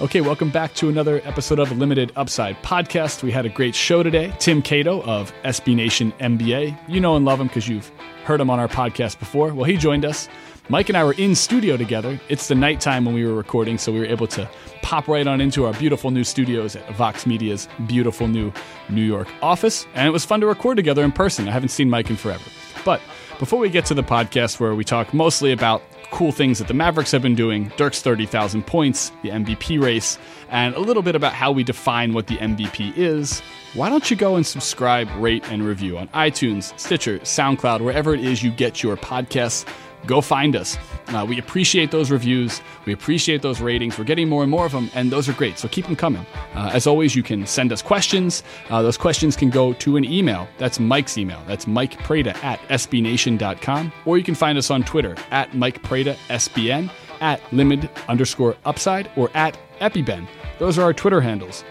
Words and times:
Okay, 0.00 0.22
welcome 0.22 0.48
back 0.48 0.72
to 0.76 0.88
another 0.88 1.20
episode 1.24 1.58
of 1.58 1.76
Limited 1.76 2.10
Upside 2.16 2.56
Podcast. 2.62 3.22
We 3.22 3.30
had 3.30 3.44
a 3.44 3.50
great 3.50 3.74
show 3.74 4.02
today. 4.02 4.32
Tim 4.38 4.62
Cato 4.62 5.02
of 5.02 5.30
SB 5.42 5.76
Nation 5.76 6.12
NBA. 6.12 6.88
You 6.88 7.00
know 7.00 7.16
and 7.16 7.26
love 7.26 7.38
him 7.38 7.48
because 7.48 7.68
you've 7.68 7.92
heard 8.24 8.40
him 8.40 8.48
on 8.48 8.58
our 8.58 8.66
podcast 8.66 9.18
before. 9.18 9.52
Well, 9.52 9.66
he 9.66 9.76
joined 9.76 10.06
us. 10.06 10.26
Mike 10.70 10.88
and 10.88 10.96
I 10.96 11.04
were 11.04 11.12
in 11.12 11.34
studio 11.34 11.76
together. 11.76 12.18
It's 12.30 12.48
the 12.48 12.54
nighttime 12.54 13.04
when 13.04 13.14
we 13.14 13.26
were 13.26 13.34
recording, 13.34 13.76
so 13.76 13.92
we 13.92 13.98
were 13.98 14.06
able 14.06 14.26
to 14.28 14.48
pop 14.80 15.06
right 15.06 15.26
on 15.26 15.38
into 15.38 15.66
our 15.66 15.74
beautiful 15.74 16.10
new 16.10 16.24
studios 16.24 16.76
at 16.76 16.94
Vox 16.94 17.26
Media's 17.26 17.68
beautiful 17.86 18.26
new 18.26 18.54
New 18.88 19.04
York 19.04 19.28
office. 19.42 19.86
And 19.92 20.08
it 20.08 20.12
was 20.12 20.24
fun 20.24 20.40
to 20.40 20.46
record 20.46 20.78
together 20.78 21.04
in 21.04 21.12
person. 21.12 21.46
I 21.46 21.52
haven't 21.52 21.68
seen 21.68 21.90
Mike 21.90 22.08
in 22.08 22.16
forever. 22.16 22.44
But 22.86 23.02
before 23.38 23.58
we 23.58 23.68
get 23.68 23.84
to 23.86 23.94
the 23.94 24.02
podcast 24.02 24.60
where 24.60 24.74
we 24.74 24.82
talk 24.82 25.12
mostly 25.12 25.52
about 25.52 25.82
cool 26.10 26.32
things 26.32 26.58
that 26.58 26.68
the 26.68 26.74
Mavericks 26.74 27.10
have 27.12 27.22
been 27.22 27.34
doing, 27.34 27.72
Dirk's 27.76 28.02
30,000 28.02 28.66
points, 28.66 29.10
the 29.22 29.30
MVP 29.30 29.80
race, 29.80 30.18
and 30.50 30.74
a 30.74 30.80
little 30.80 31.02
bit 31.02 31.14
about 31.14 31.32
how 31.32 31.52
we 31.52 31.64
define 31.64 32.12
what 32.12 32.26
the 32.26 32.36
MVP 32.36 32.96
is, 32.96 33.40
why 33.74 33.88
don't 33.88 34.10
you 34.10 34.16
go 34.16 34.36
and 34.36 34.46
subscribe, 34.46 35.08
rate, 35.16 35.44
and 35.50 35.64
review 35.64 35.96
on 35.96 36.08
iTunes, 36.08 36.78
Stitcher, 36.78 37.20
SoundCloud, 37.20 37.80
wherever 37.80 38.14
it 38.14 38.24
is 38.24 38.42
you 38.42 38.50
get 38.50 38.82
your 38.82 38.96
podcasts? 38.96 39.64
Go 40.06 40.20
find 40.20 40.56
us. 40.56 40.76
Uh, 41.08 41.24
we 41.28 41.38
appreciate 41.38 41.90
those 41.90 42.10
reviews. 42.10 42.60
We 42.84 42.92
appreciate 42.92 43.42
those 43.42 43.60
ratings. 43.60 43.98
We're 43.98 44.04
getting 44.04 44.28
more 44.28 44.42
and 44.42 44.50
more 44.50 44.66
of 44.66 44.72
them, 44.72 44.90
and 44.94 45.10
those 45.10 45.28
are 45.28 45.32
great. 45.32 45.58
So 45.58 45.68
keep 45.68 45.86
them 45.86 45.96
coming. 45.96 46.24
Uh, 46.54 46.70
as 46.72 46.86
always, 46.86 47.14
you 47.14 47.22
can 47.22 47.46
send 47.46 47.72
us 47.72 47.82
questions. 47.82 48.42
Uh, 48.68 48.82
those 48.82 48.96
questions 48.96 49.36
can 49.36 49.50
go 49.50 49.72
to 49.74 49.96
an 49.96 50.04
email. 50.04 50.48
That's 50.58 50.80
Mike's 50.80 51.18
email. 51.18 51.42
That's 51.46 51.66
Mike 51.66 51.98
Prada 52.04 52.36
at 52.44 52.60
sbnation.com. 52.68 53.92
Or 54.04 54.18
you 54.18 54.24
can 54.24 54.34
find 54.34 54.56
us 54.58 54.70
on 54.70 54.82
Twitter 54.82 55.16
at 55.30 55.54
Mike 55.54 55.82
Prada 55.82 56.16
SBN, 56.28 56.90
at 57.20 57.40
limit 57.52 57.90
underscore 58.08 58.56
upside, 58.64 59.10
or 59.16 59.30
at 59.34 59.58
EpiBen. 59.80 60.26
Those 60.58 60.78
are 60.78 60.82
our 60.82 60.92
Twitter 60.92 61.20
handles 61.20 61.64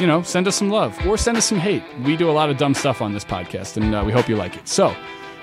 you 0.00 0.06
know, 0.06 0.22
send 0.22 0.48
us 0.48 0.56
some 0.56 0.70
love 0.70 0.98
or 1.06 1.16
send 1.16 1.36
us 1.36 1.44
some 1.44 1.58
hate. 1.58 1.82
We 2.04 2.16
do 2.16 2.30
a 2.30 2.32
lot 2.32 2.50
of 2.50 2.56
dumb 2.56 2.74
stuff 2.74 3.00
on 3.00 3.12
this 3.12 3.24
podcast, 3.24 3.76
and 3.76 3.94
uh, 3.94 4.02
we 4.04 4.12
hope 4.12 4.28
you 4.28 4.36
like 4.36 4.56
it. 4.56 4.66
So, 4.68 4.94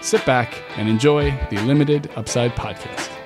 sit 0.02 0.26
back 0.26 0.62
and 0.78 0.90
enjoy 0.90 1.32
the 1.50 1.58
Limited 1.62 2.10
Upside 2.16 2.52
podcast. 2.52 3.21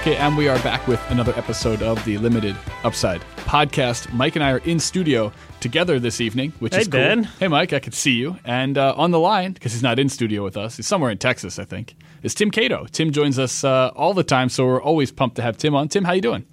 Okay, 0.00 0.16
and 0.16 0.34
we 0.34 0.48
are 0.48 0.58
back 0.62 0.88
with 0.88 0.98
another 1.10 1.34
episode 1.36 1.82
of 1.82 2.02
the 2.06 2.16
Limited 2.16 2.56
Upside 2.84 3.20
podcast. 3.44 4.10
Mike 4.14 4.34
and 4.34 4.42
I 4.42 4.52
are 4.52 4.58
in 4.64 4.80
studio 4.80 5.30
together 5.60 6.00
this 6.00 6.22
evening, 6.22 6.54
which 6.58 6.74
hey, 6.74 6.80
is 6.80 6.88
cool. 6.88 7.00
Ben. 7.00 7.24
Hey, 7.24 7.48
Mike, 7.48 7.74
I 7.74 7.80
could 7.80 7.92
see 7.92 8.12
you. 8.12 8.38
And 8.46 8.78
uh, 8.78 8.94
on 8.96 9.10
the 9.10 9.18
line, 9.18 9.52
because 9.52 9.74
he's 9.74 9.82
not 9.82 9.98
in 9.98 10.08
studio 10.08 10.42
with 10.42 10.56
us, 10.56 10.78
he's 10.78 10.86
somewhere 10.86 11.10
in 11.10 11.18
Texas, 11.18 11.58
I 11.58 11.66
think, 11.66 11.96
is 12.22 12.34
Tim 12.34 12.50
Cato. 12.50 12.86
Tim 12.90 13.12
joins 13.12 13.38
us 13.38 13.62
uh, 13.62 13.90
all 13.94 14.14
the 14.14 14.24
time, 14.24 14.48
so 14.48 14.64
we're 14.64 14.80
always 14.80 15.12
pumped 15.12 15.36
to 15.36 15.42
have 15.42 15.58
Tim 15.58 15.74
on. 15.74 15.88
Tim, 15.88 16.04
how 16.04 16.14
you 16.14 16.22
doing? 16.22 16.46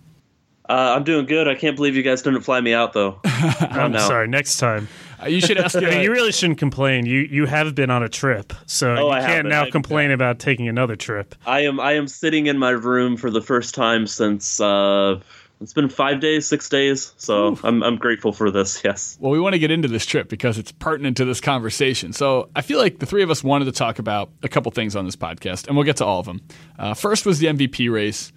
Uh, 0.68 0.96
I'm 0.98 1.06
doing 1.06 1.26
good. 1.26 1.48
I 1.48 1.56
can't 1.56 1.78
believe 1.78 1.96
you 1.96 2.04
guys 2.04 2.22
didn't 2.22 2.42
fly 2.42 2.60
me 2.60 2.74
out 2.74 2.92
though. 2.92 3.22
I'm 3.24 3.98
sorry. 3.98 4.28
Next 4.28 4.58
time. 4.58 4.90
Uh, 5.22 5.28
you 5.28 5.42
should 5.42 5.58
ask. 5.58 5.76
I 5.78 5.82
mean, 5.82 6.02
you 6.02 6.12
really 6.12 6.32
shouldn't 6.32 6.60
complain. 6.60 7.06
You 7.06 7.22
you 7.22 7.46
have 7.46 7.74
been 7.76 7.90
on 7.90 8.04
a 8.04 8.10
trip, 8.10 8.54
so 8.66 8.94
Oh, 8.96 9.06
you 9.08 9.10
I 9.12 9.20
can't 9.20 9.32
haven't. 9.32 9.50
now 9.50 9.64
I- 9.64 9.70
complain 9.72 10.12
about 10.12 10.40
taking 10.40 10.68
another 10.68 10.96
trip. 10.96 11.36
I 11.46 11.62
am 11.62 11.80
I 11.80 11.94
am 11.94 12.08
sitting 12.08 12.48
in 12.48 12.58
my 12.58 12.70
room 12.72 13.18
for 13.18 13.30
the 13.32 13.42
first 13.42 13.74
time 13.76 14.06
since 14.08 14.60
uh, 14.62 15.20
it's 15.60 15.74
been 15.74 15.90
five 15.90 16.20
days, 16.20 16.48
six 16.48 16.70
days. 16.70 17.14
So 17.18 17.58
I'm 17.64 17.82
I'm 17.84 17.96
grateful 17.98 18.32
for 18.32 18.52
this. 18.52 18.82
Yes. 18.86 19.18
Well, 19.20 19.32
we 19.32 19.40
want 19.40 19.54
to 19.54 19.60
get 19.60 19.72
into 19.72 19.88
this 19.88 20.06
trip 20.06 20.30
because 20.30 20.58
it's 20.60 20.72
pertinent 20.72 21.18
to 21.18 21.26
this 21.26 21.42
conversation. 21.42 22.14
So 22.14 22.50
I 22.56 22.62
feel 22.62 22.78
like 22.80 23.00
the 23.00 23.06
three 23.08 23.24
of 23.24 23.32
us 23.32 23.44
wanted 23.44 23.66
to 23.66 23.72
talk 23.72 23.98
about 24.00 24.30
a 24.44 24.50
couple 24.50 24.72
things 24.72 24.96
on 24.96 25.06
this 25.06 25.16
podcast, 25.16 25.68
and 25.68 25.76
we'll 25.76 25.86
get 25.86 25.98
to 25.98 26.06
all 26.06 26.20
of 26.20 26.26
them. 26.28 26.42
Uh, 26.78 26.94
first 26.94 27.26
was 27.26 27.40
the 27.40 27.48
MVP 27.48 27.92
race, 27.92 28.32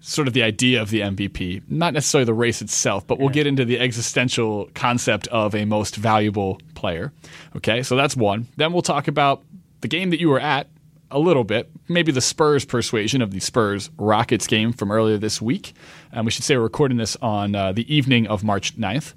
sort 0.00 0.28
of 0.28 0.34
the 0.34 0.42
idea 0.42 0.80
of 0.80 0.90
the 0.90 1.00
MVP, 1.00 1.62
not 1.68 1.92
necessarily 1.92 2.24
the 2.24 2.34
race 2.34 2.62
itself, 2.62 3.06
but 3.06 3.18
we'll 3.18 3.28
get 3.28 3.46
into 3.46 3.64
the 3.64 3.78
existential 3.80 4.70
concept 4.74 5.26
of 5.28 5.54
a 5.54 5.64
most 5.64 5.96
valuable 5.96 6.60
player. 6.74 7.12
Okay, 7.56 7.82
so 7.82 7.96
that's 7.96 8.16
one. 8.16 8.46
Then 8.56 8.72
we'll 8.72 8.82
talk 8.82 9.08
about 9.08 9.42
the 9.80 9.88
game 9.88 10.10
that 10.10 10.20
you 10.20 10.28
were 10.28 10.40
at 10.40 10.68
a 11.10 11.18
little 11.18 11.44
bit, 11.44 11.70
maybe 11.88 12.12
the 12.12 12.20
Spurs 12.20 12.64
persuasion 12.64 13.22
of 13.22 13.30
the 13.30 13.40
Spurs 13.40 13.90
Rockets 13.98 14.46
game 14.46 14.72
from 14.72 14.92
earlier 14.92 15.16
this 15.18 15.40
week. 15.40 15.72
And 16.12 16.24
we 16.24 16.30
should 16.30 16.44
say 16.44 16.56
we're 16.56 16.62
recording 16.64 16.98
this 16.98 17.16
on 17.22 17.54
uh, 17.54 17.72
the 17.72 17.92
evening 17.92 18.26
of 18.26 18.44
March 18.44 18.76
9th. 18.78 19.14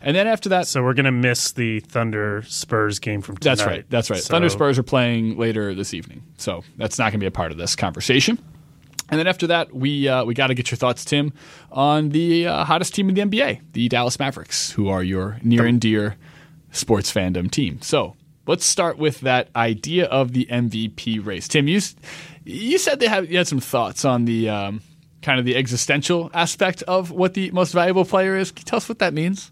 And 0.00 0.16
then 0.16 0.26
after 0.26 0.48
that, 0.48 0.66
So 0.66 0.82
we're 0.82 0.94
gonna 0.94 1.12
miss 1.12 1.52
the 1.52 1.80
Thunder 1.80 2.42
Spurs 2.48 2.98
game 2.98 3.20
from 3.20 3.36
tonight. 3.36 3.56
that's 3.56 3.66
right. 3.66 3.84
That's 3.90 4.10
right. 4.10 4.20
So- 4.20 4.30
Thunder 4.32 4.48
Spurs 4.48 4.78
are 4.78 4.82
playing 4.82 5.36
later 5.36 5.74
this 5.74 5.92
evening, 5.94 6.22
so 6.38 6.64
that's 6.78 6.98
not 6.98 7.04
going 7.12 7.20
to 7.20 7.24
be 7.24 7.26
a 7.26 7.30
part 7.30 7.52
of 7.52 7.58
this 7.58 7.76
conversation. 7.76 8.38
And 9.08 9.18
then 9.18 9.26
after 9.26 9.46
that, 9.46 9.74
we 9.74 10.08
uh, 10.08 10.24
we 10.24 10.34
got 10.34 10.48
to 10.48 10.54
get 10.54 10.70
your 10.70 10.78
thoughts, 10.78 11.04
Tim, 11.04 11.32
on 11.70 12.10
the 12.10 12.46
uh, 12.46 12.64
hottest 12.64 12.94
team 12.94 13.08
in 13.08 13.14
the 13.14 13.22
NBA, 13.22 13.60
the 13.72 13.88
Dallas 13.88 14.18
Mavericks, 14.18 14.72
who 14.72 14.88
are 14.88 15.02
your 15.02 15.38
near 15.42 15.64
and 15.64 15.80
dear 15.80 16.16
sports 16.72 17.12
fandom 17.12 17.50
team. 17.50 17.80
So 17.82 18.16
let's 18.46 18.64
start 18.64 18.98
with 18.98 19.20
that 19.20 19.48
idea 19.54 20.06
of 20.06 20.32
the 20.32 20.46
MVP 20.46 21.24
race. 21.24 21.46
Tim, 21.48 21.68
you 21.68 21.80
you 22.44 22.78
said 22.78 23.00
they 23.00 23.08
had 23.08 23.30
you 23.30 23.38
had 23.38 23.46
some 23.46 23.60
thoughts 23.60 24.04
on 24.04 24.24
the 24.24 24.48
um, 24.48 24.80
kind 25.22 25.38
of 25.38 25.44
the 25.44 25.56
existential 25.56 26.30
aspect 26.34 26.82
of 26.84 27.10
what 27.10 27.34
the 27.34 27.50
most 27.52 27.72
valuable 27.72 28.04
player 28.04 28.36
is. 28.36 28.50
Can 28.50 28.62
you 28.62 28.64
tell 28.64 28.78
us 28.78 28.88
what 28.88 28.98
that 28.98 29.14
means? 29.14 29.50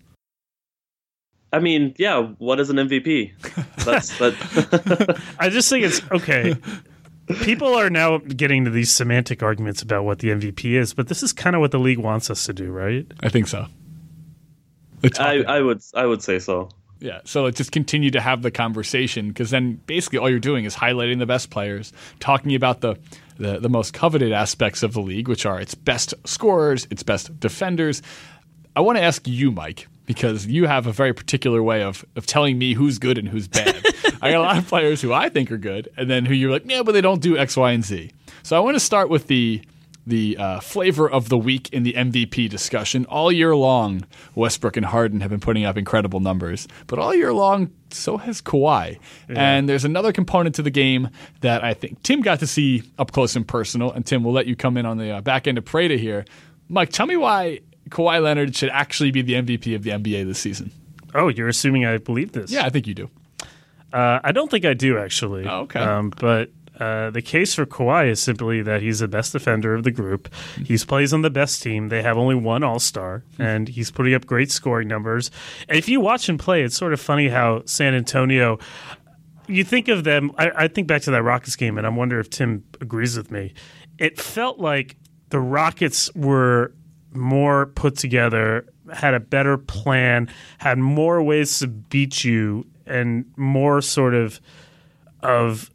I 1.53 1.61
mean, 1.61 1.95
yeah. 1.99 2.21
What 2.39 2.59
is 2.59 2.71
an 2.71 2.77
MVP? 2.77 3.33
That's 3.85 4.19
that. 4.19 5.23
I 5.39 5.49
just 5.49 5.71
think 5.71 5.85
it's 5.85 6.03
okay. 6.11 6.57
People 7.43 7.75
are 7.75 7.89
now 7.89 8.19
getting 8.19 8.65
to 8.65 8.71
these 8.71 8.91
semantic 8.91 9.43
arguments 9.43 9.81
about 9.81 10.05
what 10.05 10.19
the 10.19 10.29
MVP 10.29 10.73
is, 10.73 10.93
but 10.93 11.09
this 11.09 11.23
is 11.23 11.33
kind 11.33 11.57
of 11.57 11.61
what 11.61 11.71
the 11.71 11.79
league 11.79 11.99
wants 11.99 12.31
us 12.31 12.45
to 12.47 12.53
do, 12.53 12.71
right? 12.71 13.07
I 13.21 13.29
think 13.29 13.49
so. 13.49 13.67
I, 15.19 15.43
I 15.43 15.61
would 15.61 15.83
I 15.95 16.07
would 16.07 16.23
say 16.23 16.39
so. 16.39 16.71
Yeah, 17.01 17.21
so 17.25 17.43
like 17.43 17.55
just 17.55 17.73
continue 17.73 18.11
to 18.13 18.21
have 18.21 18.43
the 18.43 18.51
conversation 18.51 19.29
because 19.29 19.51
then 19.51 19.81
basically 19.87 20.19
all 20.19 20.31
you're 20.31 20.39
doing 20.39 20.65
is 20.65 20.75
highlighting 20.75 21.19
the 21.19 21.27
best 21.27 21.51
players, 21.51 21.93
talking 22.21 22.55
about 22.55 22.81
the, 22.81 22.97
the 23.37 23.59
the 23.59 23.69
most 23.69 23.93
coveted 23.93 24.33
aspects 24.33 24.83
of 24.83 24.95
the 24.95 25.01
league, 25.01 25.29
which 25.29 25.45
are 25.45 25.61
its 25.61 25.75
best 25.75 26.15
scorers, 26.25 26.87
its 26.91 27.03
best 27.03 27.39
defenders. 27.41 28.01
I 28.77 28.81
want 28.81 28.97
to 28.97 29.03
ask 29.03 29.27
you, 29.29 29.51
Mike, 29.51 29.87
because 30.07 30.47
you 30.47 30.67
have 30.67 30.87
a 30.87 30.93
very 30.93 31.13
particular 31.13 31.63
way 31.63 31.83
of 31.83 32.05
of 32.17 32.27
telling 32.27 32.59
me 32.59 32.75
who's 32.75 32.99
good 32.99 33.19
and 33.19 33.29
who's 33.29 33.49
bad. 33.49 33.83
I 34.23 34.31
got 34.31 34.41
a 34.41 34.43
lot 34.43 34.59
of 34.59 34.67
players 34.67 35.01
who 35.01 35.13
I 35.13 35.29
think 35.29 35.51
are 35.51 35.59
good, 35.59 35.89
and 35.97 36.11
then 36.11 36.25
who 36.25 36.35
you're 36.35 36.51
like, 36.51 36.69
yeah, 36.69 36.83
but 36.83 36.93
they 36.93 37.01
don't 37.01 37.21
do 37.21 37.37
X, 37.37 37.57
Y, 37.57 37.73
and 37.73 37.85
Z. 37.85 38.11
So 38.43 38.57
I 38.57 38.61
want 38.61 38.75
to 38.75 38.81
start 38.81 39.09
with 39.09 39.27
the 39.27 39.63
the 40.07 40.37
uh, 40.37 40.61
flavor 40.61 41.09
of 41.09 41.29
the 41.29 41.39
week 41.39 41.71
in 41.73 41.83
the 41.83 41.95
MVP 41.95 42.49
discussion. 42.51 43.07
All 43.07 43.33
year 43.33 43.57
long, 43.57 44.05
Westbrook 44.35 44.77
and 44.77 44.85
Harden 44.85 45.21
have 45.21 45.31
been 45.31 45.41
putting 45.41 45.65
up 45.65 45.77
incredible 45.79 46.21
numbers, 46.21 46.69
but 46.87 46.99
all 46.99 47.15
year 47.15 47.33
long, 47.33 47.71
so 47.91 48.19
has 48.19 48.43
Kawhi. 48.43 48.99
And 49.29 49.69
there's 49.69 49.85
another 49.85 50.13
component 50.13 50.55
to 50.57 50.63
the 50.63 50.71
game 50.71 51.09
that 51.41 51.65
I 51.65 51.75
think 51.75 52.03
Tim 52.03 52.21
got 52.21 52.41
to 52.41 52.47
see 52.47 52.83
up 52.99 53.13
close 53.13 53.35
and 53.37 53.47
personal. 53.47 53.93
And 53.93 54.05
Tim, 54.05 54.25
we'll 54.25 54.35
let 54.35 54.47
you 54.47 54.57
come 54.57 54.77
in 54.77 54.85
on 54.85 54.99
the 54.99 55.11
uh, 55.11 55.21
back 55.21 55.47
end 55.47 55.59
of 55.59 55.65
Prada 55.65 55.97
here. 55.97 56.25
Mike, 56.69 56.91
tell 56.91 57.07
me 57.07 57.17
why 57.17 57.61
Kawhi 57.95 58.21
Leonard 58.21 58.55
should 58.57 58.71
actually 58.71 59.13
be 59.13 59.23
the 59.23 59.35
MVP 59.35 59.75
of 59.75 59.85
the 59.85 59.91
NBA 59.91 60.27
this 60.27 60.41
season. 60.41 60.73
Oh, 61.15 61.29
you're 61.29 61.49
assuming 61.49 61.87
I 61.87 61.99
believe 61.99 62.33
this? 62.33 62.51
Yeah, 62.51 62.67
I 62.67 62.71
think 62.71 62.89
you 62.89 62.95
do. 62.95 63.11
Uh, 63.93 64.19
I 64.25 64.33
don't 64.33 64.51
think 64.51 64.65
I 64.65 64.75
do 64.75 64.99
actually. 64.99 65.47
Oh, 65.47 65.61
okay. 65.61 65.79
Um, 65.79 66.11
but 66.11 66.51
uh, 66.81 67.11
the 67.11 67.23
case 67.23 67.55
for 67.55 67.65
Kawhi 67.65 68.11
is 68.11 68.21
simply 68.21 68.61
that 68.63 68.83
he's 68.83 68.99
the 68.99 69.07
best 69.07 69.33
defender 69.33 69.75
of 69.75 69.85
the 69.85 69.93
group. 69.93 70.29
He 70.67 70.77
plays 70.79 71.13
on 71.13 71.23
the 71.23 71.31
best 71.31 71.63
team. 71.63 71.89
They 71.89 72.03
have 72.03 72.19
only 72.19 72.35
one 72.35 72.65
All 72.65 72.81
Star, 72.81 73.23
and 73.39 73.69
he's 73.69 73.93
putting 73.93 74.13
up 74.13 74.27
great 74.27 74.51
scoring 74.51 74.89
numbers. 74.89 75.31
And 75.69 75.79
if 75.79 75.89
you 75.89 76.01
watch 76.01 76.29
him 76.29 76.37
play, 76.37 76.65
it's 76.65 76.77
sort 76.77 76.93
of 76.93 77.01
funny 77.01 77.29
how 77.29 77.63
San 77.65 77.95
Antonio. 77.95 78.59
You 79.47 79.63
think 79.63 79.87
of 79.87 80.03
them. 80.03 80.33
I, 80.37 80.51
I 80.57 80.69
think 80.69 80.89
back 80.89 81.03
to 81.03 81.13
that 81.13 81.23
Rockets 81.23 81.55
game, 81.55 81.79
and 81.79 81.87
I 81.87 81.91
wonder 81.91 82.19
if 82.19 82.29
Tim 82.29 82.65
agrees 82.81 83.17
with 83.17 83.31
me. 83.31 83.55
It 83.99 84.21
felt 84.21 84.59
like 84.59 84.97
the 85.29 85.39
Rockets 85.39 86.13
were 86.17 86.73
more 87.15 87.67
put 87.67 87.97
together, 87.97 88.67
had 88.93 89.15
a 89.15 89.21
better 89.21 89.57
plan, 89.57 90.29
had 90.59 90.79
more 90.79 91.23
ways 91.23 91.59
to 91.61 91.67
beat 91.69 92.25
you, 92.25 92.67
and 92.87 93.25
more 93.37 93.81
sort 93.81 94.15
of 94.15 94.41
of 95.23 95.71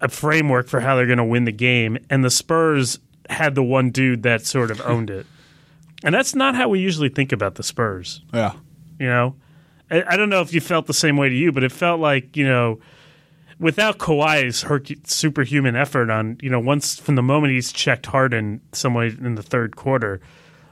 a 0.00 0.08
framework 0.08 0.68
for 0.68 0.80
how 0.80 0.96
they're 0.96 1.06
going 1.06 1.18
to 1.18 1.24
win 1.24 1.44
the 1.44 1.52
game. 1.52 1.98
And 2.08 2.24
the 2.24 2.30
Spurs 2.30 2.98
had 3.28 3.54
the 3.54 3.62
one 3.62 3.90
dude 3.90 4.22
that 4.22 4.46
sort 4.46 4.70
of 4.70 4.80
owned 4.82 5.10
it, 5.10 5.26
and 6.02 6.14
that's 6.14 6.34
not 6.34 6.54
how 6.54 6.68
we 6.68 6.80
usually 6.80 7.08
think 7.08 7.32
about 7.32 7.56
the 7.56 7.62
Spurs. 7.62 8.22
Yeah. 8.32 8.54
You 8.98 9.06
know, 9.06 9.36
I, 9.90 10.04
I 10.08 10.16
don't 10.16 10.30
know 10.30 10.40
if 10.40 10.54
you 10.54 10.60
felt 10.60 10.86
the 10.86 10.94
same 10.94 11.16
way 11.16 11.28
to 11.28 11.34
you, 11.34 11.52
but 11.52 11.64
it 11.64 11.72
felt 11.72 12.00
like 12.00 12.36
you 12.36 12.46
know 12.46 12.80
without 13.58 13.98
Kawhi's 13.98 14.62
herc- 14.62 15.06
superhuman 15.06 15.76
effort 15.76 16.10
on, 16.10 16.38
you 16.42 16.50
know, 16.50 16.60
once 16.60 16.98
from 16.98 17.14
the 17.14 17.22
moment 17.22 17.52
he's 17.52 17.72
checked 17.72 18.06
Harden 18.06 18.60
somewhere 18.72 19.06
in 19.06 19.34
the 19.34 19.42
third 19.42 19.76
quarter, 19.76 20.20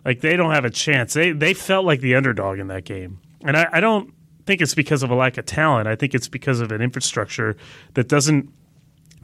like 0.05 0.21
they 0.21 0.37
don't 0.37 0.53
have 0.53 0.65
a 0.65 0.71
chance. 0.71 1.15
They 1.15 1.33
they 1.33 1.55
felt 1.55 1.85
like 1.85 2.01
the 2.01 2.15
underdog 2.15 2.59
in 2.59 2.69
that 2.69 2.85
game, 2.85 3.21
and 3.45 3.57
I, 3.57 3.69
I 3.73 3.81
don't 3.81 4.13
think 4.47 4.61
it's 4.61 4.75
because 4.75 5.03
of 5.03 5.11
a 5.11 5.15
lack 5.15 5.39
of 5.39 5.47
talent. 5.47 5.89
I 5.89 5.97
think 5.97 6.15
it's 6.15 6.29
because 6.29 6.61
of 6.61 6.73
an 6.73 6.81
infrastructure 6.81 7.57
that 7.95 8.09
doesn't. 8.09 8.51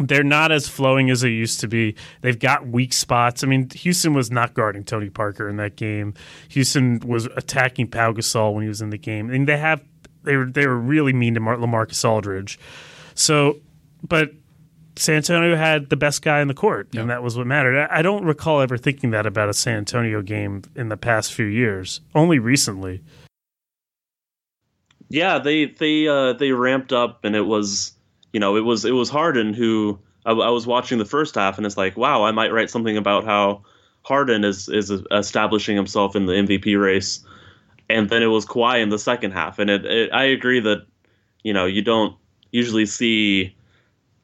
They're 0.01 0.23
not 0.23 0.53
as 0.53 0.69
flowing 0.69 1.11
as 1.11 1.23
they 1.23 1.31
used 1.31 1.59
to 1.59 1.67
be. 1.67 1.97
They've 2.21 2.39
got 2.39 2.69
weak 2.69 2.93
spots. 2.93 3.43
I 3.43 3.49
mean, 3.49 3.69
Houston 3.71 4.15
was 4.15 4.31
not 4.31 4.55
guarding 4.55 4.85
Tony 4.85 5.11
Parker 5.11 5.49
in 5.49 5.57
that 5.57 5.75
game. 5.75 6.15
Houston 6.51 7.01
was 7.01 7.27
attacking 7.37 7.89
Pau 7.89 8.13
Gasol 8.13 8.55
when 8.55 8.63
he 8.63 8.69
was 8.69 8.81
in 8.81 8.91
the 8.91 8.99
game. 8.99 9.27
Mean, 9.27 9.47
they 9.47 9.57
have 9.57 9.83
they 10.23 10.37
were 10.37 10.47
they 10.47 10.67
were 10.69 10.79
really 10.79 11.13
mean 11.13 11.35
to 11.35 11.41
Mar- 11.41 11.57
LaMarcus 11.57 12.09
Aldridge. 12.09 12.61
So, 13.15 13.61
but 14.07 14.31
San 14.99 15.17
Antonio 15.17 15.57
had 15.57 15.91
the 15.91 15.97
best 15.97 16.23
guy 16.23 16.41
in 16.41 16.49
the 16.49 16.55
court, 16.55 16.95
and 16.95 17.09
that 17.11 17.23
was 17.23 17.37
what 17.37 17.47
mattered. 17.47 17.79
I 17.79 17.99
I 17.99 18.03
don't 18.03 18.25
recall 18.25 18.61
ever 18.61 18.77
thinking 18.77 19.11
that 19.11 19.27
about 19.27 19.49
a 19.49 19.55
San 19.55 19.79
Antonio 19.79 20.23
game 20.23 20.63
in 20.75 20.89
the 20.89 20.97
past 20.97 21.33
few 21.33 21.47
years. 21.47 22.01
Only 22.15 22.39
recently. 22.39 23.03
Yeah, 25.09 25.39
they 25.39 25.67
they 25.67 26.09
uh, 26.09 26.35
they 26.35 26.53
ramped 26.53 26.93
up, 26.93 27.25
and 27.25 27.35
it 27.35 27.43
was 27.43 27.93
you 28.33 28.41
know 28.41 28.57
it 28.57 28.61
was 28.61 28.85
it 28.85 28.93
was 28.93 29.09
Harden 29.09 29.55
who 29.55 29.99
I, 30.27 30.33
I 30.33 30.51
was 30.51 30.67
watching 30.67 30.99
the 30.99 31.05
first 31.05 31.35
half, 31.35 31.57
and 31.57 31.67
it's 31.67 31.77
like 31.77 31.97
wow, 31.97 32.25
I 32.25 32.33
might 32.33 32.53
write 32.53 32.71
something 32.71 32.97
about 32.97 33.25
how 33.25 33.63
Harden 34.03 34.45
is 34.45 34.69
is 34.69 34.91
establishing 35.13 35.77
himself 35.77 36.17
in 36.17 36.27
the 36.27 36.33
MVP 36.33 36.81
race, 36.81 37.25
and 37.89 38.11
then 38.11 38.23
it 38.23 38.27
was 38.27 38.45
Kawhi 38.45 38.83
in 38.83 38.89
the 38.89 38.99
second 38.99 39.31
half, 39.31 39.59
and 39.59 39.71
it, 39.71 39.87
it 39.87 40.13
I 40.13 40.25
agree 40.25 40.61
that 40.61 40.87
you 41.43 41.53
know 41.53 41.67
you 41.67 41.83
don't 41.83 42.17
usually 42.51 42.87
see 42.87 43.55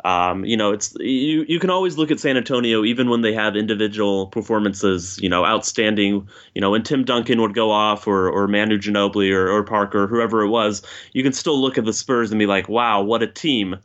um, 0.05 0.45
you 0.45 0.57
know, 0.57 0.71
it's 0.71 0.95
you. 1.01 1.47
You 1.49 1.59
can 1.59 1.71
always 1.71 1.97
look 1.97 2.11
at 2.11 2.21
San 2.21 2.37
Antonio, 2.37 2.85
even 2.85 3.09
when 3.09 3.23
they 3.23 3.33
have 3.33 3.57
individual 3.57 4.27
performances. 4.27 5.19
You 5.23 5.31
know, 5.31 5.47
outstanding. 5.47 6.29
You 6.55 6.61
know, 6.61 6.71
when 6.71 6.83
Tim 6.83 7.05
Duncan 7.05 7.41
would 7.41 7.55
go 7.55 7.71
off, 7.71 8.07
or 8.07 8.29
or 8.29 8.47
Manu 8.47 8.79
Ginobili, 8.79 9.33
or, 9.33 9.51
or 9.51 9.63
Parker, 9.63 10.07
whoever 10.07 10.43
it 10.43 10.51
was, 10.51 10.83
you 11.15 11.23
can 11.23 11.33
still 11.33 11.59
look 11.59 11.79
at 11.79 11.87
the 11.87 11.93
Spurs 11.93 12.31
and 12.31 12.39
be 12.39 12.45
like, 12.45 12.69
"Wow, 12.69 13.03
what 13.03 13.23
a 13.23 13.27
team!" 13.27 13.77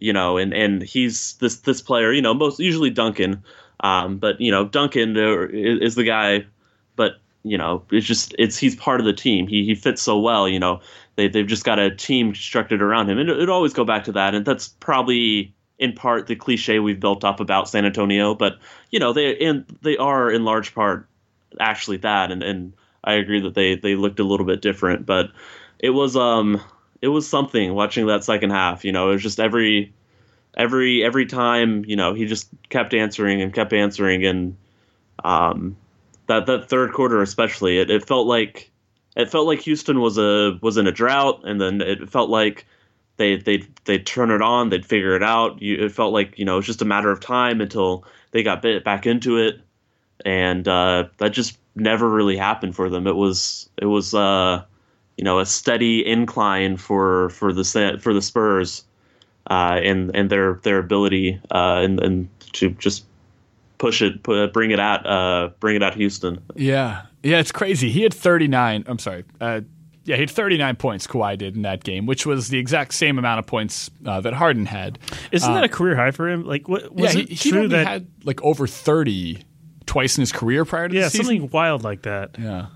You 0.00 0.14
know, 0.14 0.38
and 0.38 0.54
and 0.54 0.82
he's 0.82 1.34
this 1.34 1.56
this 1.56 1.82
player. 1.82 2.10
You 2.10 2.22
know, 2.22 2.32
most 2.32 2.58
usually 2.58 2.90
Duncan, 2.90 3.42
um, 3.80 4.16
but 4.16 4.40
you 4.40 4.50
know, 4.50 4.64
Duncan 4.64 5.14
is, 5.14 5.80
is 5.80 5.94
the 5.94 6.04
guy. 6.04 6.46
But 6.96 7.16
you 7.42 7.58
know, 7.58 7.82
it's 7.90 8.06
just 8.06 8.34
it's 8.38 8.56
he's 8.56 8.76
part 8.76 9.00
of 9.00 9.04
the 9.04 9.12
team. 9.12 9.46
He 9.46 9.66
he 9.66 9.74
fits 9.74 10.00
so 10.00 10.18
well. 10.18 10.48
You 10.48 10.58
know, 10.58 10.80
they 11.16 11.28
they've 11.28 11.46
just 11.46 11.64
got 11.64 11.78
a 11.78 11.94
team 11.94 12.32
constructed 12.32 12.80
around 12.80 13.10
him, 13.10 13.18
and 13.18 13.28
it, 13.28 13.40
it 13.40 13.50
always 13.50 13.74
go 13.74 13.84
back 13.84 14.04
to 14.04 14.12
that. 14.12 14.34
And 14.34 14.46
that's 14.46 14.68
probably 14.68 15.52
in 15.78 15.92
part 15.92 16.26
the 16.26 16.36
cliche 16.36 16.78
we've 16.78 17.00
built 17.00 17.24
up 17.24 17.40
about 17.40 17.68
San 17.68 17.84
Antonio, 17.84 18.34
but 18.34 18.58
you 18.90 18.98
know 18.98 19.12
they 19.12 19.36
and 19.38 19.66
they 19.82 19.96
are 19.96 20.30
in 20.30 20.44
large 20.44 20.74
part 20.74 21.08
actually 21.60 21.98
that, 21.98 22.30
and 22.30 22.42
and 22.42 22.72
I 23.04 23.14
agree 23.14 23.40
that 23.40 23.54
they 23.54 23.76
they 23.76 23.94
looked 23.94 24.20
a 24.20 24.24
little 24.24 24.46
bit 24.46 24.62
different, 24.62 25.06
but 25.06 25.30
it 25.78 25.90
was 25.90 26.16
um 26.16 26.60
it 27.02 27.08
was 27.08 27.28
something 27.28 27.74
watching 27.74 28.06
that 28.06 28.24
second 28.24 28.50
half. 28.50 28.84
You 28.84 28.92
know, 28.92 29.10
it 29.10 29.14
was 29.14 29.22
just 29.22 29.40
every 29.40 29.92
every 30.56 31.04
every 31.04 31.26
time 31.26 31.84
you 31.86 31.96
know 31.96 32.14
he 32.14 32.26
just 32.26 32.48
kept 32.68 32.94
answering 32.94 33.42
and 33.42 33.52
kept 33.52 33.72
answering, 33.72 34.24
and 34.24 34.56
um 35.24 35.76
that 36.26 36.46
that 36.46 36.68
third 36.68 36.92
quarter 36.92 37.22
especially, 37.22 37.78
it, 37.78 37.90
it 37.90 38.06
felt 38.06 38.26
like 38.26 38.70
it 39.16 39.30
felt 39.30 39.46
like 39.46 39.60
Houston 39.60 40.00
was 40.00 40.18
a 40.18 40.58
was 40.62 40.76
in 40.76 40.86
a 40.86 40.92
drought, 40.92 41.42
and 41.44 41.60
then 41.60 41.80
it 41.80 42.08
felt 42.08 42.30
like 42.30 42.66
they 43.16 43.36
they 43.36 43.64
they'd 43.84 44.06
turn 44.06 44.30
it 44.30 44.42
on, 44.42 44.68
they'd 44.68 44.86
figure 44.86 45.14
it 45.14 45.22
out. 45.22 45.60
You, 45.60 45.84
it 45.84 45.92
felt 45.92 46.12
like 46.12 46.38
you 46.38 46.44
know 46.44 46.54
it 46.54 46.56
was 46.56 46.66
just 46.66 46.82
a 46.82 46.86
matter 46.86 47.10
of 47.10 47.20
time 47.20 47.60
until 47.60 48.04
they 48.30 48.42
got 48.42 48.62
bit 48.62 48.84
back 48.84 49.06
into 49.06 49.38
it, 49.38 49.60
and 50.24 50.66
uh, 50.66 51.04
that 51.18 51.30
just 51.30 51.58
never 51.74 52.08
really 52.08 52.36
happened 52.36 52.74
for 52.74 52.88
them. 52.88 53.06
It 53.06 53.16
was 53.16 53.68
it 53.76 53.86
was 53.86 54.14
uh, 54.14 54.62
you 55.16 55.24
know 55.24 55.38
a 55.38 55.46
steady 55.46 56.06
incline 56.06 56.76
for 56.76 57.30
for 57.30 57.52
the 57.52 57.98
for 58.00 58.12
the 58.12 58.22
Spurs, 58.22 58.84
uh, 59.50 59.80
and 59.82 60.14
and 60.14 60.30
their 60.30 60.54
their 60.62 60.78
ability 60.78 61.40
uh, 61.50 61.80
and 61.82 62.00
and 62.00 62.28
to 62.54 62.70
just 62.70 63.04
push 63.78 64.00
it, 64.02 64.22
pu- 64.22 64.48
bring 64.48 64.70
it 64.70 64.78
at 64.78 65.06
uh, 65.06 65.50
bring 65.60 65.76
it 65.76 65.82
at 65.82 65.94
Houston. 65.94 66.42
Yeah, 66.54 67.02
yeah, 67.22 67.38
it's 67.38 67.52
crazy. 67.52 67.90
He 67.90 68.02
had 68.02 68.14
39. 68.14 68.84
I'm 68.86 68.98
sorry. 68.98 69.24
Uh, 69.40 69.62
yeah, 70.06 70.14
he 70.14 70.22
had 70.22 70.30
39 70.30 70.76
points. 70.76 71.06
Kawhi 71.06 71.36
did 71.36 71.56
in 71.56 71.62
that 71.62 71.82
game, 71.82 72.06
which 72.06 72.24
was 72.24 72.48
the 72.48 72.58
exact 72.58 72.94
same 72.94 73.18
amount 73.18 73.40
of 73.40 73.46
points 73.46 73.90
uh, 74.06 74.20
that 74.20 74.34
Harden 74.34 74.66
had. 74.66 75.00
Isn't 75.32 75.52
that 75.52 75.64
a 75.64 75.68
career 75.68 75.96
high 75.96 76.12
for 76.12 76.28
him? 76.28 76.44
Like, 76.44 76.68
what, 76.68 76.94
was 76.94 77.14
yeah, 77.14 77.22
it 77.22 77.28
he, 77.28 77.34
he 77.34 77.50
true 77.50 77.68
that? 77.68 77.86
had 77.86 78.06
like 78.24 78.40
over 78.42 78.68
30 78.68 79.42
twice 79.84 80.16
in 80.16 80.22
his 80.22 80.32
career 80.32 80.64
prior 80.64 80.88
to 80.88 80.94
yeah, 80.94 81.08
something 81.08 81.50
wild 81.50 81.82
like 81.82 82.02
that. 82.02 82.36
Yeah. 82.38 82.66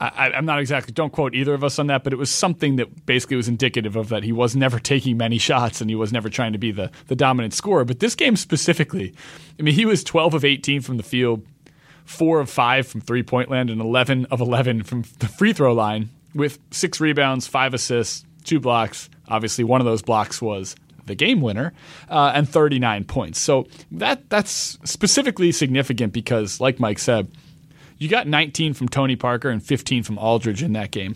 I, 0.00 0.32
I'm 0.34 0.44
not 0.44 0.58
exactly. 0.58 0.92
Don't 0.92 1.12
quote 1.12 1.34
either 1.34 1.54
of 1.54 1.62
us 1.62 1.78
on 1.78 1.86
that, 1.86 2.02
but 2.02 2.12
it 2.12 2.16
was 2.16 2.30
something 2.30 2.76
that 2.76 3.06
basically 3.06 3.36
was 3.36 3.48
indicative 3.48 3.94
of 3.94 4.08
that 4.08 4.22
he 4.22 4.32
was 4.32 4.56
never 4.56 4.78
taking 4.80 5.16
many 5.16 5.38
shots 5.38 5.80
and 5.80 5.88
he 5.88 5.96
was 5.96 6.12
never 6.12 6.28
trying 6.28 6.52
to 6.52 6.58
be 6.58 6.72
the 6.72 6.90
the 7.06 7.16
dominant 7.16 7.54
scorer. 7.54 7.84
But 7.84 8.00
this 8.00 8.14
game 8.14 8.36
specifically, 8.36 9.14
I 9.58 9.62
mean, 9.62 9.74
he 9.74 9.86
was 9.86 10.02
12 10.02 10.34
of 10.34 10.44
18 10.44 10.80
from 10.80 10.96
the 10.96 11.02
field, 11.02 11.46
four 12.04 12.40
of 12.40 12.50
five 12.50 12.86
from 12.86 13.02
three 13.02 13.22
point 13.22 13.50
land, 13.50 13.70
and 13.70 13.80
11 13.80 14.26
of 14.26 14.40
11 14.40 14.82
from 14.82 15.04
the 15.20 15.28
free 15.28 15.52
throw 15.52 15.72
line, 15.72 16.10
with 16.34 16.58
six 16.70 17.00
rebounds, 17.00 17.46
five 17.46 17.74
assists, 17.74 18.24
two 18.44 18.60
blocks. 18.60 19.08
Obviously, 19.28 19.64
one 19.64 19.80
of 19.80 19.84
those 19.84 20.02
blocks 20.02 20.42
was 20.42 20.76
the 21.06 21.14
game 21.14 21.40
winner, 21.40 21.72
uh, 22.08 22.32
and 22.34 22.48
39 22.48 23.04
points. 23.04 23.38
So 23.40 23.66
that 23.92 24.28
that's 24.30 24.78
specifically 24.84 25.52
significant 25.52 26.12
because, 26.12 26.60
like 26.60 26.80
Mike 26.80 26.98
said. 26.98 27.30
You 27.96 28.08
got 28.08 28.26
19 28.26 28.74
from 28.74 28.88
Tony 28.88 29.14
Parker 29.14 29.48
and 29.48 29.62
15 29.62 30.02
from 30.02 30.18
Aldridge 30.18 30.64
in 30.64 30.72
that 30.72 30.90
game. 30.90 31.14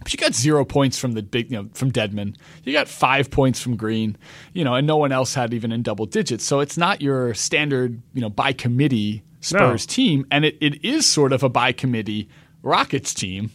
But 0.00 0.12
you 0.12 0.18
got 0.18 0.34
zero 0.34 0.64
points 0.64 0.98
from 0.98 1.12
the 1.12 1.22
big, 1.22 1.50
you 1.50 1.62
know, 1.62 1.68
from 1.72 1.90
Dedmon. 1.90 2.36
You 2.62 2.74
got 2.74 2.88
five 2.88 3.30
points 3.30 3.60
from 3.60 3.76
Green, 3.76 4.16
you 4.52 4.64
know, 4.64 4.74
and 4.74 4.86
no 4.86 4.98
one 4.98 5.12
else 5.12 5.34
had 5.34 5.54
even 5.54 5.72
in 5.72 5.82
double 5.82 6.04
digits. 6.04 6.44
So 6.44 6.60
it's 6.60 6.76
not 6.76 7.00
your 7.00 7.32
standard, 7.32 8.02
you 8.12 8.20
know, 8.20 8.28
by 8.28 8.52
committee 8.52 9.22
Spurs 9.40 9.86
team, 9.86 10.26
and 10.30 10.44
it, 10.44 10.56
it 10.60 10.84
is 10.84 11.06
sort 11.06 11.32
of 11.32 11.42
a 11.42 11.48
by 11.48 11.72
committee 11.72 12.28
Rockets 12.62 13.12
team 13.12 13.50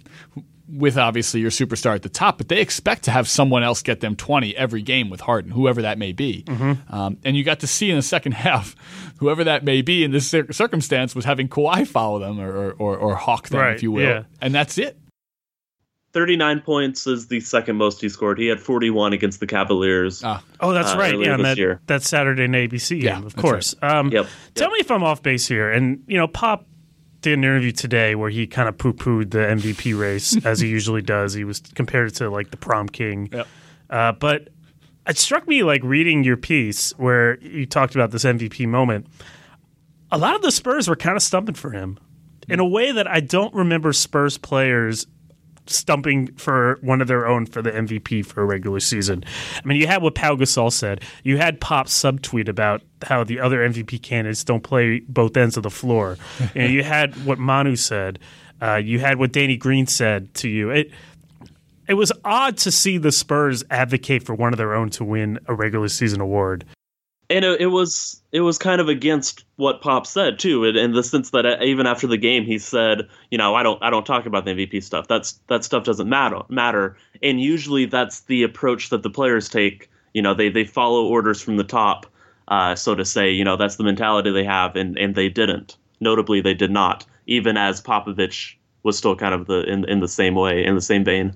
with 0.71 0.97
obviously 0.97 1.39
your 1.39 1.49
superstar 1.51 1.95
at 1.95 2.03
the 2.03 2.09
top, 2.09 2.37
but 2.37 2.47
they 2.47 2.59
expect 2.61 3.03
to 3.03 3.11
have 3.11 3.27
someone 3.27 3.63
else 3.63 3.81
get 3.81 4.01
them 4.01 4.15
20 4.15 4.55
every 4.55 4.81
game 4.81 5.09
with 5.09 5.21
Harden, 5.21 5.51
whoever 5.51 5.81
that 5.81 5.97
may 5.97 6.11
be. 6.11 6.45
Um, 6.89 7.17
and 7.23 7.35
you 7.35 7.43
got 7.43 7.61
to 7.61 7.67
see 7.67 7.89
in 7.89 7.95
the 7.95 8.01
second 8.01 8.31
half, 8.45 8.75
whoever 9.17 9.43
that 9.43 9.63
may 9.63 9.81
be 9.81 10.03
in 10.03 10.11
this 10.11 10.27
cir- 10.27 10.51
circumstance 10.51 11.15
was 11.15 11.25
having 11.25 11.47
Kawhi 11.49 11.87
follow 11.87 12.19
them 12.19 12.39
or, 12.39 12.71
or, 12.71 12.95
or 12.97 13.15
hawk 13.15 13.49
them, 13.49 13.59
Right, 13.61 13.75
if 13.75 13.83
you 13.83 13.91
will. 13.91 14.03
yeah. 14.03 14.23
And 14.41 14.53
that's 14.53 14.77
it. 14.77 14.97
39 16.11 16.61
points 16.61 17.05
is 17.05 17.27
the 17.27 17.39
second 17.39 17.75
most 17.75 18.01
he 18.01 18.09
scored. 18.09 18.39
He 18.39 18.47
had 18.47 18.59
41 18.59 19.13
against 19.13 19.39
the 19.39 19.45
Cavaliers. 19.45 20.23
Ah. 20.23 20.41
Oh, 20.59 20.73
that's 20.73 20.93
Uh, 20.93 20.97
right. 20.97 21.19
Yeah, 21.19 21.35
and 21.35 21.45
that, 21.45 21.57
year. 21.57 21.81
that 21.85 22.01
Saturday 22.01 22.45
in 22.45 22.51
ABC 22.51 22.89
game, 22.99 23.01
Yeah, 23.03 23.17
of 23.19 23.23
that's 23.25 23.35
course. 23.35 23.75
Um, 23.83 24.09
Yep. 24.11 24.25
Tell 24.55 24.69
Yep. 24.69 24.73
me 24.73 24.79
if 24.79 24.89
I'm 24.89 25.03
off 25.03 25.21
base 25.21 25.47
here. 25.47 25.69
And, 25.69 26.01
you 26.07 26.17
know, 26.17 26.27
Pop 26.27 26.65
did 27.21 27.33
an 27.33 27.43
interview 27.43 27.71
today 27.71 28.15
where 28.15 28.29
he 28.29 28.47
kind 28.47 28.69
of 28.69 28.77
poo 28.77 28.93
pooed 28.93 29.31
the 29.31 29.39
MVP 29.39 29.97
race, 29.99 30.37
as 30.45 30.59
he 30.59 30.67
usually 30.67 31.01
does. 31.01 31.33
He 31.33 31.43
was 31.43 31.59
compared 31.59 32.13
to, 32.15 32.29
like, 32.29 32.51
the 32.51 32.57
prom 32.57 32.87
king. 32.87 33.29
Yep. 33.31 33.47
Uh, 33.89 34.11
but 34.13 34.49
it 35.07 35.17
struck 35.17 35.47
me, 35.47 35.63
like, 35.63 35.81
reading 35.83 36.23
your 36.23 36.37
piece 36.37 36.91
where 36.97 37.39
you 37.39 37.65
talked 37.65 37.95
about 37.95 38.11
this 38.11 38.23
MVP 38.23 38.67
moment. 38.67 39.07
A 40.11 40.17
lot 40.17 40.35
of 40.35 40.41
the 40.41 40.51
Spurs 40.51 40.87
were 40.87 40.95
kind 40.95 41.15
of 41.15 41.21
stumping 41.21 41.55
for 41.55 41.71
him 41.71 41.99
in 42.47 42.59
a 42.59 42.65
way 42.65 42.91
that 42.91 43.07
I 43.07 43.19
don't 43.19 43.53
remember 43.53 43.93
Spurs 43.93 44.37
players 44.37 45.05
stumping 45.69 46.27
for 46.33 46.77
one 46.81 47.01
of 47.01 47.07
their 47.07 47.27
own 47.27 47.45
for 47.45 47.61
the 47.61 47.71
MVP 47.71 48.25
for 48.25 48.41
a 48.41 48.45
regular 48.45 48.79
season. 48.79 49.23
I 49.55 49.67
mean, 49.67 49.79
you 49.79 49.87
had 49.87 50.01
what 50.01 50.15
Pau 50.15 50.35
Gasol 50.35 50.71
said. 50.71 51.01
You 51.23 51.37
had 51.37 51.61
Pop 51.61 51.87
subtweet 51.87 52.47
about 52.47 52.81
how 53.03 53.23
the 53.23 53.39
other 53.39 53.59
MVP 53.59 54.01
candidates 54.01 54.43
don't 54.43 54.63
play 54.63 54.99
both 55.01 55.37
ends 55.37 55.57
of 55.57 55.63
the 55.63 55.69
floor. 55.69 56.17
and 56.55 56.73
you 56.73 56.83
had 56.83 57.25
what 57.25 57.39
Manu 57.39 57.75
said. 57.75 58.19
Uh, 58.61 58.75
you 58.75 58.99
had 58.99 59.17
what 59.19 59.31
Danny 59.31 59.57
Green 59.57 59.87
said 59.87 60.33
to 60.35 60.49
you. 60.49 60.69
It 60.69 60.91
it 61.87 61.95
was 61.95 62.11
odd 62.23 62.55
to 62.57 62.71
see 62.71 62.99
the 62.99 63.11
Spurs 63.11 63.63
advocate 63.71 64.21
for 64.21 64.35
one 64.35 64.53
of 64.53 64.57
their 64.57 64.75
own 64.75 64.91
to 64.91 65.03
win 65.03 65.39
a 65.47 65.55
regular 65.55 65.87
season 65.87 66.21
award. 66.21 66.63
And 67.29 67.45
it, 67.45 67.61
it 67.61 67.67
was 67.67 68.21
it 68.31 68.41
was 68.41 68.57
kind 68.57 68.81
of 68.81 68.89
against 68.89 69.45
what 69.57 69.81
Pop 69.81 70.07
said 70.07 70.39
too, 70.39 70.65
in, 70.65 70.75
in 70.75 70.93
the 70.93 71.03
sense 71.03 71.29
that 71.31 71.45
uh, 71.45 71.57
even 71.61 71.85
after 71.85 72.07
the 72.07 72.17
game, 72.17 72.43
he 72.45 72.57
said, 72.57 73.07
you 73.29 73.37
know, 73.37 73.55
I 73.55 73.63
don't 73.63 73.81
I 73.83 73.89
don't 73.89 74.05
talk 74.05 74.25
about 74.25 74.45
the 74.45 74.51
MVP 74.51 74.83
stuff. 74.83 75.07
That's 75.07 75.39
that 75.47 75.63
stuff 75.63 75.83
doesn't 75.83 76.09
matter 76.09 76.41
matter. 76.49 76.97
And 77.21 77.39
usually 77.39 77.85
that's 77.85 78.21
the 78.21 78.43
approach 78.43 78.89
that 78.89 79.03
the 79.03 79.09
players 79.09 79.47
take. 79.49 79.89
You 80.13 80.21
know, 80.21 80.33
they 80.33 80.49
they 80.49 80.65
follow 80.65 81.05
orders 81.05 81.41
from 81.41 81.57
the 81.57 81.63
top, 81.63 82.07
uh, 82.47 82.75
so 82.75 82.95
to 82.95 83.05
say. 83.05 83.29
You 83.29 83.43
know, 83.43 83.57
that's 83.57 83.75
the 83.75 83.83
mentality 83.83 84.31
they 84.31 84.45
have, 84.45 84.75
and 84.75 84.97
and 84.97 85.15
they 85.15 85.29
didn't. 85.29 85.77
Notably, 85.99 86.41
they 86.41 86.53
did 86.53 86.71
not. 86.71 87.05
Even 87.27 87.57
as 87.57 87.81
Popovich 87.81 88.55
was 88.81 88.97
still 88.97 89.15
kind 89.15 89.35
of 89.35 89.45
the 89.45 89.63
in 89.63 89.85
in 89.85 89.99
the 89.99 90.07
same 90.07 90.33
way, 90.33 90.65
in 90.65 90.73
the 90.73 90.81
same 90.81 91.03
vein. 91.03 91.35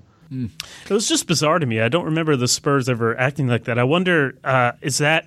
It 0.88 0.90
was 0.90 1.06
just 1.06 1.28
bizarre 1.28 1.60
to 1.60 1.66
me. 1.66 1.80
I 1.80 1.88
don't 1.88 2.06
remember 2.06 2.34
the 2.34 2.48
Spurs 2.48 2.88
ever 2.88 3.16
acting 3.20 3.46
like 3.46 3.64
that. 3.64 3.78
I 3.78 3.84
wonder, 3.84 4.36
uh, 4.42 4.72
is 4.80 4.98
that 4.98 5.26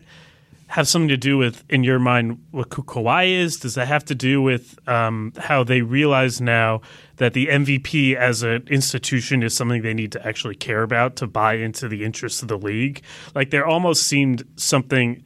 have 0.68 0.88
something 0.88 1.08
to 1.08 1.18
do 1.18 1.38
with, 1.38 1.64
in 1.70 1.84
your 1.84 1.98
mind, 1.98 2.44
what 2.52 2.70
Ka- 2.70 2.82
Kawhi 2.82 3.40
is? 3.40 3.58
Does 3.58 3.76
that 3.76 3.88
have 3.88 4.04
to 4.06 4.16
do 4.16 4.42
with 4.42 4.78
um, 4.88 5.32
how 5.38 5.64
they 5.64 5.82
realize 5.82 6.42
now 6.42 6.82
that 7.18 7.34
the 7.34 7.48
MVP 7.48 8.16
as 8.16 8.44
an 8.44 8.68
institution 8.70 9.44
is 9.44 9.56
something 9.56 9.82
they 9.82 9.94
need 9.94 10.12
to 10.12 10.28
actually 10.28 10.56
care 10.56 10.84
about 10.84 11.16
to 11.18 11.28
buy 11.28 11.54
into 11.54 11.88
the 11.88 12.04
interests 12.04 12.42
of 12.42 12.50
the 12.50 12.58
league? 12.58 13.02
Like 13.34 13.50
there 13.52 13.66
almost 13.66 14.04
seemed 14.04 14.44
something, 14.58 15.24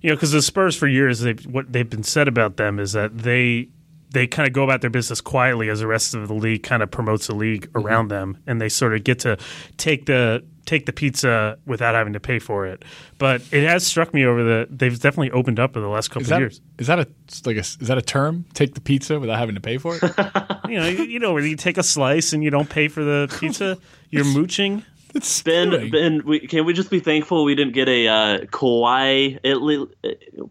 you 0.00 0.10
know, 0.10 0.16
because 0.16 0.30
the 0.32 0.42
Spurs 0.42 0.76
for 0.76 0.86
years, 0.86 1.20
they've, 1.20 1.44
what 1.46 1.72
they've 1.72 1.90
been 1.90 2.04
said 2.04 2.28
about 2.28 2.56
them 2.56 2.78
is 2.78 2.92
that 2.92 3.18
they 3.18 3.68
they 4.10 4.28
kind 4.28 4.46
of 4.46 4.52
go 4.52 4.62
about 4.62 4.80
their 4.80 4.90
business 4.90 5.20
quietly 5.20 5.68
as 5.68 5.80
the 5.80 5.88
rest 5.88 6.14
of 6.14 6.28
the 6.28 6.34
league 6.34 6.62
kind 6.62 6.84
of 6.84 6.90
promotes 6.92 7.26
the 7.26 7.34
league 7.34 7.66
Mm-hmm. 7.72 7.84
around 7.84 8.08
them 8.12 8.38
and 8.46 8.60
they 8.60 8.68
sort 8.68 8.94
of 8.94 9.02
get 9.02 9.18
to 9.20 9.36
take 9.76 10.06
the 10.06 10.44
take 10.64 10.86
the 10.86 10.92
pizza 10.92 11.58
without 11.66 11.94
having 11.94 12.12
to 12.12 12.20
pay 12.20 12.38
for 12.38 12.66
it 12.66 12.84
but 13.18 13.40
it 13.52 13.66
has 13.66 13.86
struck 13.86 14.12
me 14.14 14.24
over 14.24 14.42
the 14.42 14.66
they've 14.70 15.00
definitely 15.00 15.30
opened 15.30 15.60
up 15.60 15.76
in 15.76 15.82
the 15.82 15.88
last 15.88 16.08
couple 16.08 16.22
Is 16.22 16.32
of 16.32 16.38
years 16.38 16.60
is 16.78 16.86
that 16.86 16.98
a 16.98 17.06
like 17.46 17.56
a 17.56 17.60
is 17.60 17.78
that 17.78 17.98
a 17.98 18.02
term? 18.02 18.44
Take 18.54 18.74
the 18.74 18.80
pizza 18.80 19.20
without 19.20 19.38
having 19.38 19.54
to 19.54 19.60
pay 19.60 19.78
for 19.78 19.96
it. 19.96 20.02
you 20.68 20.78
know 20.78 20.88
you, 20.88 21.04
you 21.04 21.18
know 21.18 21.32
where 21.32 21.44
you 21.44 21.56
take 21.56 21.78
a 21.78 21.82
slice 21.82 22.32
and 22.32 22.42
you 22.42 22.50
don't 22.50 22.68
pay 22.68 22.88
for 22.88 23.04
the 23.04 23.34
pizza 23.40 23.78
you're 24.10 24.24
mooching 24.24 24.82
It's 25.14 25.42
Ben. 25.42 25.90
Ben, 25.90 26.22
we, 26.24 26.40
can 26.40 26.64
we 26.64 26.72
just 26.72 26.90
be 26.90 26.98
thankful 26.98 27.44
we 27.44 27.54
didn't 27.54 27.74
get 27.74 27.88
a 27.88 28.08
uh, 28.08 28.38
Kawhi? 28.46 29.38
It, 29.44 29.56
li- 29.56 29.86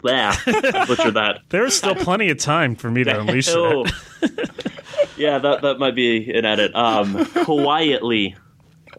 blah, 0.01 0.35
butcher 0.85 1.11
that. 1.11 1.41
there 1.49 1.65
is 1.65 1.75
still 1.75 1.95
plenty 1.95 2.29
of 2.29 2.37
time 2.37 2.75
for 2.75 2.89
me 2.89 3.03
to 3.03 3.19
unleash 3.19 3.47
that 3.47 4.53
yeah, 5.17 5.37
that 5.37 5.61
that 5.61 5.79
might 5.79 5.95
be 5.95 6.31
an 6.33 6.45
edit. 6.45 6.73
Um, 6.75 7.25
quietly, 7.25 8.35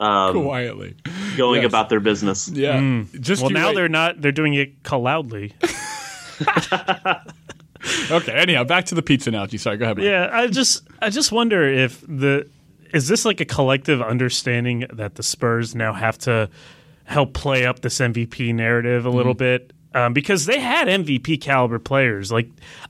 um, 0.01 0.43
quietly. 0.43 0.97
going 1.37 1.63
Yes. 1.63 1.69
about 1.71 1.89
their 1.89 2.01
business. 2.01 2.49
Yeah. 2.49 3.03
Just 3.21 3.43
well 3.43 3.51
now 3.51 3.69
wait. 3.69 3.75
they're 3.77 3.89
not 3.89 4.21
they're 4.21 4.33
doing 4.33 4.55
it 4.55 4.75
loudly 4.93 5.53
okay. 8.11 8.33
Anyhow, 8.33 8.65
back 8.65 8.87
to 8.87 8.95
the 8.95 9.03
pizza 9.03 9.31
analogy. 9.31 9.59
Sorry, 9.59 9.77
go 9.77 9.85
ahead. 9.85 9.99
Mike. 9.99 10.07
Yeah, 10.07 10.29
I 10.33 10.47
just 10.49 10.83
I 11.01 11.11
just 11.11 11.33
wonder 11.33 11.63
if 11.65 12.01
the 12.07 12.49
is 12.93 13.09
this 13.09 13.25
like 13.25 13.41
a 13.41 13.45
collective 13.45 14.01
understanding 14.01 14.87
that 14.93 15.17
the 15.17 15.23
Spurs 15.23 15.75
now 15.75 15.93
have 15.93 16.17
to 16.19 16.49
help 17.05 17.35
play 17.35 17.67
up 17.67 17.81
this 17.81 17.99
MVP 17.99 18.55
narrative 18.55 19.05
a 19.05 19.11
little 19.11 19.35
bit 19.35 19.73
um, 19.95 20.13
because 20.13 20.47
they 20.47 20.61
had 20.61 20.89
MVP 20.89 21.41
caliber 21.41 21.79
players. 21.79 22.31
Like, 22.31 22.49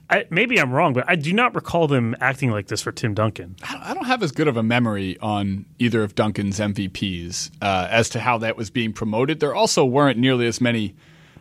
I, 0.09 0.25
maybe 0.29 0.59
I'm 0.59 0.71
wrong, 0.71 0.93
but 0.93 1.05
I 1.07 1.15
do 1.15 1.31
not 1.31 1.55
recall 1.55 1.87
them 1.87 2.15
acting 2.19 2.51
like 2.51 2.67
this 2.67 2.81
for 2.81 2.91
Tim 2.91 3.13
Duncan. 3.13 3.55
I 3.63 3.93
don't 3.93 4.05
have 4.05 4.23
as 4.23 4.31
good 4.31 4.47
of 4.47 4.57
a 4.57 4.63
memory 4.63 5.17
on 5.19 5.65
either 5.79 6.03
of 6.03 6.15
Duncan's 6.15 6.59
MVPs 6.59 7.51
uh, 7.61 7.87
as 7.89 8.09
to 8.09 8.19
how 8.19 8.37
that 8.39 8.57
was 8.57 8.69
being 8.69 8.91
promoted. 8.91 9.39
There 9.39 9.55
also 9.55 9.85
weren't 9.85 10.17
nearly 10.17 10.47
as 10.47 10.59
many 10.59 10.95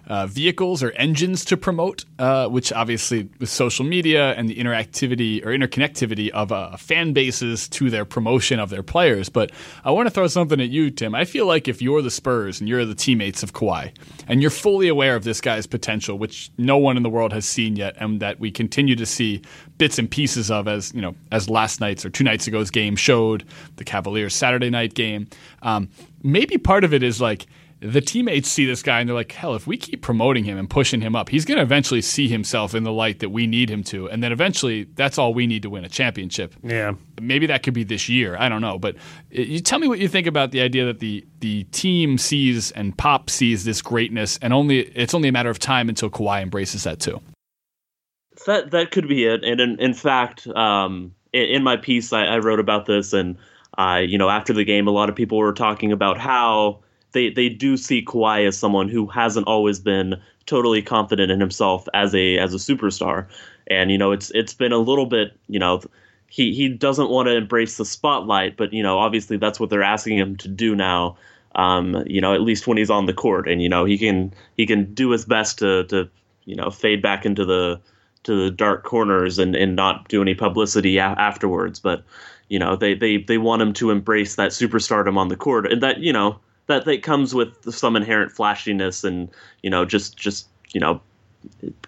uh, 0.06 0.26
vehicles 0.26 0.82
or 0.82 0.90
engines 0.92 1.44
to 1.46 1.56
promote, 1.56 2.04
uh, 2.18 2.48
which 2.48 2.72
obviously 2.72 3.28
with 3.38 3.48
social 3.48 3.84
media 3.84 4.32
and 4.34 4.48
the 4.48 4.56
interactivity 4.56 5.44
or 5.44 5.48
interconnectivity 5.48 6.30
of 6.30 6.52
uh, 6.52 6.76
fan 6.76 7.12
bases 7.12 7.68
to 7.68 7.90
their 7.90 8.04
promotion 8.04 8.58
of 8.58 8.70
their 8.70 8.82
players. 8.82 9.28
But 9.28 9.50
I 9.84 9.90
want 9.90 10.06
to 10.06 10.10
throw 10.10 10.26
something 10.26 10.60
at 10.60 10.68
you, 10.68 10.90
Tim. 10.90 11.14
I 11.14 11.24
feel 11.24 11.46
like 11.46 11.68
if 11.68 11.80
you're 11.80 12.02
the 12.02 12.10
Spurs 12.10 12.60
and 12.60 12.68
you're 12.68 12.84
the 12.84 12.94
teammates 12.94 13.42
of 13.42 13.52
Kawhi 13.52 13.92
and 14.28 14.40
you're 14.40 14.50
fully 14.50 14.88
aware 14.88 15.16
of 15.16 15.24
this 15.24 15.40
guy's 15.40 15.66
potential, 15.66 16.18
which 16.18 16.50
no 16.58 16.76
one 16.76 16.96
in 16.96 17.02
the 17.02 17.10
world 17.10 17.32
has 17.32 17.46
seen 17.46 17.76
yet, 17.76 17.96
and 17.98 18.20
that 18.20 18.38
we 18.40 18.50
continue 18.50 18.96
to 18.96 19.06
see 19.06 19.42
bits 19.78 19.98
and 19.98 20.10
pieces 20.10 20.50
of 20.50 20.68
as 20.68 20.92
you 20.94 21.00
know 21.00 21.14
as 21.32 21.48
last 21.48 21.80
night's 21.80 22.04
or 22.04 22.10
two 22.10 22.24
nights 22.24 22.46
ago's 22.46 22.70
game 22.70 22.96
showed, 22.96 23.44
the 23.76 23.84
Cavaliers 23.84 24.34
Saturday 24.34 24.70
night 24.70 24.94
game. 24.94 25.26
Um, 25.62 25.88
maybe 26.22 26.58
part 26.58 26.84
of 26.84 26.92
it 26.92 27.02
is 27.02 27.20
like 27.20 27.46
the 27.84 28.00
teammates 28.00 28.48
see 28.48 28.64
this 28.64 28.82
guy 28.82 29.00
and 29.00 29.08
they're 29.08 29.14
like, 29.14 29.32
hell, 29.32 29.54
if 29.54 29.66
we 29.66 29.76
keep 29.76 30.00
promoting 30.00 30.44
him 30.44 30.56
and 30.56 30.70
pushing 30.70 31.02
him 31.02 31.14
up, 31.14 31.28
he's 31.28 31.44
going 31.44 31.58
to 31.58 31.62
eventually 31.62 32.00
see 32.00 32.28
himself 32.28 32.74
in 32.74 32.82
the 32.82 32.92
light 32.92 33.18
that 33.18 33.28
we 33.28 33.46
need 33.46 33.68
him 33.68 33.82
to. 33.84 34.08
And 34.08 34.22
then 34.22 34.32
eventually, 34.32 34.84
that's 34.94 35.18
all 35.18 35.34
we 35.34 35.46
need 35.46 35.62
to 35.62 35.70
win 35.70 35.84
a 35.84 35.88
championship. 35.90 36.54
Yeah. 36.62 36.94
Maybe 37.20 37.46
that 37.46 37.62
could 37.62 37.74
be 37.74 37.84
this 37.84 38.08
year. 38.08 38.36
I 38.38 38.48
don't 38.48 38.62
know. 38.62 38.78
But 38.78 38.96
uh, 38.96 39.42
you 39.42 39.60
tell 39.60 39.78
me 39.78 39.86
what 39.86 39.98
you 39.98 40.08
think 40.08 40.26
about 40.26 40.50
the 40.50 40.62
idea 40.62 40.86
that 40.86 41.00
the, 41.00 41.26
the 41.40 41.64
team 41.64 42.16
sees 42.16 42.70
and 42.70 42.96
Pop 42.96 43.28
sees 43.28 43.64
this 43.64 43.82
greatness, 43.82 44.38
and 44.40 44.54
only 44.54 44.80
it's 44.80 45.12
only 45.12 45.28
a 45.28 45.32
matter 45.32 45.50
of 45.50 45.58
time 45.58 45.90
until 45.90 46.08
Kawhi 46.08 46.42
embraces 46.42 46.84
that 46.84 47.00
too. 47.00 47.20
That 48.46 48.70
that 48.70 48.92
could 48.92 49.08
be 49.08 49.26
it. 49.26 49.44
And 49.44 49.60
in, 49.60 49.78
in 49.78 49.92
fact, 49.92 50.46
um, 50.46 51.14
in, 51.34 51.56
in 51.56 51.62
my 51.62 51.76
piece, 51.76 52.14
I, 52.14 52.24
I 52.24 52.38
wrote 52.38 52.60
about 52.60 52.86
this, 52.86 53.12
and 53.12 53.36
I, 53.76 54.00
you 54.00 54.16
know, 54.16 54.30
after 54.30 54.54
the 54.54 54.64
game, 54.64 54.88
a 54.88 54.90
lot 54.90 55.10
of 55.10 55.14
people 55.14 55.36
were 55.36 55.52
talking 55.52 55.92
about 55.92 56.18
how 56.18 56.80
they 57.14 57.30
they 57.30 57.48
do 57.48 57.76
see 57.78 58.04
Kawhi 58.04 58.46
as 58.46 58.58
someone 58.58 58.88
who 58.88 59.06
hasn't 59.06 59.46
always 59.46 59.80
been 59.80 60.20
totally 60.46 60.82
confident 60.82 61.32
in 61.32 61.40
himself 61.40 61.88
as 61.94 62.14
a 62.14 62.38
as 62.38 62.52
a 62.52 62.58
superstar, 62.58 63.26
and 63.68 63.90
you 63.90 63.96
know, 63.96 64.12
it's 64.12 64.30
it's 64.32 64.52
been 64.52 64.72
a 64.72 64.78
little 64.78 65.06
bit, 65.06 65.32
you 65.48 65.58
know. 65.58 65.80
He, 66.26 66.52
he 66.52 66.68
doesn't 66.68 67.10
want 67.10 67.28
to 67.28 67.36
embrace 67.36 67.76
the 67.76 67.84
spotlight, 67.84 68.56
but 68.56 68.72
you 68.72 68.82
know 68.82 68.98
obviously 68.98 69.36
that's 69.36 69.60
what 69.60 69.70
they're 69.70 69.84
asking 69.84 70.18
him 70.18 70.36
to 70.38 70.48
do 70.48 70.74
now. 70.74 71.16
Um, 71.54 72.02
you 72.06 72.20
know 72.20 72.34
at 72.34 72.40
least 72.40 72.66
when 72.66 72.76
he's 72.76 72.90
on 72.90 73.06
the 73.06 73.12
court, 73.12 73.48
and 73.48 73.62
you 73.62 73.68
know 73.68 73.84
he 73.84 73.96
can 73.96 74.34
he 74.56 74.66
can 74.66 74.92
do 74.94 75.10
his 75.10 75.24
best 75.24 75.60
to 75.60 75.84
to 75.84 76.10
you 76.44 76.56
know 76.56 76.70
fade 76.70 77.00
back 77.00 77.24
into 77.24 77.44
the 77.44 77.80
to 78.24 78.44
the 78.44 78.50
dark 78.50 78.82
corners 78.82 79.38
and, 79.38 79.54
and 79.54 79.76
not 79.76 80.08
do 80.08 80.20
any 80.22 80.34
publicity 80.34 80.98
a- 80.98 81.02
afterwards. 81.02 81.78
But 81.78 82.02
you 82.48 82.58
know, 82.58 82.76
they, 82.76 82.94
they 82.94 83.18
they 83.18 83.38
want 83.38 83.62
him 83.62 83.72
to 83.74 83.90
embrace 83.90 84.34
that 84.34 84.50
superstardom 84.50 85.16
on 85.16 85.28
the 85.28 85.36
court, 85.36 85.70
and 85.70 85.82
that 85.82 86.00
you 86.00 86.12
know 86.12 86.38
that 86.66 86.84
that 86.84 87.02
comes 87.02 87.34
with 87.34 87.72
some 87.72 87.96
inherent 87.96 88.32
flashiness 88.32 89.04
and 89.04 89.30
you 89.62 89.70
know 89.70 89.84
just 89.84 90.16
just 90.16 90.48
you 90.72 90.80
know 90.80 91.00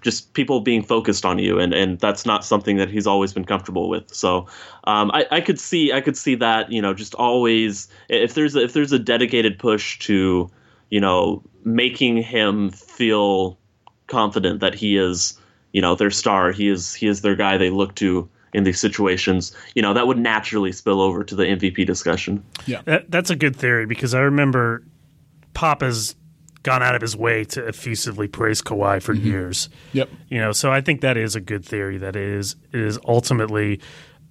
just 0.02 0.32
people 0.34 0.60
being 0.60 0.82
focused 0.82 1.24
on 1.24 1.38
you. 1.38 1.58
And 1.58 1.72
and 1.72 1.98
that's 1.98 2.26
not 2.26 2.44
something 2.44 2.76
that 2.76 2.88
he's 2.88 3.06
always 3.06 3.32
been 3.32 3.44
comfortable 3.44 3.88
with. 3.88 4.12
So 4.14 4.46
um, 4.84 5.10
I, 5.12 5.26
I 5.30 5.40
could 5.40 5.58
see 5.58 5.92
I 5.92 6.00
could 6.00 6.16
see 6.16 6.34
that 6.36 6.70
you 6.70 6.82
know 6.82 6.94
just 6.94 7.14
always 7.14 7.88
if 8.08 8.34
there's 8.34 8.56
a, 8.56 8.62
if 8.62 8.72
there's 8.72 8.92
a 8.92 8.98
dedicated 8.98 9.58
push 9.58 9.98
to 10.00 10.50
you 10.90 11.00
know 11.00 11.42
making 11.64 12.18
him 12.18 12.70
feel 12.70 13.58
confident 14.06 14.60
that 14.60 14.74
he 14.74 14.96
is 14.96 15.38
you 15.72 15.82
know 15.82 15.94
their 15.94 16.10
star 16.10 16.52
he 16.52 16.68
is 16.68 16.94
he 16.94 17.06
is 17.06 17.22
their 17.22 17.36
guy 17.36 17.56
they 17.56 17.70
look 17.70 17.94
to 17.96 18.28
in 18.56 18.64
these 18.64 18.80
situations 18.80 19.54
you 19.74 19.82
know 19.82 19.92
that 19.92 20.06
would 20.08 20.18
naturally 20.18 20.72
spill 20.72 21.00
over 21.00 21.22
to 21.22 21.36
the 21.36 21.44
MVP 21.44 21.86
discussion 21.86 22.42
That, 22.84 23.10
that's 23.10 23.30
a 23.30 23.36
good 23.36 23.54
theory 23.54 23.86
because 23.86 24.14
I 24.14 24.20
remember 24.20 24.82
Pop 25.54 25.82
has 25.82 26.16
gone 26.64 26.82
out 26.82 26.96
of 26.96 27.00
his 27.00 27.16
way 27.16 27.44
to 27.44 27.64
effusively 27.66 28.26
praise 28.26 28.60
Kawhi 28.60 29.00
for 29.00 29.14
mm-hmm. 29.14 29.26
years. 29.26 29.68
Yep. 29.92 30.10
You 30.28 30.40
know, 30.40 30.50
so 30.50 30.72
I 30.72 30.80
think 30.80 31.00
that 31.02 31.16
is 31.16 31.36
a 31.36 31.40
good 31.40 31.64
theory. 31.64 31.96
That 31.96 32.16
it 32.16 32.28
is 32.28 32.56
it 32.72 32.80
is 32.80 32.98
ultimately 33.06 33.80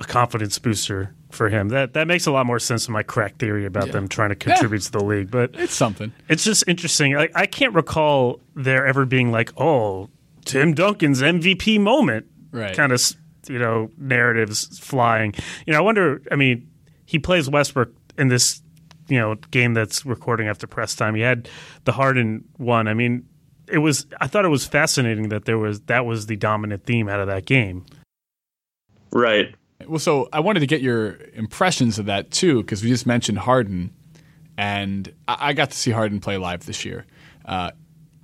a 0.01 0.03
confidence 0.03 0.59
booster 0.59 1.15
for 1.31 1.47
him. 1.47 1.69
That 1.69 1.93
that 1.93 2.07
makes 2.07 2.27
a 2.27 2.31
lot 2.31 2.45
more 2.45 2.59
sense 2.59 2.85
than 2.85 2.93
my 2.93 3.03
crack 3.03 3.37
theory 3.37 3.65
about 3.65 3.91
them 3.91 4.09
trying 4.09 4.29
to 4.29 4.35
contribute 4.35 4.81
to 4.81 4.91
the 4.91 5.03
league. 5.03 5.31
But 5.31 5.51
It's 5.53 5.73
something. 5.73 6.11
it's 6.27 6.43
just 6.43 6.65
interesting. 6.67 7.15
I, 7.15 7.29
I 7.33 7.45
can't 7.45 7.73
recall 7.73 8.41
there 8.53 8.85
ever 8.85 9.05
being 9.05 9.31
like, 9.31 9.53
oh, 9.59 10.09
Tim 10.43 10.73
Duncan's 10.73 11.21
MVP 11.21 11.79
moment, 11.79 12.27
Right. 12.55 12.75
Kind 12.75 12.93
of 12.93 13.01
you 13.49 13.59
know 13.59 13.89
narratives 13.97 14.79
flying. 14.79 15.33
You 15.65 15.73
know, 15.73 15.79
I 15.79 15.81
wonder. 15.81 16.21
I 16.31 16.35
mean, 16.35 16.69
he 17.05 17.19
plays 17.19 17.49
Westbrook 17.49 17.93
in 18.17 18.27
this 18.27 18.61
you 19.07 19.19
know 19.19 19.35
game 19.51 19.73
that's 19.73 20.05
recording 20.05 20.47
after 20.47 20.67
press 20.67 20.95
time. 20.95 21.15
He 21.15 21.21
had 21.21 21.49
the 21.83 21.91
Harden 21.91 22.45
one. 22.57 22.87
I 22.87 22.93
mean, 22.93 23.27
it 23.67 23.79
was. 23.79 24.05
I 24.19 24.27
thought 24.27 24.45
it 24.45 24.49
was 24.49 24.65
fascinating 24.65 25.29
that 25.29 25.45
there 25.45 25.57
was 25.57 25.81
that 25.81 26.05
was 26.05 26.27
the 26.27 26.35
dominant 26.35 26.85
theme 26.85 27.09
out 27.09 27.19
of 27.19 27.27
that 27.27 27.45
game. 27.45 27.85
right 29.11 29.55
Well, 29.87 29.99
so 29.99 30.29
I 30.33 30.39
wanted 30.39 30.61
to 30.61 30.67
get 30.67 30.81
your 30.81 31.17
impressions 31.33 31.99
of 31.99 32.05
that 32.05 32.31
too, 32.31 32.61
because 32.61 32.83
we 32.83 32.89
just 32.89 33.05
mentioned 33.05 33.39
Harden, 33.39 33.93
and 34.57 35.11
I, 35.27 35.49
I 35.49 35.53
got 35.53 35.71
to 35.71 35.77
see 35.77 35.91
Harden 35.91 36.19
play 36.19 36.37
live 36.37 36.65
this 36.65 36.85
year. 36.85 37.05
Uh, 37.45 37.71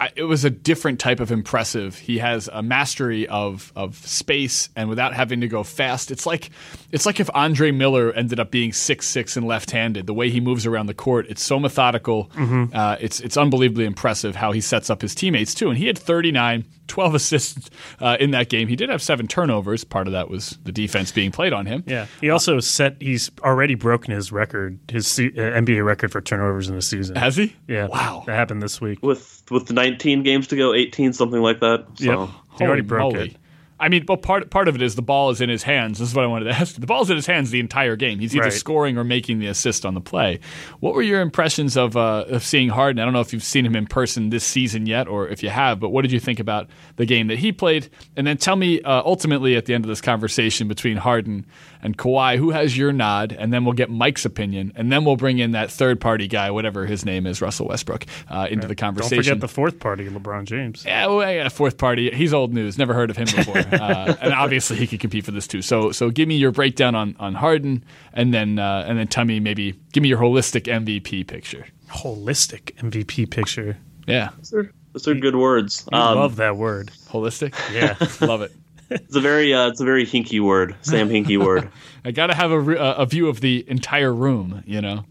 I, 0.01 0.11
it 0.15 0.23
was 0.23 0.43
a 0.43 0.49
different 0.49 0.99
type 0.99 1.19
of 1.19 1.31
impressive. 1.31 1.95
He 1.95 2.17
has 2.17 2.49
a 2.51 2.63
mastery 2.63 3.27
of 3.27 3.71
of 3.75 3.95
space, 3.97 4.69
and 4.75 4.89
without 4.89 5.13
having 5.13 5.41
to 5.41 5.47
go 5.47 5.61
fast, 5.63 6.09
it's 6.09 6.25
like 6.25 6.49
it's 6.91 7.05
like 7.05 7.19
if 7.19 7.29
Andre 7.35 7.69
Miller 7.71 8.11
ended 8.11 8.39
up 8.39 8.49
being 8.49 8.73
six 8.73 9.07
six 9.07 9.37
and 9.37 9.45
left 9.45 9.69
handed. 9.69 10.07
The 10.07 10.13
way 10.15 10.31
he 10.31 10.39
moves 10.41 10.65
around 10.65 10.87
the 10.87 10.95
court, 10.95 11.27
it's 11.29 11.43
so 11.43 11.59
methodical. 11.59 12.31
Uh, 12.73 12.97
it's 12.99 13.19
it's 13.19 13.37
unbelievably 13.37 13.85
impressive 13.85 14.35
how 14.35 14.51
he 14.51 14.59
sets 14.59 14.89
up 14.89 15.03
his 15.03 15.13
teammates 15.13 15.53
too. 15.53 15.69
And 15.69 15.77
he 15.77 15.85
had 15.85 15.99
39, 15.99 16.65
12 16.91 17.15
assists 17.21 17.69
uh, 17.99 18.17
in 18.19 18.31
that 18.31 18.49
game. 18.49 18.67
He 18.67 18.75
did 18.75 18.89
have 18.89 19.01
seven 19.01 19.27
turnovers. 19.27 19.83
Part 19.83 20.07
of 20.07 20.13
that 20.13 20.29
was 20.29 20.59
the 20.63 20.71
defense 20.71 21.11
being 21.11 21.31
played 21.31 21.53
on 21.53 21.65
him. 21.65 21.83
Yeah, 21.87 22.05
he 22.19 22.29
also 22.29 22.59
set. 22.59 22.97
He's 23.01 23.31
already 23.41 23.75
broken 23.75 24.13
his 24.13 24.31
record, 24.31 24.77
his 24.89 25.07
se- 25.07 25.31
uh, 25.37 25.41
NBA 25.59 25.83
record 25.85 26.11
for 26.11 26.21
turnovers 26.21 26.69
in 26.69 26.75
the 26.75 26.81
season. 26.81 27.15
Has 27.15 27.35
he? 27.37 27.55
Yeah. 27.67 27.87
Wow. 27.87 28.23
That 28.27 28.35
happened 28.35 28.61
this 28.61 28.79
week. 28.79 28.99
with 29.01 29.43
with 29.49 29.71
19 29.71 30.23
games 30.23 30.47
to 30.47 30.55
go 30.55 30.73
18 30.73 31.13
something 31.13 31.41
like 31.41 31.59
that 31.61 31.85
so 31.95 32.21
Yep. 32.21 32.29
He 32.59 32.65
already 32.65 32.81
broke 32.81 33.13
moly. 33.13 33.29
it. 33.29 33.37
I 33.81 33.89
mean, 33.89 34.05
but 34.05 34.21
part 34.21 34.49
part 34.49 34.67
of 34.67 34.75
it 34.75 34.81
is 34.81 34.95
the 34.95 35.01
ball 35.01 35.29
is 35.31 35.41
in 35.41 35.49
his 35.49 35.63
hands. 35.63 35.99
This 35.99 36.09
is 36.09 36.15
what 36.15 36.23
I 36.23 36.27
wanted 36.27 36.45
to 36.45 36.51
ask. 36.59 36.75
The 36.75 36.85
ball's 36.87 37.09
in 37.09 37.15
his 37.15 37.25
hands 37.25 37.51
the 37.51 37.59
entire 37.59 37.95
game. 37.95 38.19
He's 38.19 38.35
either 38.35 38.43
Right. 38.45 38.53
scoring 38.53 38.97
or 38.97 39.03
making 39.03 39.39
the 39.39 39.47
assist 39.47 39.85
on 39.85 39.93
the 39.95 40.01
play. 40.01 40.39
What 40.79 40.93
were 40.93 41.01
your 41.01 41.21
impressions 41.21 41.75
of 41.75 41.97
uh, 41.97 42.25
of 42.29 42.43
seeing 42.43 42.69
Harden? 42.69 42.99
I 43.01 43.05
don't 43.05 43.13
know 43.13 43.21
if 43.21 43.33
you've 43.33 43.43
seen 43.43 43.65
him 43.65 43.75
in 43.75 43.87
person 43.87 44.29
this 44.29 44.43
season 44.43 44.85
yet, 44.85 45.07
or 45.07 45.27
if 45.27 45.43
you 45.43 45.49
have. 45.49 45.79
But 45.79 45.89
what 45.89 46.03
did 46.03 46.11
you 46.11 46.19
think 46.19 46.39
about 46.39 46.69
the 46.97 47.05
game 47.05 47.27
that 47.27 47.39
he 47.39 47.51
played? 47.51 47.89
And 48.15 48.25
then 48.27 48.37
tell 48.37 48.55
me 48.55 48.81
uh, 48.81 49.01
ultimately 49.03 49.55
at 49.55 49.65
the 49.65 49.73
end 49.73 49.83
of 49.85 49.89
this 49.89 50.01
conversation 50.01 50.67
between 50.67 50.97
Harden 50.97 51.45
and 51.83 51.97
Kawhi, 51.97 52.37
who 52.37 52.51
has 52.51 52.77
your 52.77 52.91
nod? 52.91 53.35
And 53.37 53.51
then 53.51 53.65
we'll 53.65 53.73
get 53.73 53.89
Mike's 53.89 54.23
opinion, 54.25 54.71
and 54.75 54.91
then 54.91 55.03
we'll 55.03 55.15
bring 55.15 55.39
in 55.39 55.51
that 55.53 55.71
third 55.71 55.99
party 55.99 56.27
guy, 56.27 56.51
whatever 56.51 56.85
his 56.85 57.03
name 57.05 57.25
is, 57.25 57.41
Russell 57.41 57.67
Westbrook, 57.67 58.05
uh, 58.29 58.47
into 58.51 58.67
the 58.67 58.75
Don't 58.75 58.85
conversation. 58.87 59.23
forget 59.23 59.39
the 59.39 59.47
fourth 59.47 59.79
party, 59.79 60.07
LeBron 60.07 60.45
James. 60.45 60.83
Yeah, 60.85 61.07
well, 61.07 61.21
I 61.21 61.37
got 61.37 61.47
a 61.47 61.49
fourth 61.49 61.77
party. 61.79 62.11
He's 62.11 62.33
old 62.35 62.53
news. 62.53 62.77
Never 62.77 62.93
heard 62.93 63.09
of 63.09 63.17
him 63.17 63.25
before, 63.35 63.55
uh, 63.71 64.15
and 64.21 64.33
obviously 64.33 64.77
he 64.77 64.87
could 64.87 64.99
compete 64.99 65.25
for 65.25 65.31
this 65.31 65.47
too. 65.47 65.61
So, 65.61 65.91
so 65.91 66.09
give 66.09 66.27
me 66.27 66.35
your 66.35 66.51
breakdown 66.51 66.95
on 66.95 67.15
on 67.19 67.33
Harden, 67.35 67.83
and 68.13 68.33
then 68.33 68.59
uh, 68.59 68.85
and 68.87 68.97
then 68.97 69.07
tell 69.07 69.25
me 69.25 69.39
maybe 69.39 69.73
give 69.93 70.01
me 70.03 70.09
your 70.09 70.19
holistic 70.19 70.63
MVP 70.63 71.27
picture. 71.27 71.65
Holistic 71.89 72.75
MVP 72.77 73.29
picture. 73.29 73.77
Yeah, 74.07 74.29
Those 74.37 74.53
are, 74.53 74.71
those 74.93 75.07
are 75.07 75.13
good 75.13 75.35
words. 75.35 75.85
I 75.93 76.11
Um, 76.11 76.17
love 76.17 76.35
that 76.37 76.57
word. 76.57 76.91
holistic. 77.09 77.53
Yeah. 77.73 77.95
Love 78.27 78.41
it. 78.41 78.51
it's 78.89 79.15
a 79.15 79.21
very 79.21 79.53
uh, 79.53 79.67
it's 79.69 79.79
a 79.79 79.85
very 79.85 80.05
Hinkie 80.05 80.41
word, 80.41 80.75
Sam 80.81 81.07
Hinkie 81.09 81.37
word. 81.43 81.69
I 82.05 82.11
got 82.11 82.27
to 82.27 82.33
have 82.33 82.51
a, 82.51 82.59
re- 82.59 82.77
a 82.77 82.91
a 82.95 83.05
view 83.05 83.27
of 83.29 83.39
the 83.41 83.63
entire 83.67 84.13
room. 84.13 84.63
You 84.65 84.81
know. 84.81 85.05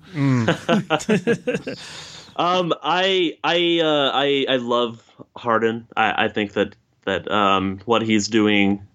Um, 2.37 2.73
I 2.83 3.35
I 3.45 3.81
uh, 3.83 4.11
I 4.15 4.47
I 4.49 4.57
love 4.57 5.03
Harden. 5.37 5.87
I, 5.97 6.25
I 6.25 6.29
think 6.29 6.53
that 6.55 6.75
that 7.11 7.31
um, 7.31 7.81
what 7.85 8.03
he's 8.03 8.29
doing, 8.29 8.87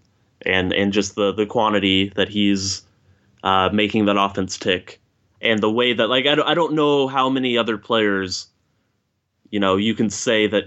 and 0.46 0.74
and 0.74 0.94
just 0.94 1.16
the 1.16 1.32
the 1.32 1.46
quantity 1.46 2.10
that 2.16 2.30
he's 2.30 2.84
uh, 3.44 3.70
making 3.72 4.06
that 4.06 4.18
offense 4.18 4.58
tick, 4.58 5.00
and 5.42 5.60
the 5.62 5.72
way 5.72 5.94
that 5.94 6.08
like 6.08 6.26
I 6.26 6.36
don't, 6.36 6.48
I 6.48 6.54
don't 6.54 6.74
know 6.74 7.08
how 7.08 7.30
many 7.30 7.58
other 7.58 7.78
players, 7.78 8.48
you 9.50 9.60
know, 9.60 9.76
you 9.78 9.94
can 9.94 10.10
say 10.10 10.48
that. 10.48 10.64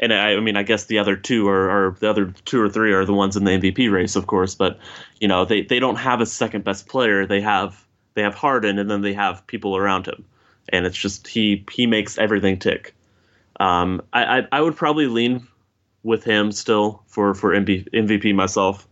And 0.00 0.12
I, 0.12 0.32
I 0.32 0.40
mean, 0.40 0.56
I 0.56 0.64
guess 0.64 0.86
the 0.86 0.98
other 0.98 1.14
two 1.14 1.48
are, 1.48 1.70
are 1.70 1.96
the 2.00 2.10
other 2.10 2.34
two 2.44 2.60
or 2.60 2.68
three 2.68 2.92
are 2.92 3.04
the 3.04 3.12
ones 3.12 3.36
in 3.36 3.44
the 3.44 3.52
MVP 3.52 3.92
race, 3.92 4.16
of 4.16 4.26
course. 4.26 4.54
But 4.54 4.78
you 5.20 5.28
know, 5.28 5.44
they, 5.44 5.62
they 5.62 5.78
don't 5.78 5.96
have 5.96 6.20
a 6.20 6.26
second 6.26 6.64
best 6.64 6.88
player. 6.88 7.26
They 7.26 7.40
have 7.40 7.86
they 8.14 8.22
have 8.22 8.34
Harden, 8.34 8.78
and 8.78 8.90
then 8.90 9.02
they 9.02 9.14
have 9.14 9.46
people 9.46 9.76
around 9.76 10.06
him 10.06 10.24
and 10.68 10.86
it's 10.86 10.96
just 10.96 11.26
he 11.26 11.64
he 11.70 11.86
makes 11.86 12.18
everything 12.18 12.58
tick. 12.58 12.94
Um, 13.60 14.02
I, 14.12 14.38
I 14.38 14.48
I 14.52 14.60
would 14.60 14.76
probably 14.76 15.06
lean 15.06 15.46
with 16.04 16.22
him 16.24 16.52
still 16.52 17.02
for 17.08 17.34
for 17.34 17.50
MB, 17.54 17.88
MVP 17.92 18.34
myself, 18.34 18.86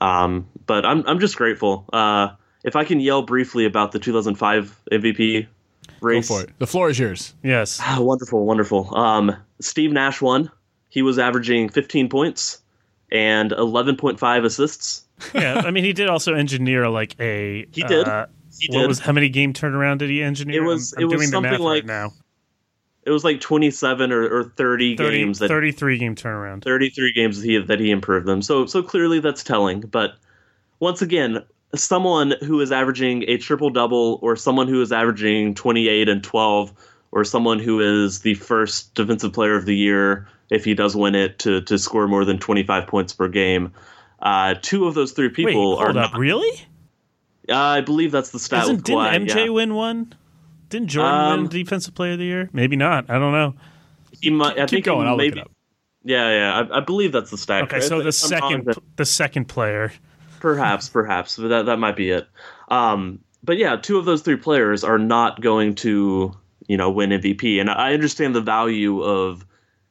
um, 0.00 0.46
but 0.66 0.86
I'm 0.86 1.06
I'm 1.06 1.20
just 1.20 1.36
grateful. 1.36 1.84
Uh, 1.92 2.28
if 2.64 2.74
I 2.76 2.84
can 2.84 2.98
yell 3.00 3.22
briefly 3.22 3.64
about 3.64 3.92
the 3.92 3.98
2005 3.98 4.80
MVP 4.92 5.42
Go 5.44 5.48
race, 6.00 6.28
for 6.28 6.42
it. 6.42 6.50
The 6.58 6.66
floor 6.66 6.88
is 6.90 6.98
yours. 6.98 7.34
Yes. 7.42 7.78
Ah, 7.82 7.98
wonderful, 8.00 8.44
wonderful. 8.46 8.94
Um, 8.96 9.36
Steve 9.60 9.92
Nash 9.92 10.20
won. 10.20 10.50
He 10.88 11.02
was 11.02 11.18
averaging 11.18 11.68
15 11.68 12.08
points 12.08 12.62
and 13.12 13.50
11.5 13.52 14.44
assists. 14.44 15.02
Yeah. 15.34 15.62
I 15.64 15.70
mean, 15.70 15.82
he 15.84 15.92
did 15.94 16.08
also 16.08 16.34
engineer 16.34 16.88
like 16.90 17.14
a. 17.20 17.66
He 17.72 17.82
did. 17.84 18.06
Uh, 18.06 18.26
He 18.58 18.68
what 18.70 18.80
did. 18.82 18.88
was 18.88 18.98
how 18.98 19.12
many 19.12 19.28
game 19.30 19.52
turnaround 19.54 19.98
did 19.98 20.10
he 20.10 20.22
engineer? 20.22 20.62
It 20.62 20.66
was- 20.66 20.92
I'm, 20.92 20.98
I'm 20.98 21.02
it 21.02 21.06
was 21.06 21.16
doing 21.20 21.28
something 21.30 21.58
like- 21.60 21.84
right 21.84 21.86
now. 21.86 22.12
It 23.06 23.10
was 23.10 23.24
like 23.24 23.40
27 23.40 24.12
or, 24.12 24.24
or 24.24 24.44
30, 24.44 24.96
30, 24.96 25.16
games 25.16 25.38
that 25.38 25.48
33 25.48 25.98
game 25.98 26.14
turnaround. 26.16 26.64
33 26.64 27.12
games 27.12 27.40
that 27.40 27.46
he 27.46 27.58
that 27.58 27.80
he 27.80 27.90
improved 27.90 28.26
them. 28.26 28.42
So 28.42 28.66
so 28.66 28.82
clearly 28.82 29.20
that's 29.20 29.44
telling. 29.44 29.80
But 29.80 30.16
once 30.80 31.00
again, 31.00 31.44
someone 31.74 32.34
who 32.42 32.60
is 32.60 32.72
averaging 32.72 33.24
a 33.28 33.38
triple 33.38 33.70
double, 33.70 34.18
or 34.22 34.34
someone 34.34 34.66
who 34.66 34.82
is 34.82 34.92
averaging 34.92 35.54
28 35.54 36.08
and 36.08 36.22
12, 36.22 36.72
or 37.12 37.24
someone 37.24 37.60
who 37.60 37.80
is 37.80 38.20
the 38.20 38.34
first 38.34 38.94
defensive 38.94 39.32
player 39.32 39.54
of 39.54 39.64
the 39.64 39.76
year 39.76 40.28
if 40.50 40.64
he 40.64 40.74
does 40.74 40.96
win 40.96 41.14
it 41.14 41.38
to 41.38 41.60
to 41.62 41.78
score 41.78 42.08
more 42.08 42.24
than 42.24 42.38
25 42.38 42.88
points 42.88 43.12
per 43.12 43.28
game. 43.28 43.72
Uh, 44.20 44.54
two 44.62 44.86
of 44.86 44.94
those 44.94 45.12
three 45.12 45.28
Wait, 45.28 45.36
people 45.36 45.76
are 45.76 45.86
hold 45.86 45.96
up. 45.96 46.12
not. 46.12 46.20
Really? 46.20 46.66
Uh, 47.48 47.54
I 47.54 47.80
believe 47.82 48.10
that's 48.10 48.30
the 48.30 48.40
stat. 48.40 48.64
Isn't, 48.64 48.84
didn't 48.84 48.98
Kawhi, 48.98 49.26
MJ 49.26 49.44
yeah. 49.44 49.50
win 49.50 49.74
one? 49.74 50.12
Didn't 50.68 50.88
Jordan 50.88 51.14
Um, 51.14 51.40
win 51.42 51.50
Defensive 51.50 51.94
Player 51.94 52.12
of 52.12 52.18
the 52.18 52.24
Year? 52.24 52.50
Maybe 52.52 52.76
not. 52.76 53.08
I 53.08 53.18
don't 53.18 53.32
know. 53.32 53.54
He 54.20 54.30
might, 54.30 54.58
I 54.58 54.62
Keep 54.62 54.70
think 54.70 54.84
going. 54.86 55.06
I'll 55.06 55.16
maybe, 55.16 55.36
look 55.36 55.46
it 55.46 55.50
up. 55.50 55.52
Yeah, 56.04 56.30
yeah. 56.30 56.68
I, 56.70 56.78
I 56.78 56.80
believe 56.80 57.12
that's 57.12 57.30
the 57.30 57.36
stat. 57.38 57.64
Okay, 57.64 57.80
so 57.80 58.00
the 58.02 58.12
second, 58.12 58.74
the 58.96 59.04
second 59.04 59.46
player. 59.46 59.92
Perhaps, 60.40 60.88
perhaps, 60.88 61.36
but 61.36 61.48
that 61.48 61.66
that 61.66 61.78
might 61.78 61.96
be 61.96 62.10
it. 62.10 62.28
Um, 62.68 63.20
but 63.42 63.56
yeah, 63.56 63.76
two 63.76 63.98
of 63.98 64.04
those 64.04 64.22
three 64.22 64.36
players 64.36 64.84
are 64.84 64.98
not 64.98 65.40
going 65.40 65.74
to 65.76 66.32
you 66.68 66.76
know 66.76 66.90
win 66.90 67.10
MVP, 67.10 67.60
and 67.60 67.70
I 67.70 67.92
understand 67.94 68.34
the 68.34 68.40
value 68.40 69.02
of 69.02 69.44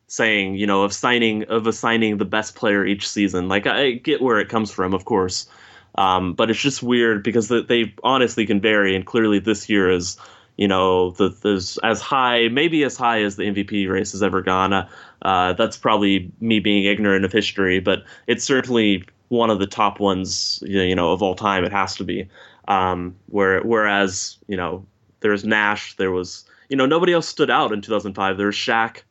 saying 0.07 0.55
you 0.55 0.67
know 0.67 0.83
of 0.83 0.93
signing 0.93 1.43
of 1.45 1.67
assigning 1.67 2.17
the 2.17 2.25
best 2.25 2.55
player 2.55 2.85
each 2.85 3.07
season. 3.07 3.49
Like 3.49 3.67
I 3.67 3.93
get 3.93 4.21
where 4.21 4.39
it 4.39 4.49
comes 4.49 4.71
from, 4.71 4.93
of 4.93 5.05
course, 5.05 5.47
um, 5.95 6.33
but 6.33 6.49
it's 6.49 6.61
just 6.61 6.83
weird 6.83 7.23
because 7.23 7.49
they 7.49 7.93
honestly 8.03 8.45
can 8.45 8.61
vary, 8.61 8.95
and 8.95 9.05
clearly 9.05 9.39
this 9.39 9.67
year 9.67 9.89
is 9.89 10.17
you 10.57 10.67
know 10.67 11.11
the, 11.11 11.29
there's 11.41 11.77
as 11.79 12.01
high, 12.01 12.47
maybe 12.49 12.83
as 12.83 12.95
high 12.95 13.21
as 13.21 13.35
the 13.35 13.43
MVP 13.43 13.89
race 13.89 14.11
has 14.11 14.23
ever 14.23 14.41
gone. 14.41 14.73
Uh, 14.73 14.89
uh, 15.21 15.53
that's 15.53 15.77
probably 15.77 16.31
me 16.39 16.59
being 16.59 16.85
ignorant 16.85 17.25
of 17.25 17.31
history, 17.31 17.79
but 17.79 18.03
it's 18.27 18.43
certainly 18.43 19.03
one 19.29 19.49
of 19.49 19.59
the 19.59 19.67
top 19.67 19.99
ones 19.99 20.63
you 20.65 20.95
know 20.95 21.11
of 21.11 21.21
all 21.21 21.35
time. 21.35 21.63
It 21.63 21.71
has 21.71 21.95
to 21.97 22.03
be. 22.03 22.27
Um, 22.67 23.15
where 23.27 23.61
whereas 23.61 24.37
you 24.47 24.57
know 24.57 24.85
there's 25.19 25.43
Nash, 25.43 25.95
there 25.97 26.11
was 26.11 26.45
you 26.69 26.77
know 26.77 26.85
nobody 26.85 27.13
else 27.13 27.27
stood 27.27 27.49
out 27.49 27.71
in 27.71 27.81
2005. 27.81 28.37
There 28.37 28.47
was 28.47 28.55
Shaq, 28.55 29.01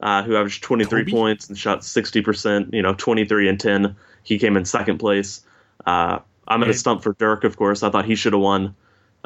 uh, 0.00 0.22
who 0.22 0.36
averaged 0.36 0.62
23 0.62 1.04
Kobe? 1.04 1.10
points 1.10 1.48
and 1.48 1.56
shot 1.56 1.84
60 1.84 2.20
percent. 2.20 2.74
You 2.74 2.82
know 2.82 2.94
23 2.94 3.48
and 3.48 3.58
10. 3.58 3.96
He 4.24 4.38
came 4.38 4.56
in 4.56 4.64
second 4.64 4.98
place. 4.98 5.44
Uh, 5.86 6.18
I'm 6.48 6.60
going 6.60 6.70
to 6.70 6.78
stump 6.78 7.02
for 7.02 7.14
Dirk, 7.14 7.44
of 7.44 7.56
course. 7.56 7.82
I 7.82 7.90
thought 7.90 8.04
he 8.04 8.14
should 8.14 8.32
have 8.32 8.42
won. 8.42 8.74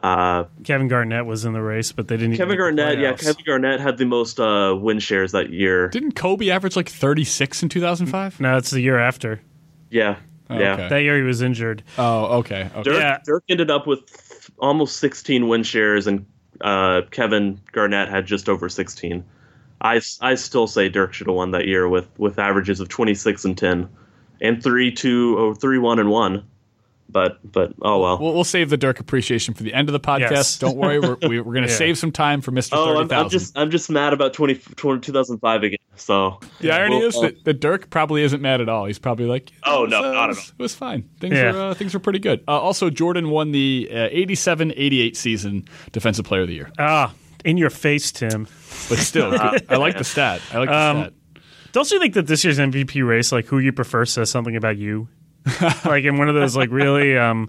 Uh, 0.03 0.45
Kevin 0.63 0.89
Garnett 0.89 1.25
was 1.25 1.45
in 1.45 1.53
the 1.55 1.63
race, 1.63 1.91
but 1.93 2.07
they 2.09 2.17
didn't. 2.17 2.37
Kevin 2.37 2.57
Garnett, 2.59 2.99
yeah. 2.99 3.15
Kevin 3.15 3.43
Garnett 3.47 3.81
had 3.81 3.97
the 3.97 4.05
most 4.05 4.39
uh, 4.39 4.77
win 4.79 4.99
shares 4.99 5.33
that 5.33 5.51
year. 5.51 5.89
Didn't 5.89 6.13
Kobe 6.13 6.51
average 6.51 6.77
like 6.77 6.89
36 6.89 7.63
in 7.63 7.69
2005? 7.71 8.41
No, 8.41 8.57
it's 8.59 8.71
the 8.71 8.81
year 8.81 8.99
after. 8.99 9.41
Yeah, 9.91 10.17
Oh, 10.51 10.59
yeah. 10.59 10.73
okay. 10.75 10.89
That 10.89 11.03
year 11.03 11.17
he 11.17 11.23
was 11.23 11.41
injured. 11.43 11.83
Oh, 11.97 12.39
okay. 12.41 12.69
okay. 12.75 12.83
Dirk, 12.83 12.95
Yeah. 13.01 13.19
Dirk 13.25 13.45
ended 13.49 13.71
up 13.71 13.87
with 13.87 14.51
almost 14.59 14.99
16 14.99 15.49
win 15.49 15.63
shares, 15.63 16.07
and 16.07 16.27
uh, 16.61 17.03
Kevin 17.11 17.61
Garnett 17.73 18.09
had 18.09 18.27
just 18.27 18.49
over 18.49 18.69
16. 18.69 19.25
I, 19.81 20.01
I 20.21 20.35
still 20.37 20.67
say 20.67 20.89
Dirk 20.89 21.13
should 21.15 21.27
have 21.27 21.37
won 21.37 21.51
that 21.53 21.67
year 21.67 21.89
with, 21.89 22.07
with 22.19 22.39
averages 22.39 22.81
of 22.81 22.89
26 22.89 23.45
and 23.45 23.57
10, 23.59 23.89
and 24.41 24.63
3 24.63 24.93
2 24.93 25.39
or 25.39 25.55
3 25.55 25.79
1 25.79 25.99
and 25.99 26.11
1. 26.11 26.45
But 27.09 27.39
but 27.51 27.73
oh 27.83 28.01
well. 28.01 28.19
We'll, 28.19 28.35
we'll 28.35 28.45
save 28.45 28.69
the 28.69 28.77
Dirk 28.77 28.99
appreciation 29.01 29.55
for 29.55 29.63
the 29.63 29.73
end 29.73 29.89
of 29.89 29.93
the 29.93 30.01
podcast. 30.01 30.31
Yes. 30.31 30.59
Don't 30.59 30.77
worry, 30.77 30.99
we're, 30.99 31.17
we- 31.29 31.41
we're 31.41 31.53
going 31.55 31.63
to 31.67 31.71
Yeah. 31.71 31.77
save 31.79 31.99
some 31.99 32.11
time 32.13 32.41
for 32.41 32.51
Mister 32.51 32.75
oh, 32.77 32.87
Thirty 33.05 33.15
I'm, 33.15 33.25
I'm 33.25 33.31
just 33.31 33.57
I'm 33.57 33.71
just 33.71 33.89
mad 33.91 34.13
about 34.13 34.33
20, 34.35 34.55
20 34.57 35.01
2005 35.01 35.63
again. 35.63 35.79
So 35.95 36.41
The 36.61 36.73
irony 36.73 36.97
Well, 36.99 37.07
is 37.07 37.17
uh, 37.17 37.21
that, 37.23 37.45
that 37.45 37.61
Dirk 37.61 37.89
probably 37.91 38.23
isn't 38.23 38.43
mad 38.43 38.61
at 38.61 38.69
all. 38.69 38.85
He's 38.87 38.99
probably 38.99 39.25
like, 39.27 39.51
Oh, 39.65 39.83
was, 39.83 39.91
no, 39.91 40.01
uh, 40.05 40.13
not 40.13 40.25
at 40.25 40.25
it 40.25 40.29
was, 40.29 40.39
all. 40.39 40.45
It 40.59 40.63
was 40.63 40.75
fine. 40.75 41.09
Things 41.21 41.35
Yeah. 41.35 41.53
were 41.53 41.61
uh, 41.71 41.75
things 41.75 41.95
were 41.95 42.01
pretty 42.01 42.19
good. 42.19 42.43
Uh, 42.47 42.59
also, 42.61 42.91
Jordan 42.91 43.31
won 43.31 43.53
the 43.53 43.89
uh, 43.91 43.95
87-88 44.11 45.17
season 45.17 45.65
Defensive 45.93 46.25
Player 46.25 46.43
of 46.43 46.49
the 46.49 46.55
Year. 46.55 46.71
Ah, 46.79 47.15
in 47.45 47.57
your 47.57 47.71
face, 47.71 48.11
Tim. 48.13 48.45
But 48.89 48.99
still, 48.99 49.33
I 49.69 49.77
like 49.77 49.97
the 49.97 50.05
stat. 50.05 50.43
I 50.53 50.59
like 50.59 50.69
the 50.69 50.77
Um, 50.77 50.97
stat. 51.03 51.13
Don't 51.73 51.91
you 51.91 51.99
think 52.01 52.15
that 52.15 52.27
this 52.27 52.43
year's 52.45 52.59
MVP 52.59 53.07
race, 53.07 53.33
like 53.33 53.47
who 53.47 53.59
you 53.59 53.73
prefer, 53.73 54.05
says 54.07 54.31
something 54.31 54.57
about 54.57 54.77
you? 54.79 55.09
like 55.85 56.05
in 56.05 56.17
one 56.19 56.29
of 56.29 56.35
those, 56.35 56.57
like 56.57 56.71
really, 56.71 57.17
um, 57.17 57.49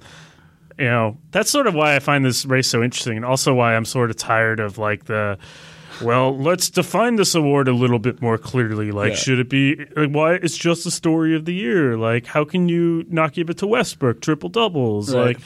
you 0.77 0.85
know, 0.85 1.17
that's 1.31 1.49
sort 1.49 1.67
of 1.67 1.73
why 1.73 1.95
I 1.95 1.99
find 1.99 2.23
this 2.23 2.45
race 2.45 2.67
so 2.67 2.83
interesting, 2.83 3.15
and 3.17 3.25
also 3.25 3.53
why 3.53 3.75
I'm 3.75 3.85
sort 3.85 4.09
of 4.11 4.15
tired 4.17 4.59
of 4.59 4.77
like 4.77 5.05
the. 5.05 5.37
Well, 6.03 6.37
let's 6.37 6.69
define 6.69 7.15
this 7.15 7.33
award 7.33 7.67
a 7.67 7.73
little 7.73 7.97
bit 7.97 8.21
more 8.21 8.37
clearly. 8.37 8.91
Like, 8.91 9.13
Yeah. 9.13 9.15
should 9.15 9.39
it 9.39 9.49
be 9.49 9.77
like, 9.95 10.11
why 10.11 10.33
it's 10.35 10.55
just 10.55 10.83
the 10.83 10.91
story 10.91 11.35
of 11.35 11.45
the 11.45 11.55
year? 11.55 11.97
Like, 11.97 12.27
how 12.27 12.43
can 12.45 12.69
you 12.69 13.03
not 13.09 13.33
give 13.33 13.49
it 13.49 13.57
to 13.59 13.67
Westbrook? 13.67 14.21
Triple 14.21 14.49
doubles, 14.49 15.11
Right. 15.15 15.37
like 15.37 15.39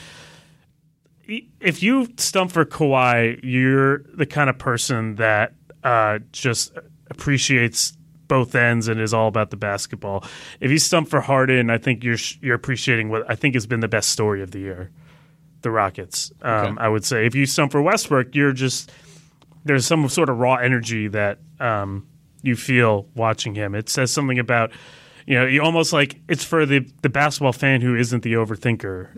if 1.60 1.82
you 1.82 2.08
stump 2.18 2.52
for 2.52 2.64
Kawhi, 2.66 3.40
you're 3.42 3.98
the 4.14 4.26
kind 4.26 4.50
of 4.50 4.58
person 4.58 5.14
that 5.14 5.54
uh, 5.82 6.18
just 6.32 6.76
appreciates 7.10 7.96
both 8.32 8.54
ends 8.54 8.88
and 8.88 8.98
is 8.98 9.12
all 9.12 9.28
about 9.28 9.50
the 9.50 9.58
basketball. 9.58 10.24
If 10.58 10.70
you 10.70 10.78
stump 10.78 11.10
for 11.10 11.20
Harden, 11.20 11.68
I 11.68 11.76
think 11.76 12.02
you're 12.02 12.16
sh- 12.16 12.38
you're 12.40 12.54
appreciating 12.54 13.10
what 13.10 13.30
I 13.30 13.34
think 13.34 13.52
has 13.54 13.66
been 13.66 13.80
the 13.80 13.88
best 13.88 14.08
story 14.08 14.42
of 14.42 14.52
the 14.52 14.58
year, 14.60 14.90
the 15.60 15.70
Rockets. 15.70 16.32
Um, 16.40 16.52
Okay. 16.52 16.74
I 16.78 16.88
would 16.88 17.04
say 17.04 17.26
if 17.26 17.34
you 17.34 17.44
stump 17.44 17.72
for 17.72 17.82
Westbrook, 17.82 18.34
you're 18.34 18.54
just 18.54 18.90
there's 19.66 19.84
some 19.86 20.08
sort 20.08 20.30
of 20.30 20.38
raw 20.38 20.54
energy 20.54 21.08
that 21.08 21.40
um, 21.60 22.06
you 22.42 22.56
feel 22.56 23.06
watching 23.14 23.54
him. 23.54 23.74
It 23.74 23.90
says 23.90 24.10
something 24.10 24.38
about 24.38 24.70
you 25.26 25.34
know, 25.38 25.46
you 25.46 25.62
almost 25.62 25.92
like 25.92 26.16
it's 26.26 26.42
for 26.44 26.64
the 26.64 26.80
the 27.02 27.10
basketball 27.10 27.52
fan 27.52 27.82
who 27.82 27.94
isn't 27.94 28.22
the 28.22 28.32
overthinker, 28.32 29.08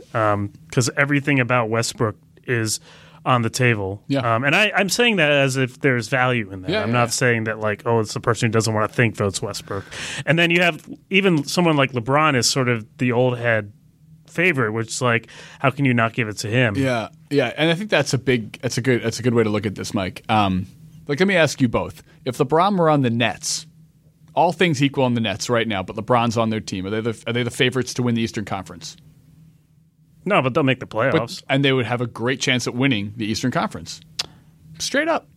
because 0.69 0.91
everything 0.97 1.39
about 1.39 1.71
Westbrook 1.71 2.17
is 2.47 2.81
on 3.25 3.43
the 3.43 3.51
table. 3.51 4.03
Yeah. 4.07 4.35
Um, 4.35 4.45
and 4.45 4.55
I, 4.55 4.71
I'm 4.77 4.89
saying 4.89 5.17
that 5.17 5.31
as 5.31 5.57
if 5.57 5.81
there's 5.81 6.09
value 6.09 6.51
in 6.51 6.63
that. 6.63 6.71
Yeah, 6.71 6.83
I'm 6.83 6.89
yeah, 6.89 6.93
not 6.93 7.05
yeah. 7.05 7.11
saying 7.11 7.45
that 7.45 7.59
like, 7.59 7.87
oh, 7.87 8.01
it's 8.01 8.15
the 8.15 8.21
person 8.21 8.49
who 8.49 8.53
doesn't 8.53 8.73
want 8.73 8.91
to 8.91 8.95
think 8.95 9.17
votes 9.17 9.41
Westbrook. 9.41 9.85
And 10.27 10.39
then 10.39 10.51
you 10.51 10.63
have 10.63 10.87
even 11.11 11.45
someone 11.45 11.77
like 11.77 11.93
LeBron 11.93 12.37
is 12.37 12.49
sort 12.49 12.69
of 12.69 12.87
the 12.99 13.13
old 13.13 13.39
head 13.39 13.73
favorite, 14.27 14.73
which 14.73 14.89
is 14.89 15.03
like, 15.03 15.29
how 15.59 15.71
can 15.71 15.85
you 15.85 15.95
not 15.95 16.13
give 16.13 16.29
it 16.29 16.39
to 16.39 16.49
him? 16.49 16.77
Yeah, 16.77 17.09
yeah, 17.31 17.53
and 17.57 17.71
I 17.71 17.75
think 17.75 17.91
that's 17.91 18.13
a 18.13 18.19
big, 18.19 18.61
that's 18.61 18.77
a 18.77 18.83
good, 18.83 19.03
that's 19.03 19.19
a 19.19 19.23
good 19.23 19.35
way 19.35 19.45
to 19.45 19.51
look 19.51 19.65
at 19.65 19.75
this, 19.75 19.95
Mike. 19.95 20.23
Um, 20.29 20.67
like, 21.07 21.21
let 21.21 21.29
me 21.29 21.37
ask 21.37 21.61
you 21.61 21.69
both: 21.69 22.03
If 22.25 22.39
LeBron 22.39 22.79
were 22.79 22.91
on 22.91 23.03
the 23.03 23.11
Nets, 23.11 23.67
all 24.35 24.53
things 24.53 24.83
equal 24.83 25.05
on 25.05 25.15
the 25.15 25.21
Nets 25.21 25.49
right 25.49 25.67
now, 25.67 25.83
but 25.83 25.97
LeBron's 25.97 26.37
on 26.37 26.51
their 26.51 26.61
team, 26.61 26.87
are 26.87 26.91
they 26.91 27.01
the 27.01 27.25
are 27.27 27.33
they 27.33 27.43
the 27.43 27.51
favorites 27.51 27.95
to 27.95 28.03
win 28.03 28.15
the 28.15 28.23
Eastern 28.23 28.45
Conference? 28.45 28.97
No, 30.25 30.41
but 30.43 30.55
they'll 30.55 30.63
make 30.65 30.81
the 30.81 30.87
But, 30.87 31.13
playoffs. 31.13 31.43
and 31.49 31.65
they 31.65 31.73
would 31.73 31.87
have 31.87 32.01
a 32.01 32.07
great 32.07 32.41
chance 32.41 32.67
at 32.67 32.75
winning 32.75 33.13
the 33.17 33.27
Eastern 33.27 33.51
Conference. 33.51 34.01
Straight 34.79 35.09
up, 35.09 35.29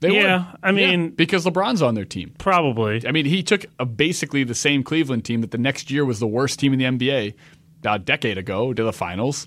they 0.00 0.14
Yeah, 0.14 0.50
would. 0.52 0.58
I 0.62 0.72
mean- 0.72 1.10
because 1.10 1.44
LeBron's 1.44 1.82
on 1.82 1.94
their 1.94 2.04
team. 2.04 2.32
Probably. 2.38 3.06
I 3.06 3.12
mean, 3.12 3.26
he 3.26 3.42
took 3.42 3.66
a, 3.78 3.84
basically 3.86 4.44
the 4.44 4.54
same 4.54 4.82
Cleveland 4.82 5.24
team 5.24 5.40
that 5.42 5.50
the 5.50 5.58
next 5.58 5.90
year 5.90 6.04
was 6.04 6.20
the 6.20 6.26
worst 6.26 6.58
team 6.58 6.72
in 6.72 6.78
the 6.78 6.84
NBA 6.86 7.34
a 7.84 7.98
decade 7.98 8.38
ago 8.38 8.72
to 8.72 8.82
the 8.82 8.92
finals, 8.92 9.46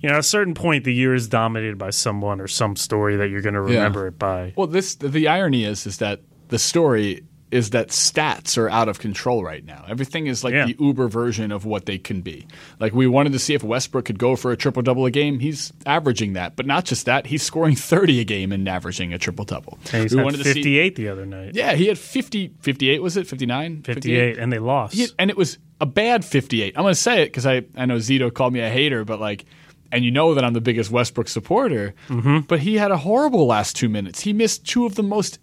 you 0.00 0.08
know, 0.08 0.14
at 0.14 0.20
a 0.20 0.24
certain 0.24 0.54
point, 0.54 0.84
the 0.84 0.92
year 0.92 1.14
is 1.14 1.28
dominated 1.28 1.78
by 1.78 1.90
someone 1.90 2.40
or 2.40 2.48
some 2.48 2.76
story 2.76 3.16
that 3.16 3.28
you're 3.28 3.42
going 3.42 3.54
to 3.54 3.60
remember 3.62 4.06
it 4.06 4.18
by. 4.18 4.52
Well, 4.56 4.66
this 4.66 4.96
the 4.96 5.28
irony 5.28 5.64
is 5.64 5.86
is 5.86 5.98
that 5.98 6.20
the 6.48 6.58
story 6.58 7.22
is 7.54 7.70
that 7.70 7.88
stats 7.88 8.58
are 8.58 8.68
out 8.68 8.88
of 8.88 8.98
control 8.98 9.44
right 9.44 9.64
now. 9.64 9.84
Everything 9.88 10.26
is 10.26 10.42
like 10.42 10.52
Yeah. 10.54 10.66
the 10.66 10.76
Uber 10.80 11.06
version 11.08 11.52
of 11.52 11.64
what 11.64 11.86
they 11.86 11.98
can 11.98 12.20
be. 12.20 12.46
Like 12.80 12.92
we 12.92 13.06
wanted 13.06 13.32
to 13.34 13.38
see 13.38 13.54
if 13.54 13.62
Westbrook 13.62 14.04
could 14.06 14.18
go 14.18 14.34
for 14.34 14.50
a 14.50 14.56
triple 14.56 14.82
double 14.82 15.06
a 15.06 15.10
game. 15.10 15.38
He's 15.38 15.72
averaging 15.86 16.32
that, 16.32 16.56
but 16.56 16.66
not 16.66 16.84
just 16.84 17.06
that. 17.06 17.26
He's 17.26 17.42
scoring 17.42 17.76
30 17.94 18.20
a 18.20 18.24
game 18.24 18.50
and 18.50 18.68
averaging 18.68 19.12
a 19.12 19.18
triple 19.18 19.44
double. 19.44 19.78
He's 19.92 20.14
we 20.14 20.22
wanted 20.22 20.38
to 20.38 20.44
see 20.44 20.54
58 20.54 20.96
the 20.96 21.08
other 21.08 21.24
night. 21.26 21.54
Yeah, 21.54 21.74
he 21.74 21.86
had 21.86 21.98
50 21.98 22.52
58 22.60 23.02
was 23.02 23.16
it? 23.16 23.26
59? 23.26 23.82
58, 23.82 24.38
and 24.38 24.52
they 24.52 24.58
lost. 24.58 24.94
He- 24.94 25.06
and 25.18 25.30
it 25.30 25.36
was 25.36 25.58
a 25.80 25.86
bad 25.86 26.24
58. 26.24 26.74
I'm 26.76 26.82
going 26.82 26.92
to 26.94 27.00
say 27.00 27.22
it 27.22 27.26
because 27.26 27.46
I, 27.46 27.62
I 27.76 27.86
know 27.86 27.96
Zito 27.98 28.32
called 28.34 28.52
me 28.52 28.60
a 28.60 28.68
hater, 28.68 29.04
but 29.04 29.20
like, 29.20 29.44
and 29.92 30.04
you 30.04 30.10
know 30.10 30.34
that 30.34 30.44
I'm 30.44 30.54
the 30.54 30.60
biggest 30.60 30.90
Westbrook 30.90 31.28
supporter. 31.28 31.94
Mm-hmm. 32.08 32.40
But 32.48 32.58
he 32.60 32.76
had 32.76 32.90
a 32.90 32.96
horrible 32.96 33.46
last 33.46 33.76
two 33.76 33.88
minutes. 33.88 34.20
He 34.20 34.32
missed 34.32 34.66
two 34.66 34.86
of 34.86 34.96
the 34.96 35.04
most 35.04 35.38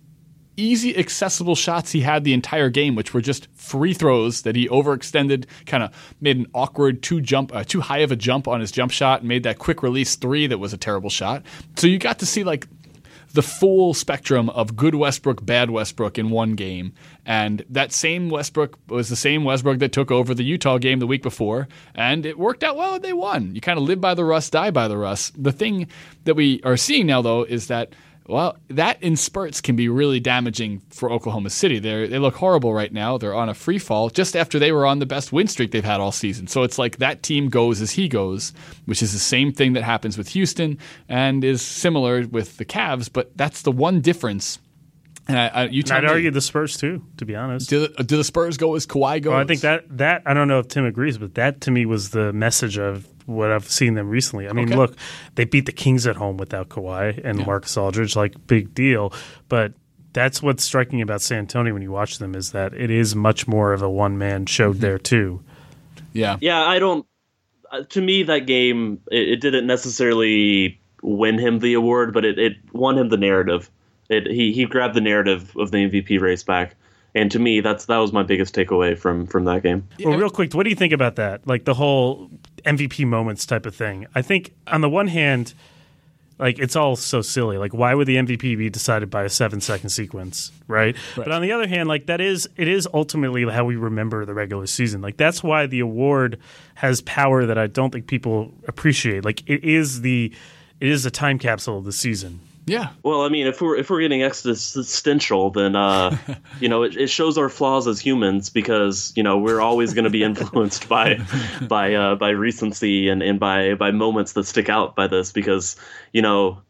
easy, 0.62 0.98
accessible 0.98 1.56
shots 1.56 1.92
he 1.92 2.02
had 2.02 2.24
the 2.24 2.34
entire 2.34 2.70
game, 2.70 2.96
which 2.96 3.14
were 3.14 3.22
just 3.22 3.48
free 3.54 3.94
throws 3.94 4.44
that 4.44 4.56
he 4.56 4.68
overextended, 4.68 5.46
kind 5.66 5.84
of 5.84 6.16
made 6.22 6.38
an 6.38 6.48
awkward 6.54 7.02
too 7.02 7.22
jump, 7.22 7.54
uh, 7.54 7.64
too 7.64 7.82
high 7.82 8.00
of 8.00 8.12
a 8.12 8.16
jump 8.16 8.48
on 8.48 8.60
his 8.60 8.72
jump 8.72 8.92
shot, 8.92 9.20
and 9.20 9.28
made 9.28 9.44
that 9.44 9.60
quick 9.60 9.84
release 9.84 10.16
three 10.16 10.48
that 10.48 10.60
was 10.60 10.74
a 10.74 10.78
terrible 10.78 11.10
shot. 11.10 11.44
So 11.76 11.88
you 11.88 11.98
got 11.98 12.20
to 12.20 12.26
see 12.26 12.44
like 12.44 12.68
the 13.34 13.42
full 13.42 13.94
spectrum 13.94 14.50
of 14.50 14.76
good 14.76 14.96
Westbrook, 14.96 15.46
bad 15.46 15.70
Westbrook 15.70 16.18
in 16.18 16.30
one 16.30 16.56
game. 16.56 16.94
And 17.26 17.64
that 17.70 17.92
same 17.92 18.30
Westbrook 18.30 18.78
was 18.88 19.10
the 19.10 19.16
same 19.16 19.44
Westbrook 19.44 19.80
that 19.80 19.92
took 19.92 20.12
over 20.12 20.34
the 20.34 20.44
Utah 20.44 20.78
game 20.78 21.00
the 21.00 21.08
week 21.08 21.24
before. 21.24 21.68
And 21.96 22.26
it 22.26 22.38
worked 22.38 22.64
out 22.64 22.76
well 22.76 22.96
and 22.96 23.04
they 23.04 23.14
won. 23.14 23.56
You 23.56 23.62
kind 23.62 23.78
of 23.78 23.86
live 23.86 24.02
by 24.02 24.14
the 24.14 24.26
Russ, 24.26 24.50
die 24.50 24.72
by 24.72 24.88
the 24.88 24.98
Russ. 24.98 25.32
The 25.38 25.52
thing 25.52 25.88
that 26.26 26.36
we 26.36 26.62
are 26.64 26.78
seeing 26.78 27.08
now, 27.08 27.22
though, 27.22 27.44
is 27.44 27.68
that. 27.68 27.94
Well, 28.28 28.56
that 28.70 29.02
in 29.02 29.16
spurts 29.18 29.62
can 29.62 29.76
be 29.76 29.90
really 29.90 30.20
damaging 30.20 30.82
for 30.90 31.12
Oklahoma 31.12 31.50
City. 31.50 31.80
They 31.80 32.08
they 32.08 32.20
look 32.20 32.36
horrible 32.36 32.74
right 32.74 32.94
now. 32.94 33.18
They're 33.18 33.34
on 33.34 33.50
a 33.50 33.54
free 33.54 33.80
fall 33.80 34.10
just 34.10 34.36
after 34.36 34.60
they 34.60 34.72
were 34.72 34.86
on 34.86 35.00
the 35.00 35.06
best 35.06 35.34
win 35.34 35.48
streak 35.48 35.72
they've 35.72 35.84
had 35.84 36.00
all 36.00 36.12
season. 36.12 36.48
So 36.48 36.64
it's 36.64 36.78
like 36.78 36.98
that 36.98 37.24
team 37.24 37.50
goes 37.50 37.82
as 37.82 37.92
he 37.92 38.08
goes, 38.08 38.54
which 38.86 39.02
is 39.02 39.12
the 39.12 39.20
same 39.20 39.52
thing 39.52 39.74
that 39.74 39.84
happens 39.84 40.18
with 40.18 40.30
Houston 40.30 40.78
and 41.10 41.44
is 41.44 41.62
similar 41.62 42.26
with 42.28 42.58
the 42.58 42.66
Cavs. 42.66 43.10
But 43.12 43.36
that's 43.36 43.64
the 43.64 43.72
one 43.72 44.02
difference. 44.02 44.60
And 45.28 45.38
I, 45.38 45.48
I 45.48 45.64
you 45.66 45.84
I'd 45.92 46.04
me, 46.04 46.10
argue 46.10 46.32
the 46.32 46.42
Spurs 46.42 46.78
too, 46.78 47.04
to 47.18 47.26
be 47.26 47.36
honest. 47.36 47.70
do, 47.70 47.88
the- 47.88 48.04
do 48.04 48.18
the 48.18 48.24
Spurs 48.24 48.58
go 48.58 48.76
as 48.76 48.86
Kawhi 48.86 49.22
goes? 49.22 49.32
Well, 49.32 49.40
I 49.40 49.46
think 49.46 49.62
that 49.62 49.98
that 49.98 50.24
I 50.26 50.34
don't 50.34 50.48
know 50.48 50.60
if 50.60 50.68
Tim 50.68 50.86
agrees, 50.86 51.18
but 51.18 51.36
that 51.36 51.62
to 51.62 51.72
me 51.72 51.86
was 51.86 52.12
the 52.12 52.32
message 52.34 52.78
of 52.78 53.08
what 53.36 53.52
I've 53.52 53.70
seen 53.70 53.94
them 53.96 54.10
recently. 54.10 54.48
I 54.48 54.54
mean, 54.54 54.68
Okay. 54.70 54.76
look, 54.78 54.96
they 55.36 55.46
beat 55.46 55.66
the 55.66 55.72
Kings 55.72 56.06
at 56.08 56.16
home 56.16 56.38
without 56.38 56.70
Kawhi 56.70 57.20
and 57.24 57.46
Marcus 57.46 57.76
Aldridge, 57.78 58.16
like 58.16 58.48
big 58.48 58.74
deal. 58.74 59.14
But 59.50 59.74
that's 60.14 60.42
what's 60.44 60.64
striking 60.64 61.02
about 61.02 61.22
San 61.22 61.40
Antonio 61.40 61.74
when 61.74 61.82
you 61.82 61.92
watch 61.92 62.18
them 62.20 62.36
is 62.36 62.52
that 62.52 62.74
it 62.74 62.92
is 62.92 63.16
much 63.16 63.48
more 63.48 63.72
of 63.74 63.82
a 63.82 63.90
one 63.90 64.18
man 64.18 64.46
show 64.46 64.72
Mm-hmm. 64.72 64.82
there 64.82 64.98
too. 65.00 65.42
yeah, 66.14 66.38
Yeah, 66.42 66.62
I 66.66 66.80
don't. 66.80 67.06
Uh, 67.72 67.84
to 67.84 68.02
me, 68.02 68.24
that 68.24 68.46
game 68.46 69.00
it, 69.10 69.30
it 69.30 69.42
didn't 69.42 69.66
necessarily 69.66 70.80
win 71.02 71.40
him 71.40 71.60
the 71.60 71.74
award, 71.74 72.14
but 72.14 72.26
it, 72.26 72.38
it 72.38 72.54
won 72.74 72.98
him 72.98 73.08
the 73.10 73.18
narrative. 73.18 73.70
It 74.10 74.28
he 74.28 74.52
he 74.52 74.66
grabbed 74.66 74.94
the 74.94 75.00
narrative 75.02 75.56
of 75.58 75.72
the 75.72 75.78
MVP 75.78 76.20
race 76.20 76.44
back, 76.44 76.76
and 77.16 77.32
to 77.32 77.40
me, 77.40 77.62
that's 77.62 77.86
that 77.86 77.98
was 78.00 78.12
my 78.12 78.24
biggest 78.24 78.54
takeaway 78.54 78.98
from 78.98 79.26
from 79.26 79.46
that 79.46 79.64
game. 79.64 79.88
Well, 80.04 80.18
real 80.18 80.30
quick, 80.30 80.54
what 80.54 80.64
do 80.64 80.70
you 80.70 80.76
think 80.76 80.92
about 80.92 81.16
that? 81.16 81.48
Like 81.48 81.64
the 81.64 81.74
whole 81.74 82.30
MVP 82.64 83.06
moments 83.06 83.46
type 83.46 83.66
of 83.66 83.76
thing. 83.76 84.08
I 84.16 84.22
think 84.22 84.54
on 84.68 84.82
the 84.82 84.90
one 84.90 85.08
hand, 85.08 85.54
like 86.42 86.58
it's 86.58 86.76
all 86.76 86.96
so 86.96 87.22
silly. 87.22 87.58
Like 87.58 87.74
why 87.74 87.94
would 87.94 88.08
the 88.08 88.16
MVP 88.16 88.58
be 88.58 88.70
decided 88.70 89.10
by 89.10 89.24
a 89.24 89.30
seven 89.30 89.62
second 89.62 89.92
sequence, 89.92 90.52
right? 90.68 90.96
But 91.16 91.32
on 91.32 91.42
the 91.42 91.52
other 91.52 91.68
hand, 91.68 91.88
like 91.88 92.08
that 92.08 92.20
is 92.20 92.50
it 92.58 92.68
is 92.68 92.88
ultimately 92.94 93.46
how 93.46 93.64
we 93.64 93.76
remember 93.76 94.26
the 94.26 94.34
regular 94.34 94.66
season. 94.66 95.02
Like 95.02 95.18
that's 95.18 95.44
why 95.44 95.68
the 95.68 95.80
award 95.80 96.40
has 96.76 97.02
power 97.02 97.46
that 97.46 97.58
I 97.58 97.68
don't 97.68 97.92
think 97.92 98.08
people 98.08 98.52
appreciate. 98.68 99.24
Like 99.24 99.48
it 99.48 99.64
is 99.64 100.02
the 100.02 100.34
it 100.80 100.90
is 100.90 101.06
a 101.06 101.12
time 101.12 101.38
capsule 101.38 101.78
of 101.78 101.86
the 101.86 101.94
season. 101.94 102.40
Yeah. 102.66 102.90
Well, 103.04 103.22
I 103.22 103.30
mean, 103.30 103.48
if 103.48 103.62
we're 103.62 103.76
if 103.76 103.90
we're 103.90 104.02
getting 104.02 104.24
existential, 104.24 105.50
then 105.50 105.76
uh, 105.76 106.18
you 106.60 106.70
know 106.70 106.84
it, 106.84 106.96
it 106.96 107.10
shows 107.10 107.38
our 107.38 107.50
flaws 107.50 107.88
as 107.88 108.00
humans 108.00 108.50
because 108.50 109.14
you 109.16 109.24
know 109.24 109.38
we're 109.38 109.62
always 109.62 109.94
going 109.94 110.04
to 110.04 110.10
be 110.10 110.24
influenced 110.24 110.88
by 110.88 111.20
by 111.68 111.94
uh, 111.94 112.16
by 112.16 112.30
recency 112.30 113.10
and, 113.10 113.24
and 113.24 113.40
by 113.40 113.74
by 113.76 113.92
moments 113.92 114.34
that 114.34 114.46
stick 114.46 114.70
out 114.70 114.96
by 114.96 115.08
this 115.08 115.32
because 115.32 115.76
you 116.14 116.22
know 116.22 116.62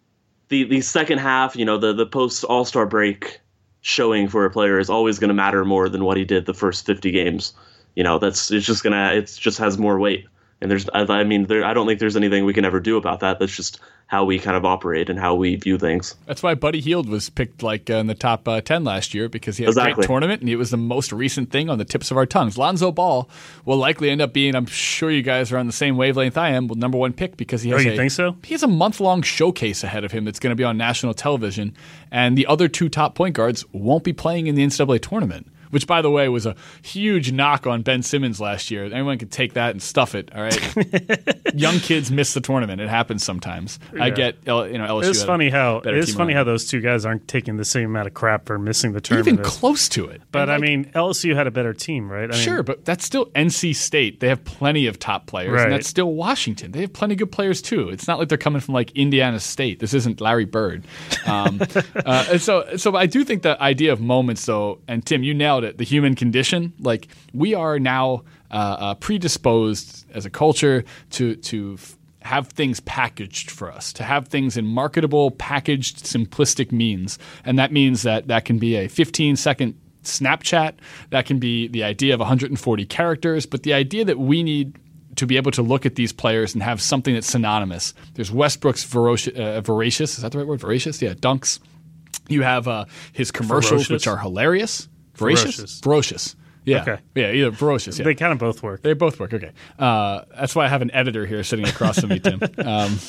the 0.47 0.63
the 0.63 0.81
second 0.81 1.17
half, 1.17 1.55
you 1.55 1.65
know 1.65 1.77
the 1.77 1.93
the 1.93 2.05
post 2.05 2.43
All 2.45 2.65
Star 2.65 2.85
break 2.85 3.41
showing 3.81 4.27
for 4.27 4.45
a 4.45 4.51
player 4.51 4.79
is 4.79 4.89
always 4.89 5.17
going 5.19 5.29
to 5.29 5.33
matter 5.33 5.65
more 5.65 5.89
than 5.89 6.03
what 6.05 6.15
he 6.15 6.23
did 6.23 6.45
the 6.45 6.53
first 6.53 6.85
fifty 6.85 7.11
games. 7.11 7.53
You 7.95 8.03
know 8.03 8.17
that's 8.17 8.51
it's 8.51 8.65
just 8.65 8.83
gonna 8.83 9.13
it 9.13 9.37
just 9.39 9.57
has 9.57 9.77
more 9.77 9.99
weight. 9.99 10.25
And 10.61 10.69
there's, 10.69 10.87
I 10.89 11.01
I 11.01 11.23
mean, 11.23 11.47
there, 11.47 11.65
I 11.65 11.73
don't 11.73 11.87
think 11.87 11.99
there's 11.99 12.15
anything 12.15 12.45
we 12.45 12.53
can 12.53 12.65
ever 12.65 12.79
do 12.79 12.97
about 12.97 13.21
that. 13.21 13.39
That's 13.39 13.55
just 13.55 13.79
how 14.05 14.25
we 14.25 14.37
kind 14.37 14.55
of 14.55 14.65
operate 14.65 15.09
and 15.09 15.17
how 15.17 15.33
we 15.33 15.55
view 15.55 15.77
things. 15.77 16.15
That's 16.27 16.43
why 16.43 16.53
Buddy 16.53 16.81
Hield 16.81 17.09
was 17.09 17.29
picked 17.29 17.63
like 17.63 17.89
uh, 17.89 17.93
in 17.95 18.07
the 18.07 18.13
top 18.13 18.47
uh, 18.47 18.61
ten 18.61 18.83
last 18.83 19.13
year 19.13 19.27
because 19.27 19.57
he 19.57 19.63
had 19.63 19.75
a 19.75 19.93
great 19.93 20.05
tournament 20.05 20.41
and 20.41 20.49
it 20.49 20.57
was 20.57 20.69
the 20.69 20.77
most 20.77 21.11
recent 21.11 21.49
thing 21.49 21.69
on 21.69 21.77
the 21.77 21.85
tips 21.85 22.11
of 22.11 22.17
our 22.17 22.25
tongues. 22.25 22.57
Lonzo 22.57 22.91
Ball 22.91 23.27
will 23.65 23.77
likely 23.77 24.09
end 24.09 24.21
up 24.21 24.33
being. 24.33 24.53
I'm 24.53 24.65
sure 24.65 25.09
you 25.09 25.23
guys 25.23 25.51
are 25.51 25.57
on 25.57 25.65
the 25.65 25.73
same 25.73 25.97
wavelength 25.97 26.37
I 26.37 26.49
am. 26.49 26.67
Number 26.67 26.97
one 26.97 27.13
pick 27.13 27.37
because 27.37 27.63
he 27.63 27.71
has. 27.71 27.79
Oh, 27.79 27.83
you 27.83 27.93
a- 27.93 27.97
think 27.97 28.11
so? 28.11 28.35
He 28.43 28.53
has 28.53 28.63
a 28.63 28.67
month 28.67 28.99
long 28.99 29.21
showcase 29.23 29.83
ahead 29.83 30.03
of 30.03 30.11
him 30.11 30.25
that's 30.25 30.39
going 30.39 30.51
to 30.51 30.57
be 30.57 30.63
on 30.63 30.77
national 30.77 31.13
television, 31.13 31.75
and 32.11 32.37
the 32.37 32.45
other 32.45 32.67
two 32.67 32.89
top 32.89 33.15
point 33.15 33.33
guards 33.33 33.65
won't 33.71 34.03
be 34.03 34.13
playing 34.13 34.45
in 34.47 34.55
the 34.55 34.63
NCAA 34.63 35.01
tournament. 35.01 35.47
Which, 35.71 35.87
by 35.87 36.01
the 36.01 36.11
way, 36.11 36.29
was 36.29 36.45
a 36.45 36.55
huge 36.83 37.31
knock 37.31 37.65
on 37.67 37.81
Ben 37.81 38.03
Simmons 38.03 38.39
last 38.39 38.69
year. 38.71 38.85
Anyone 38.85 39.17
could 39.17 39.31
take 39.31 39.53
that 39.53 39.71
and 39.71 39.81
stuff 39.81 40.15
it. 40.15 40.29
All 40.35 40.41
right, 40.43 40.75
young 41.55 41.79
kids 41.79 42.11
miss 42.11 42.33
the 42.33 42.41
tournament. 42.41 42.81
It 42.81 42.89
happens 42.89 43.23
sometimes. 43.23 43.79
I 43.99 44.09
get, 44.09 44.37
L- 44.47 44.67
you 44.67 44.77
know, 44.77 44.85
LSU. 44.85 45.09
It's 45.09 45.23
funny 45.23 45.49
how 45.49 45.77
it 45.77 45.95
is 45.95 46.13
funny 46.13 46.33
how 46.33 46.43
those 46.43 46.67
two 46.67 46.81
guys 46.81 47.05
aren't 47.05 47.27
taking 47.27 47.57
the 47.57 47.65
same 47.65 47.85
amount 47.85 48.07
of 48.07 48.13
crap 48.13 48.45
for 48.45 48.59
missing 48.59 48.93
the 48.93 49.01
tournament. 49.01 49.39
even 49.39 49.43
close 49.45 49.89
to 49.89 50.05
it. 50.07 50.21
but 50.31 50.43
And, 50.43 50.51
I 50.51 50.57
mean, 50.57 50.85
LSU 50.93 51.35
had 51.35 51.47
a 51.47 51.51
better 51.51 51.73
team, 51.73 52.11
right? 52.11 52.29
I 52.29 52.33
mean, 52.33 52.41
sure, 52.41 52.63
but 52.63 52.85
that's 52.85 53.05
still 53.05 53.25
NC 53.27 53.75
State. 53.75 54.19
They 54.19 54.27
have 54.27 54.43
plenty 54.43 54.87
of 54.87 54.99
top 54.99 55.25
players, 55.25 55.51
Right. 55.53 55.63
and 55.63 55.71
that's 55.73 55.87
still 55.87 56.13
Washington. 56.13 56.71
They 56.71 56.81
have 56.81 56.93
plenty 56.93 57.13
of 57.13 57.19
good 57.19 57.31
players 57.31 57.61
too. 57.61 57.89
It's 57.89 58.07
not 58.07 58.19
like 58.19 58.29
they're 58.29 58.37
coming 58.37 58.61
from 58.61 58.73
like 58.73 58.91
Indiana 58.91 59.39
State. 59.39 59.79
This 59.79 59.93
isn't 59.93 60.21
Larry 60.21 60.45
Bird. 60.45 60.83
Um, 61.25 61.61
uh, 62.05 62.25
and 62.31 62.41
so, 62.41 62.75
so 62.77 62.95
I 62.95 63.05
do 63.05 63.23
think 63.23 63.41
the 63.43 63.61
idea 63.61 63.93
of 63.93 64.01
moments, 64.01 64.45
though, 64.45 64.79
and 64.87 65.05
Tim, 65.05 65.23
you 65.23 65.33
nailed 65.33 65.60
about 65.61 65.71
it, 65.71 65.77
the 65.77 65.83
human 65.83 66.15
condition. 66.15 66.73
Like 66.79 67.07
we 67.33 67.53
are 67.53 67.79
now 67.79 68.23
uh, 68.49 68.53
uh, 68.79 68.95
predisposed 68.95 70.05
as 70.13 70.25
a 70.25 70.29
culture 70.29 70.83
to 71.11 71.35
to 71.35 71.75
f- 71.77 71.97
have 72.21 72.47
things 72.49 72.79
packaged 72.81 73.49
for 73.49 73.71
us, 73.71 73.91
to 73.93 74.03
have 74.03 74.27
things 74.27 74.57
in 74.57 74.65
marketable, 74.65 75.31
packaged, 75.31 76.03
simplistic 76.03 76.71
means, 76.71 77.17
and 77.45 77.57
that 77.57 77.71
means 77.71 78.03
that 78.03 78.27
that 78.27 78.45
can 78.45 78.59
be 78.59 78.75
a 78.75 78.87
15 78.87 79.35
second 79.35 79.75
Snapchat, 80.03 80.73
that 81.11 81.25
can 81.25 81.39
be 81.39 81.67
the 81.67 81.83
idea 81.83 82.13
of 82.13 82.19
140 82.19 82.85
characters, 82.85 83.45
but 83.45 83.63
the 83.63 83.73
idea 83.73 84.03
that 84.05 84.17
we 84.19 84.43
need 84.43 84.77
to 85.15 85.27
be 85.27 85.37
able 85.37 85.51
to 85.51 85.61
look 85.61 85.85
at 85.85 85.95
these 85.95 86.13
players 86.13 86.53
and 86.53 86.63
have 86.63 86.81
something 86.81 87.13
that's 87.13 87.27
synonymous. 87.27 87.93
There's 88.15 88.31
Westbrook's 88.31 88.83
voracious, 88.83 89.37
uh, 89.37 89.61
voracious 89.61 90.15
is 90.15 90.23
that 90.23 90.31
the 90.31 90.39
right 90.39 90.47
word? 90.47 90.61
Voracious, 90.61 91.01
yeah, 91.01 91.13
dunks. 91.13 91.59
You 92.29 92.43
have 92.43 92.67
uh, 92.67 92.85
his 93.11 93.31
commercials, 93.31 93.87
Ferocious? 93.87 93.89
which 93.89 94.07
are 94.07 94.17
hilarious. 94.17 94.87
Voracious, 95.21 95.55
Ferocious. 95.55 95.79
ferocious. 95.79 96.35
Yeah, 96.63 96.81
Okay. 96.83 96.97
yeah, 97.15 97.31
either 97.31 97.51
ferocious. 97.51 97.97
Yeah. 97.97 98.05
They 98.05 98.13
kind 98.13 98.31
of 98.31 98.37
both 98.37 98.61
work. 98.61 98.83
They 98.83 98.93
both 98.93 99.19
work. 99.19 99.33
Okay, 99.33 99.49
uh, 99.79 100.21
that's 100.37 100.55
why 100.55 100.65
I 100.65 100.67
have 100.67 100.83
an 100.83 100.91
editor 100.91 101.25
here 101.25 101.43
sitting 101.43 101.67
across 101.67 101.99
from 101.99 102.09
me, 102.09 102.19
Tim. 102.19 102.39
Um, 102.59 102.99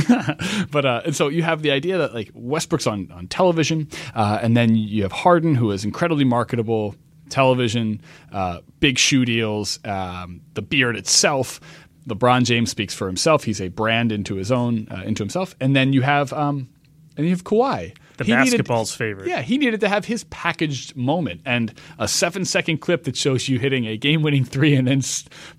but 0.70 0.84
uh, 0.86 1.02
and 1.04 1.14
so 1.14 1.28
you 1.28 1.42
have 1.42 1.60
the 1.62 1.70
idea 1.72 1.98
that 1.98 2.14
like 2.14 2.30
Westbrook's 2.34 2.86
on 2.86 3.10
on 3.12 3.26
television, 3.26 3.88
uh, 4.14 4.38
and 4.40 4.56
then 4.56 4.76
you 4.76 5.02
have 5.02 5.12
Harden, 5.12 5.54
who 5.54 5.70
is 5.72 5.84
incredibly 5.84 6.24
marketable, 6.24 6.94
television, 7.28 8.00
uh, 8.32 8.60
big 8.80 8.98
shoe 8.98 9.24
deals, 9.24 9.78
um, 9.84 10.40
the 10.54 10.62
beard 10.62 10.96
itself. 10.96 11.60
LeBron 12.08 12.44
James 12.44 12.70
speaks 12.70 12.94
for 12.94 13.06
himself. 13.06 13.44
He's 13.44 13.60
a 13.60 13.68
brand 13.68 14.10
into 14.10 14.34
his 14.36 14.50
own, 14.50 14.88
uh, 14.90 15.02
into 15.04 15.22
himself. 15.22 15.54
And 15.60 15.76
then 15.76 15.92
you 15.92 16.02
have, 16.02 16.32
um, 16.32 16.68
and 17.16 17.26
you 17.26 17.30
have 17.32 17.44
Kawhi. 17.44 17.94
The 18.18 18.24
He 18.24 18.32
needed- 18.32 18.44
basketball's 18.50 18.94
favorite. 18.94 19.28
yeah, 19.28 19.42
he 19.42 19.56
needed 19.58 19.80
to 19.80 19.88
have 19.88 20.04
his 20.04 20.24
packaged 20.24 20.94
moment 20.96 21.40
and 21.46 21.72
a 21.98 22.06
seven 22.06 22.44
second 22.44 22.78
clip 22.78 23.04
that 23.04 23.16
shows 23.16 23.48
you 23.48 23.58
hitting 23.58 23.86
a 23.86 23.96
game 23.96 24.22
winning 24.22 24.44
three 24.44 24.74
and 24.74 24.86
then 24.86 25.02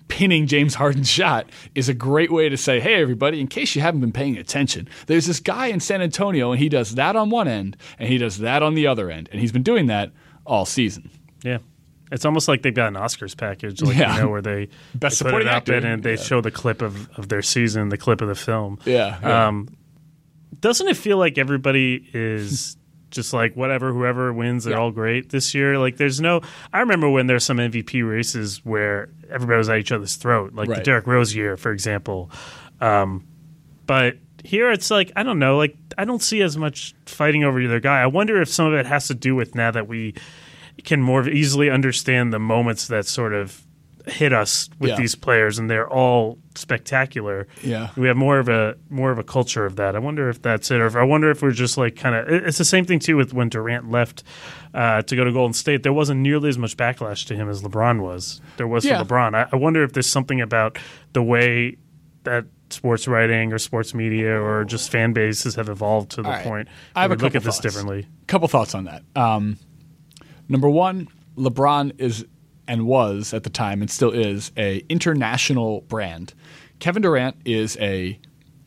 pinning 0.08 0.46
James 0.46 0.74
Harden's 0.76 1.10
shot 1.10 1.48
is 1.74 1.88
a 1.88 1.94
great 1.94 2.30
way 2.30 2.48
to 2.48 2.56
say, 2.56 2.78
hey, 2.80 2.94
everybody, 3.02 3.40
in 3.40 3.48
case 3.48 3.74
you 3.74 3.82
haven't 3.82 4.00
been 4.00 4.12
paying 4.12 4.36
attention, 4.36 4.88
there's 5.06 5.26
this 5.26 5.40
guy 5.40 5.66
in 5.66 5.80
San 5.80 6.00
Antonio 6.00 6.52
and 6.52 6.60
he 6.60 6.68
does 6.68 6.94
that 6.94 7.16
on 7.16 7.30
one 7.30 7.48
end 7.48 7.76
and 7.98 8.08
he 8.08 8.18
does 8.18 8.38
that 8.38 8.62
on 8.62 8.74
the 8.74 8.86
other 8.86 9.10
end. 9.10 9.28
And 9.32 9.40
he's 9.40 9.52
been 9.52 9.62
doing 9.64 9.86
that 9.86 10.12
all 10.46 10.64
season. 10.64 11.10
Yeah. 11.42 11.58
It's 12.12 12.24
almost 12.24 12.46
like 12.46 12.62
they've 12.62 12.72
got 12.74 12.88
an 12.88 12.94
Oscars 12.94 13.36
package, 13.36 13.82
like 13.82 13.96
Yeah. 13.96 14.14
you 14.16 14.22
know, 14.22 14.28
where 14.28 14.42
they 14.42 14.68
Best 14.94 15.18
they 15.18 15.24
put 15.24 15.28
supporting 15.30 15.48
it 15.48 15.50
up 15.50 15.56
actor. 15.68 15.74
and 15.74 16.02
they 16.02 16.10
Yeah. 16.14 16.22
show 16.22 16.40
the 16.40 16.50
clip 16.52 16.82
of, 16.82 17.08
of 17.18 17.28
their 17.28 17.42
season, 17.42 17.88
the 17.88 17.96
clip 17.96 18.20
of 18.20 18.28
the 18.28 18.34
film. 18.36 18.78
Yeah, 18.84 19.18
yeah. 19.20 19.48
Um, 19.48 19.68
doesn't 20.64 20.88
it 20.88 20.96
feel 20.96 21.18
like 21.18 21.36
everybody 21.36 22.08
is 22.14 22.76
just 23.10 23.32
like 23.34 23.54
whatever, 23.54 23.92
whoever 23.92 24.32
wins, 24.32 24.64
they're 24.64 24.72
Yeah. 24.74 24.80
all 24.80 24.90
great 24.90 25.28
this 25.28 25.54
year? 25.54 25.78
Like, 25.78 25.98
there's 25.98 26.20
no. 26.22 26.40
I 26.72 26.80
remember 26.80 27.08
when 27.10 27.26
there's 27.26 27.44
some 27.44 27.58
MVP 27.58 28.02
races 28.08 28.64
where 28.64 29.10
everybody 29.30 29.58
was 29.58 29.68
at 29.68 29.76
each 29.78 29.92
other's 29.92 30.16
throat, 30.16 30.54
like 30.54 30.68
the 30.68 30.74
Right. 30.76 30.84
Derrick 30.84 31.06
Rose 31.06 31.34
year, 31.34 31.58
for 31.58 31.70
example. 31.70 32.30
Um, 32.80 33.24
but 33.86 34.16
here 34.42 34.70
it's 34.72 34.90
like 34.90 35.12
I 35.16 35.22
don't 35.22 35.38
know, 35.38 35.56
like 35.58 35.76
I 35.98 36.04
don't 36.06 36.22
see 36.22 36.40
as 36.42 36.56
much 36.56 36.94
fighting 37.06 37.44
over 37.44 37.60
either 37.60 37.78
guy. 37.78 38.00
I 38.02 38.06
wonder 38.06 38.40
if 38.40 38.48
some 38.48 38.66
of 38.66 38.72
it 38.74 38.86
has 38.86 39.06
to 39.08 39.14
do 39.14 39.34
with 39.34 39.54
now 39.54 39.70
that 39.70 39.86
we 39.86 40.14
can 40.82 41.00
more 41.02 41.28
easily 41.28 41.68
understand 41.70 42.32
the 42.32 42.38
moments 42.38 42.88
that 42.88 43.06
sort 43.06 43.32
of 43.34 43.63
hit 44.06 44.32
us 44.32 44.68
with 44.78 44.90
Yeah. 44.90 44.96
these 44.96 45.14
players, 45.14 45.58
and 45.58 45.70
they're 45.70 45.88
all 45.88 46.38
spectacular. 46.56 47.46
Yeah. 47.62 47.88
we 47.96 48.06
have 48.08 48.16
more 48.16 48.38
of 48.38 48.48
a 48.48 48.76
more 48.90 49.10
of 49.10 49.18
a 49.18 49.22
culture 49.22 49.64
of 49.64 49.76
that. 49.76 49.96
I 49.96 49.98
wonder 49.98 50.28
if 50.28 50.42
that's 50.42 50.70
it, 50.70 50.80
or 50.80 50.86
if 50.86 50.96
I 50.96 51.02
wonder 51.04 51.30
if 51.30 51.42
we're 51.42 51.52
just 51.52 51.76
like 51.78 51.96
kind 51.96 52.14
of. 52.14 52.28
It's 52.28 52.58
the 52.58 52.64
same 52.64 52.84
thing 52.84 52.98
too 52.98 53.16
with 53.16 53.32
when 53.32 53.48
Durant 53.48 53.90
left 53.90 54.22
uh, 54.74 55.02
to 55.02 55.16
go 55.16 55.24
to 55.24 55.32
Golden 55.32 55.54
State. 55.54 55.82
There 55.82 55.92
wasn't 55.92 56.20
nearly 56.20 56.48
as 56.48 56.58
much 56.58 56.76
backlash 56.76 57.26
to 57.28 57.34
him 57.36 57.48
as 57.48 57.62
LeBron 57.62 58.00
was. 58.00 58.40
There 58.56 58.66
was 58.68 58.84
Yeah. 58.84 58.98
for 59.02 59.06
LeBron. 59.06 59.34
I, 59.34 59.48
I 59.52 59.56
wonder 59.56 59.82
if 59.82 59.92
there's 59.92 60.06
something 60.06 60.40
about 60.40 60.78
the 61.12 61.22
way 61.22 61.76
that 62.24 62.44
sports 62.70 63.06
writing 63.06 63.52
or 63.52 63.58
sports 63.58 63.94
media 63.94 64.40
or 64.40 64.64
just 64.64 64.90
fan 64.90 65.12
bases 65.12 65.54
have 65.54 65.68
evolved 65.68 66.10
to 66.12 66.22
the 66.22 66.28
right. 66.28 66.42
point. 66.44 66.68
I 66.96 67.02
have 67.02 67.10
a 67.12 67.14
look 67.16 67.34
at 67.34 67.42
this 67.42 67.56
thoughts. 67.56 67.60
differently. 67.60 68.06
couple 68.26 68.48
thoughts 68.48 68.74
on 68.74 68.84
that. 68.84 69.02
Um, 69.14 69.58
number 70.48 70.68
one, 70.68 71.08
LeBron 71.36 71.92
is 71.98 72.24
and 72.66 72.86
was 72.86 73.34
at 73.34 73.42
the 73.44 73.50
time 73.50 73.80
and 73.80 73.90
still 73.90 74.10
is 74.10 74.52
a 74.56 74.84
international 74.88 75.82
brand. 75.82 76.34
Kevin 76.78 77.02
Durant 77.02 77.36
is 77.44 77.76
a 77.80 78.18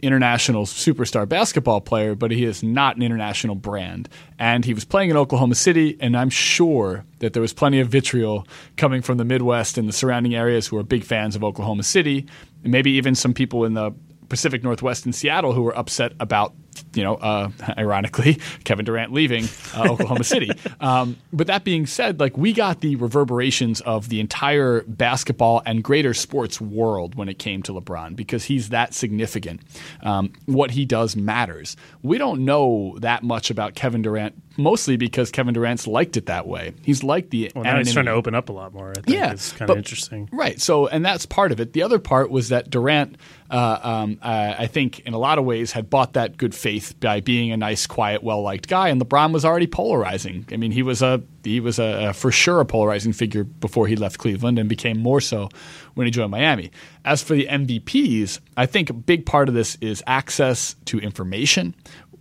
international 0.01 0.65
superstar 0.65 1.27
basketball 1.27 1.81
player, 1.81 2.15
but 2.15 2.31
he 2.31 2.43
is 2.43 2.61
not 2.61 2.95
an 2.95 3.01
international 3.01 3.55
brand. 3.55 4.07
And 4.37 4.63
he 4.63 4.73
was 4.73 4.85
playing 4.85 5.09
in 5.09 5.17
Oklahoma 5.17 5.55
City, 5.55 5.97
and 5.99 6.15
I'm 6.15 6.29
sure 6.29 7.05
that 7.19 7.33
there 7.33 7.41
was 7.41 7.53
plenty 7.53 7.79
of 7.79 7.89
vitriol 7.89 8.47
coming 8.75 9.01
from 9.01 9.17
the 9.17 9.25
Midwest 9.25 9.77
and 9.77 9.87
the 9.87 9.93
surrounding 9.93 10.35
areas 10.35 10.67
who 10.67 10.77
are 10.77 10.83
big 10.83 11.03
fans 11.03 11.35
of 11.35 11.43
Oklahoma 11.43 11.83
City, 11.83 12.27
and 12.63 12.71
maybe 12.71 12.91
even 12.91 13.15
some 13.15 13.33
people 13.33 13.65
in 13.65 13.73
the 13.73 13.91
Pacific 14.29 14.63
Northwest 14.63 15.05
in 15.05 15.13
Seattle 15.13 15.53
who 15.53 15.63
were 15.63 15.77
upset 15.77 16.13
about, 16.19 16.53
you 16.97 17.03
know, 17.03 17.15
uh, 17.15 17.49
ironically, 17.77 18.39
Kevin 18.63 18.85
Durant 18.85 19.13
leaving 19.13 19.45
uh, 19.75 19.91
Oklahoma 19.91 20.23
City. 20.25 20.51
Um, 20.79 21.17
but 21.31 21.47
that 21.47 21.63
being 21.63 21.85
said, 21.85 22.19
like 22.19 22.37
we 22.37 22.53
got 22.53 22.81
the 22.81 22.95
reverberations 22.95 23.81
of 23.81 24.09
the 24.09 24.19
entire 24.19 24.81
basketball 24.87 25.61
and 25.65 25.83
greater 25.83 26.13
sports 26.13 26.59
world 26.59 27.15
when 27.15 27.29
it 27.29 27.39
came 27.39 27.61
to 27.63 27.73
LeBron 27.73 28.15
because 28.15 28.45
he's 28.45 28.69
that 28.69 28.93
significant. 28.93 29.61
Um, 30.01 30.33
what 30.45 30.71
he 30.71 30.85
does 30.85 31.15
matters. 31.15 31.77
We 32.01 32.17
don't 32.17 32.43
know 32.43 32.97
that 32.99 33.23
much 33.23 33.49
about 33.49 33.75
Kevin 33.75 34.01
Durant, 34.01 34.46
mostly 34.57 34.97
because 34.97 35.31
Kevin 35.31 35.53
Durant's 35.53 35.87
liked 35.87 36.17
it 36.17 36.25
that 36.25 36.47
way. 36.47 36.73
He's 36.83 37.03
liked 37.03 37.29
the 37.29 37.51
Well, 37.55 37.63
now 37.63 37.77
he's 37.77 37.93
trying 37.93 38.05
to 38.05 38.11
open 38.11 38.35
up 38.35 38.49
a 38.49 38.51
lot 38.51 38.73
more. 38.73 38.91
I 38.91 38.93
think 38.95 39.09
Yeah, 39.09 39.31
it's 39.31 39.51
kind 39.51 39.69
of 39.69 39.77
interesting. 39.77 40.27
Right. 40.31 40.59
So, 40.59 40.87
and 40.87 41.05
that's 41.05 41.25
part 41.25 41.51
of 41.51 41.59
it. 41.59 41.73
The 41.73 41.83
other 41.83 41.99
part 41.99 42.29
was 42.29 42.49
that 42.49 42.69
Durant, 42.69 43.17
uh, 43.49 43.79
um, 43.81 44.19
uh, 44.21 44.55
I 44.57 44.67
think, 44.67 44.99
in 45.01 45.13
a 45.13 45.17
lot 45.17 45.37
of 45.37 45.45
ways, 45.45 45.71
had 45.71 45.89
bought 45.89 46.13
that 46.13 46.37
good 46.37 46.55
faith 46.55 46.99
by 46.99 47.21
being 47.21 47.51
a 47.51 47.57
nice, 47.57 47.87
quiet, 47.87 48.23
well 48.23 48.41
liked 48.41 48.67
guy, 48.67 48.89
and 48.89 49.01
LeBron 49.01 49.31
was 49.31 49.45
already 49.45 49.67
polarizing. 49.67 50.45
I 50.51 50.57
mean, 50.57 50.71
he 50.71 50.81
was 50.83 51.01
a 51.01 51.21
he 51.43 51.59
was 51.59 51.79
a, 51.79 52.09
a 52.09 52.13
for 52.13 52.31
sure 52.31 52.59
a 52.59 52.65
polarizing 52.65 53.13
figure 53.13 53.43
before 53.43 53.87
he 53.87 53.95
left 53.95 54.17
Cleveland, 54.17 54.59
and 54.59 54.67
became 54.67 54.99
more 54.99 55.21
so 55.21 55.49
when 55.93 56.05
he 56.05 56.11
joined 56.11 56.31
Miami. 56.31 56.71
As 57.05 57.23
for 57.23 57.35
the 57.35 57.47
MVPs, 57.47 58.39
I 58.57 58.65
think 58.65 58.89
a 58.89 58.93
big 58.93 59.25
part 59.25 59.47
of 59.47 59.55
this 59.55 59.77
is 59.81 60.03
access 60.07 60.75
to 60.85 60.99
information 60.99 61.73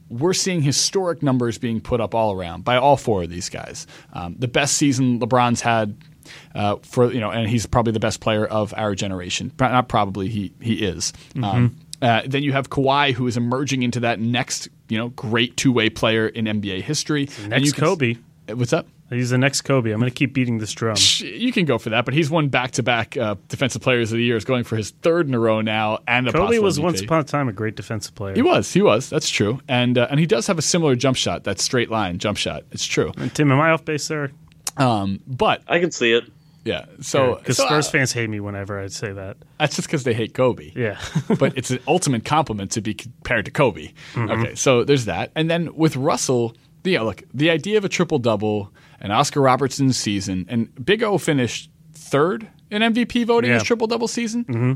we're 0.08 0.32
seeing 0.32 0.62
historic 0.62 1.22
numbers 1.22 1.58
being 1.58 1.80
put 1.80 2.00
up 2.00 2.14
all 2.14 2.32
around 2.32 2.64
by 2.64 2.76
all 2.76 2.96
four 2.96 3.24
of 3.24 3.30
these 3.30 3.48
guys. 3.48 3.86
Um, 4.12 4.36
the 4.38 4.48
best 4.48 4.74
season 4.76 5.18
LeBron's 5.20 5.60
had 5.60 5.96
uh, 6.54 6.76
for 6.82 7.12
you 7.12 7.20
know, 7.20 7.30
and 7.30 7.48
he's 7.48 7.66
probably 7.66 7.92
the 7.92 8.00
best 8.00 8.20
player 8.20 8.46
of 8.46 8.74
our 8.76 8.94
generation. 8.94 9.52
Not 9.58 9.88
probably, 9.88 10.28
he 10.28 10.52
he 10.60 10.74
is. 10.84 11.12
Um, 11.42 11.76
uh, 12.02 12.22
then 12.26 12.42
you 12.42 12.52
have 12.52 12.68
Kawhi, 12.70 13.12
who 13.12 13.26
is 13.26 13.36
emerging 13.36 13.82
into 13.82 14.00
that 14.00 14.20
next 14.20 14.68
you 14.88 14.98
know 14.98 15.08
great 15.10 15.56
two 15.56 15.72
way 15.72 15.88
player 15.88 16.26
in 16.28 16.46
NBA 16.46 16.82
history. 16.82 17.28
And 17.40 17.50
Next 17.50 17.72
Kobe. 17.74 18.16
What's 18.48 18.72
up? 18.72 18.86
He's 19.10 19.30
the 19.30 19.38
next 19.38 19.62
Kobe. 19.62 19.92
I'm 19.92 20.00
going 20.00 20.10
to 20.10 20.14
keep 20.14 20.32
beating 20.32 20.58
this 20.58 20.72
drum. 20.72 20.96
You 21.20 21.52
can 21.52 21.64
go 21.64 21.78
for 21.78 21.90
that, 21.90 22.04
but 22.04 22.12
he's 22.12 22.28
won 22.28 22.48
back 22.48 22.72
to 22.72 22.82
back 22.82 23.16
defensive 23.48 23.82
players 23.82 24.10
of 24.10 24.18
the 24.18 24.24
year. 24.24 24.36
Is 24.36 24.44
going 24.44 24.64
for 24.64 24.76
his 24.76 24.90
third 24.90 25.28
in 25.28 25.34
a 25.34 25.38
row 25.38 25.60
now, 25.60 26.00
and 26.08 26.28
a 26.28 26.32
Kobe 26.32 26.58
was 26.58 26.78
MVP. 26.78 26.82
once 26.82 27.00
upon 27.02 27.20
a 27.20 27.24
time 27.24 27.48
a 27.48 27.52
great 27.52 27.76
defensive 27.76 28.14
player. 28.14 28.34
He 28.34 28.42
was. 28.42 28.72
He 28.72 28.82
was. 28.82 29.08
That's 29.08 29.30
true. 29.30 29.60
And 29.68 29.96
uh, 29.96 30.08
and 30.10 30.18
he 30.18 30.26
does 30.26 30.46
have 30.48 30.58
a 30.58 30.62
similar 30.62 30.96
jump 30.96 31.16
shot. 31.16 31.44
That 31.44 31.60
straight 31.60 31.90
line 31.90 32.18
jump 32.18 32.36
shot. 32.38 32.64
It's 32.72 32.84
true. 32.84 33.12
Tim, 33.34 33.52
am 33.52 33.60
I 33.60 33.70
off 33.70 33.84
base 33.84 34.08
there? 34.08 34.32
Um, 34.76 35.20
but 35.26 35.62
I 35.68 35.78
can 35.78 35.90
see 35.90 36.12
it. 36.12 36.24
yeah. 36.64 36.86
So 37.00 37.36
Because 37.36 37.56
so, 37.56 37.66
Spurs 37.66 37.88
uh, 37.88 37.92
fans 37.92 38.12
hate 38.12 38.28
me 38.28 38.40
whenever 38.40 38.78
I 38.78 38.88
say 38.88 39.12
that. 39.12 39.36
that's 39.58 39.76
just 39.76 39.88
because 39.88 40.04
they 40.04 40.12
hate 40.14 40.34
Kobe. 40.34 40.72
Yeah. 40.74 41.00
but 41.38 41.56
it's 41.56 41.70
an 41.70 41.78
ultimate 41.86 42.24
compliment 42.24 42.72
to 42.72 42.80
be 42.80 42.92
compared 42.92 43.44
to 43.46 43.50
Kobe. 43.50 43.92
Mm-hmm. 44.14 44.30
Okay, 44.30 44.54
so 44.54 44.84
there's 44.84 45.06
that, 45.06 45.30
and 45.34 45.48
then 45.48 45.74
with 45.74 45.96
Russell, 45.96 46.54
the 46.82 46.90
you 46.92 46.98
know, 46.98 47.04
look, 47.06 47.22
the 47.32 47.50
idea 47.50 47.78
of 47.78 47.84
a 47.84 47.88
triple 47.88 48.18
double 48.18 48.72
and 49.00 49.12
Oscar 49.12 49.40
Robertson's 49.40 49.96
season, 49.96 50.46
and 50.48 50.68
Big 50.84 51.02
O 51.02 51.18
finished 51.18 51.70
third 51.92 52.48
in 52.70 52.82
MVP 52.82 53.24
voting 53.24 53.50
Yeah. 53.50 53.54
his 53.54 53.62
triple 53.64 53.86
double 53.86 54.08
season. 54.08 54.44
Mm-hmm. 54.44 54.72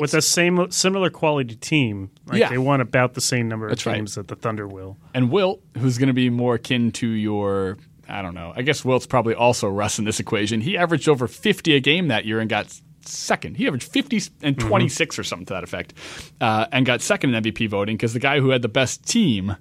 With 0.00 0.12
a 0.12 0.20
same 0.22 0.72
similar 0.72 1.08
quality 1.08 1.54
team, 1.54 2.10
like 2.26 2.40
Yeah. 2.40 2.48
they 2.48 2.58
won 2.58 2.80
about 2.80 3.14
the 3.14 3.20
same 3.20 3.46
number 3.46 3.66
of 3.66 3.70
That's 3.70 3.86
right. 3.86 3.94
games 3.94 4.16
that 4.16 4.26
the 4.26 4.34
Thunder 4.34 4.66
will. 4.66 4.96
and 5.14 5.30
Wilt, 5.30 5.62
who's 5.78 5.98
going 5.98 6.08
to 6.08 6.12
be 6.14 6.30
more 6.30 6.56
akin 6.56 6.90
to 6.92 7.06
your. 7.06 7.78
I 8.08 8.22
don't 8.22 8.34
know. 8.34 8.52
I 8.56 8.62
guess 8.62 8.84
Wilt's 8.84 9.06
probably 9.06 9.34
also 9.34 9.68
Russ 9.68 9.98
in 10.00 10.04
this 10.04 10.18
equation. 10.18 10.62
He 10.62 10.76
averaged 10.76 11.08
over 11.08 11.28
50 11.28 11.74
a 11.76 11.80
game 11.80 12.08
that 12.08 12.24
year 12.24 12.40
and 12.40 12.48
got 12.50 12.74
second. 13.02 13.56
He 13.58 13.66
averaged 13.68 13.92
50 13.92 14.20
and 14.42 14.58
26 14.58 15.18
or 15.18 15.22
something 15.24 15.46
to 15.46 15.52
that 15.54 15.62
effect, 15.62 15.92
uh, 16.40 16.66
and 16.72 16.84
got 16.84 17.00
second 17.00 17.34
in 17.34 17.42
MVP 17.44 17.68
voting 17.68 17.96
because 17.96 18.14
the 18.14 18.18
guy 18.18 18.40
who 18.40 18.48
had 18.50 18.62
the 18.62 18.68
best 18.68 19.06
team, 19.06 19.56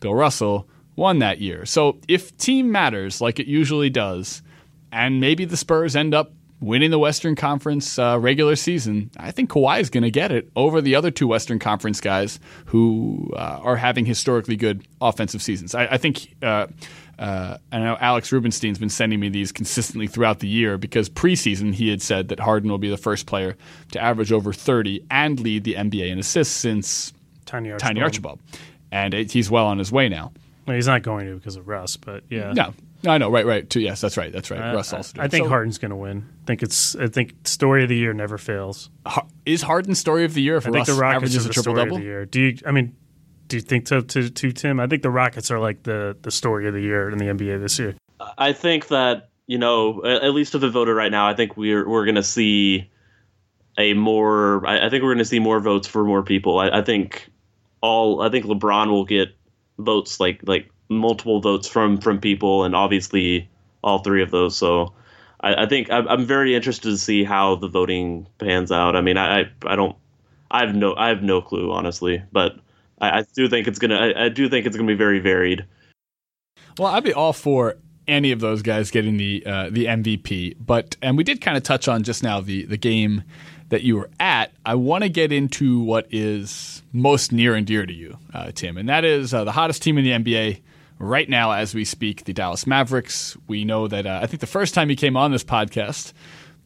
Bill 0.00 0.14
Russell, 0.14 0.68
won 0.96 1.18
that 1.20 1.40
year. 1.40 1.66
So 1.66 1.98
if 2.08 2.36
team 2.36 2.70
matters 2.70 3.20
like 3.20 3.38
it 3.38 3.46
usually 3.46 3.90
does, 3.90 4.42
and 4.92 5.20
maybe 5.20 5.44
the 5.44 5.56
Spurs 5.56 5.94
end 5.96 6.14
up 6.14 6.32
winning 6.60 6.90
the 6.90 6.98
Western 6.98 7.34
Conference 7.34 7.98
uh, 7.98 8.18
regular 8.20 8.54
season, 8.56 9.10
I 9.16 9.30
think 9.30 9.50
Kawhi 9.50 9.80
is 9.80 9.88
going 9.88 10.02
to 10.02 10.10
get 10.10 10.30
it 10.30 10.50
over 10.56 10.80
the 10.80 10.94
other 10.94 11.10
two 11.10 11.26
Western 11.26 11.58
Conference 11.58 12.00
guys 12.00 12.38
who 12.66 13.30
uh, 13.34 13.60
are 13.62 13.76
having 13.76 14.04
historically 14.04 14.56
good 14.56 14.86
offensive 15.00 15.42
seasons. 15.42 15.74
I, 15.74 15.86
I 15.86 15.96
think 15.96 16.34
uh, 16.42 16.66
uh, 17.18 17.58
I 17.70 17.78
know 17.78 17.96
Alex 18.00 18.32
Rubenstein's 18.32 18.78
been 18.78 18.88
sending 18.88 19.20
me 19.20 19.28
these 19.28 19.52
consistently 19.52 20.06
throughout 20.06 20.40
the 20.40 20.48
year 20.48 20.78
because 20.78 21.08
preseason 21.08 21.74
he 21.74 21.88
had 21.88 22.00
said 22.00 22.28
that 22.28 22.40
Harden 22.40 22.70
will 22.70 22.78
be 22.78 22.90
the 22.90 22.96
first 22.96 23.26
player 23.26 23.56
to 23.92 24.00
average 24.00 24.32
over 24.32 24.52
30 24.52 25.04
and 25.10 25.38
lead 25.38 25.64
the 25.64 25.74
NBA 25.74 26.10
in 26.10 26.18
assists 26.18 26.54
since 26.54 27.12
Tiny 27.44 27.70
Archibald. 27.70 27.80
Tiny 27.80 28.02
Archibald. 28.02 28.40
And 28.90 29.14
it, 29.14 29.32
he's 29.32 29.50
well 29.50 29.66
on 29.66 29.78
his 29.78 29.92
way 29.92 30.08
now. 30.08 30.32
Well, 30.66 30.76
he's 30.76 30.86
not 30.86 31.02
going 31.02 31.26
to 31.26 31.34
because 31.34 31.56
of 31.56 31.66
Russ, 31.68 31.96
but 31.96 32.24
yeah. 32.28 32.52
No, 32.52 32.74
I 33.06 33.18
know, 33.18 33.30
right, 33.30 33.46
right. 33.46 33.68
Too, 33.68 33.80
yes, 33.80 34.00
that's 34.00 34.16
right, 34.16 34.32
that's 34.32 34.50
right. 34.50 34.60
I, 34.60 34.74
Russ 34.74 34.92
also. 34.92 35.20
I, 35.20 35.24
I 35.24 35.28
think 35.28 35.44
so, 35.44 35.48
Harden's 35.48 35.78
going 35.78 35.90
to 35.90 35.96
win. 35.96 36.28
I 36.42 36.46
think 36.46 36.62
it's. 36.62 36.94
I 36.96 37.06
think 37.06 37.34
story 37.44 37.82
of 37.82 37.88
the 37.88 37.96
year 37.96 38.12
never 38.12 38.36
fails. 38.36 38.90
Is 39.46 39.62
Harden 39.62 39.94
story 39.94 40.24
of 40.24 40.34
the 40.34 40.42
year 40.42 40.56
if 40.56 40.66
I 40.66 40.70
Russ 40.70 40.86
think 40.86 40.96
the 40.96 41.02
Rockets 41.02 41.16
averages 41.34 41.36
are 41.36 41.40
a 41.40 41.48
the 41.48 41.54
triple 41.54 41.72
story 41.72 41.84
double? 41.84 41.96
of 41.96 42.02
the 42.02 42.06
year. 42.06 42.26
Do 42.26 42.40
you? 42.40 42.58
I 42.66 42.72
mean, 42.72 42.94
do 43.48 43.56
you 43.56 43.62
think 43.62 43.88
so? 43.88 44.00
To, 44.00 44.28
to 44.28 44.52
Tim, 44.52 44.80
I 44.80 44.86
think 44.86 45.02
the 45.02 45.10
Rockets 45.10 45.50
are 45.50 45.58
like 45.58 45.82
the 45.82 46.16
the 46.20 46.30
story 46.30 46.68
of 46.68 46.74
the 46.74 46.80
year 46.80 47.08
in 47.10 47.18
the 47.18 47.26
NBA 47.26 47.60
this 47.60 47.78
year. 47.78 47.96
I 48.36 48.52
think 48.52 48.88
that 48.88 49.30
you 49.46 49.58
know, 49.58 50.04
at 50.04 50.32
least 50.32 50.54
of 50.54 50.60
the 50.60 50.70
voter 50.70 50.94
right 50.94 51.10
now, 51.10 51.26
I 51.26 51.34
think 51.34 51.56
we're 51.56 51.88
we're 51.88 52.04
going 52.04 52.14
to 52.14 52.22
see 52.22 52.88
a 53.76 53.94
more. 53.94 54.64
I, 54.66 54.86
I 54.86 54.90
think 54.90 55.02
we're 55.02 55.10
going 55.10 55.18
to 55.18 55.24
see 55.24 55.40
more 55.40 55.58
votes 55.58 55.88
for 55.88 56.04
more 56.04 56.22
people. 56.22 56.58
I, 56.58 56.68
I 56.68 56.82
think 56.82 57.28
all. 57.80 58.22
I 58.22 58.28
think 58.28 58.44
LeBron 58.44 58.90
will 58.90 59.04
get 59.04 59.36
votes 59.84 60.20
like 60.20 60.40
like 60.44 60.70
multiple 60.88 61.40
votes 61.40 61.68
from 61.68 61.98
from 61.98 62.20
people, 62.20 62.64
and 62.64 62.74
obviously 62.74 63.48
all 63.82 64.00
three 64.00 64.22
of 64.22 64.30
those. 64.30 64.56
So. 64.56 64.94
I, 65.42 65.62
I 65.62 65.66
think 65.66 65.90
I'm, 65.90 66.06
I'm 66.06 66.26
very 66.26 66.54
interested 66.54 66.90
to 66.90 66.98
see 66.98 67.24
how 67.24 67.54
the 67.54 67.66
voting 67.66 68.26
pans 68.36 68.70
out. 68.70 68.94
I 68.94 69.00
mean, 69.00 69.16
I, 69.16 69.50
I, 69.64 69.74
don't, 69.74 69.96
I 70.50 70.66
have 70.66 70.74
no, 70.74 70.94
I 70.96 71.08
have 71.08 71.22
no 71.22 71.40
clue 71.40 71.72
honestly, 71.72 72.22
but 72.30 72.56
I, 73.00 73.20
I 73.20 73.24
do 73.34 73.48
think 73.48 73.66
it's 73.66 73.78
gonna, 73.78 73.96
I, 73.96 74.26
I 74.26 74.28
do 74.28 74.50
think 74.50 74.66
it's 74.66 74.76
gonna 74.76 74.86
be 74.86 74.92
very 74.92 75.18
varied. 75.18 75.64
Well, 76.78 76.88
I'd 76.88 77.04
be 77.04 77.14
all 77.14 77.32
for 77.32 77.78
any 78.10 78.32
of 78.32 78.40
those 78.40 78.60
guys 78.62 78.90
getting 78.90 79.16
the 79.16 79.42
uh, 79.46 79.70
the 79.70 79.86
MVP. 79.86 80.56
But 80.58 80.96
and 81.00 81.16
we 81.16 81.24
did 81.24 81.40
kind 81.40 81.56
of 81.56 81.62
touch 81.62 81.88
on 81.88 82.02
just 82.02 82.22
now 82.22 82.40
the 82.40 82.64
the 82.66 82.76
game 82.76 83.22
that 83.70 83.82
you 83.82 83.96
were 83.96 84.10
at. 84.20 84.52
I 84.64 84.74
want 84.74 85.02
to 85.02 85.08
get 85.08 85.32
into 85.32 85.80
what 85.80 86.06
is 86.10 86.82
most 86.92 87.32
near 87.32 87.54
and 87.54 87.66
dear 87.66 87.86
to 87.86 87.92
you, 87.92 88.18
uh, 88.34 88.52
Tim, 88.54 88.76
and 88.76 88.88
that 88.88 89.04
is 89.04 89.32
uh, 89.32 89.44
the 89.44 89.52
hottest 89.52 89.82
team 89.82 89.96
in 89.96 90.04
the 90.04 90.10
NBA 90.10 90.60
right 90.98 91.28
now 91.28 91.52
as 91.52 91.74
we 91.74 91.84
speak, 91.84 92.24
the 92.24 92.32
Dallas 92.32 92.66
Mavericks. 92.66 93.36
We 93.48 93.64
know 93.64 93.88
that 93.88 94.06
uh, 94.06 94.20
I 94.22 94.26
think 94.26 94.40
the 94.40 94.46
first 94.46 94.74
time 94.74 94.90
you 94.90 94.96
came 94.96 95.16
on 95.16 95.32
this 95.32 95.44
podcast. 95.44 96.12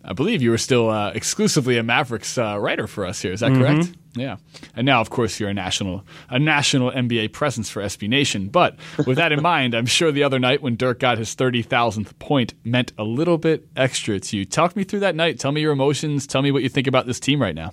I 0.05 0.13
believe 0.13 0.43
you 0.43 0.51
were 0.51 0.59
still 0.59 0.91
uh, 0.91 1.11
exclusively 1.11 1.79
a 1.79 1.83
Mavericks 1.83 2.37
uh, 2.37 2.59
writer 2.61 2.87
for 2.87 3.07
us 3.07 3.23
here. 3.23 3.33
Is 3.33 3.41
that 3.41 3.53
correct? 3.53 3.93
Yeah. 4.15 4.37
And 4.77 4.85
now, 4.87 5.01
of 5.01 5.11
course, 5.11 5.41
you're 5.41 5.49
a 5.49 5.55
national 5.55 6.05
a 6.29 6.39
national 6.39 6.91
NBA 6.93 7.33
presence 7.33 7.71
for 7.71 7.83
SB 7.83 8.09
Nation. 8.09 8.49
But 8.49 8.77
with 9.07 9.17
that 9.17 9.33
in 9.33 9.43
mind, 9.55 9.75
I'm 9.75 9.87
sure 9.87 10.13
the 10.13 10.23
other 10.23 10.39
night 10.39 10.63
when 10.63 10.77
Dirk 10.77 11.01
got 11.01 11.19
his 11.19 11.35
thirty 11.35 11.63
thousandth 11.63 12.19
point 12.19 12.55
meant 12.65 12.93
a 12.99 13.05
little 13.05 13.39
bit 13.39 13.67
extra 13.77 14.21
to 14.21 14.37
you. 14.37 14.45
Talk 14.45 14.77
me 14.77 14.85
through 14.85 15.01
that 15.01 15.17
night. 15.17 15.41
Tell 15.41 15.53
me 15.53 15.63
your 15.63 15.73
emotions. 15.73 16.27
Tell 16.27 16.43
me 16.43 16.53
what 16.53 16.63
you 16.63 16.69
think 16.69 16.87
about 16.87 17.07
this 17.07 17.19
team 17.19 17.41
right 17.41 17.55
now. 17.55 17.73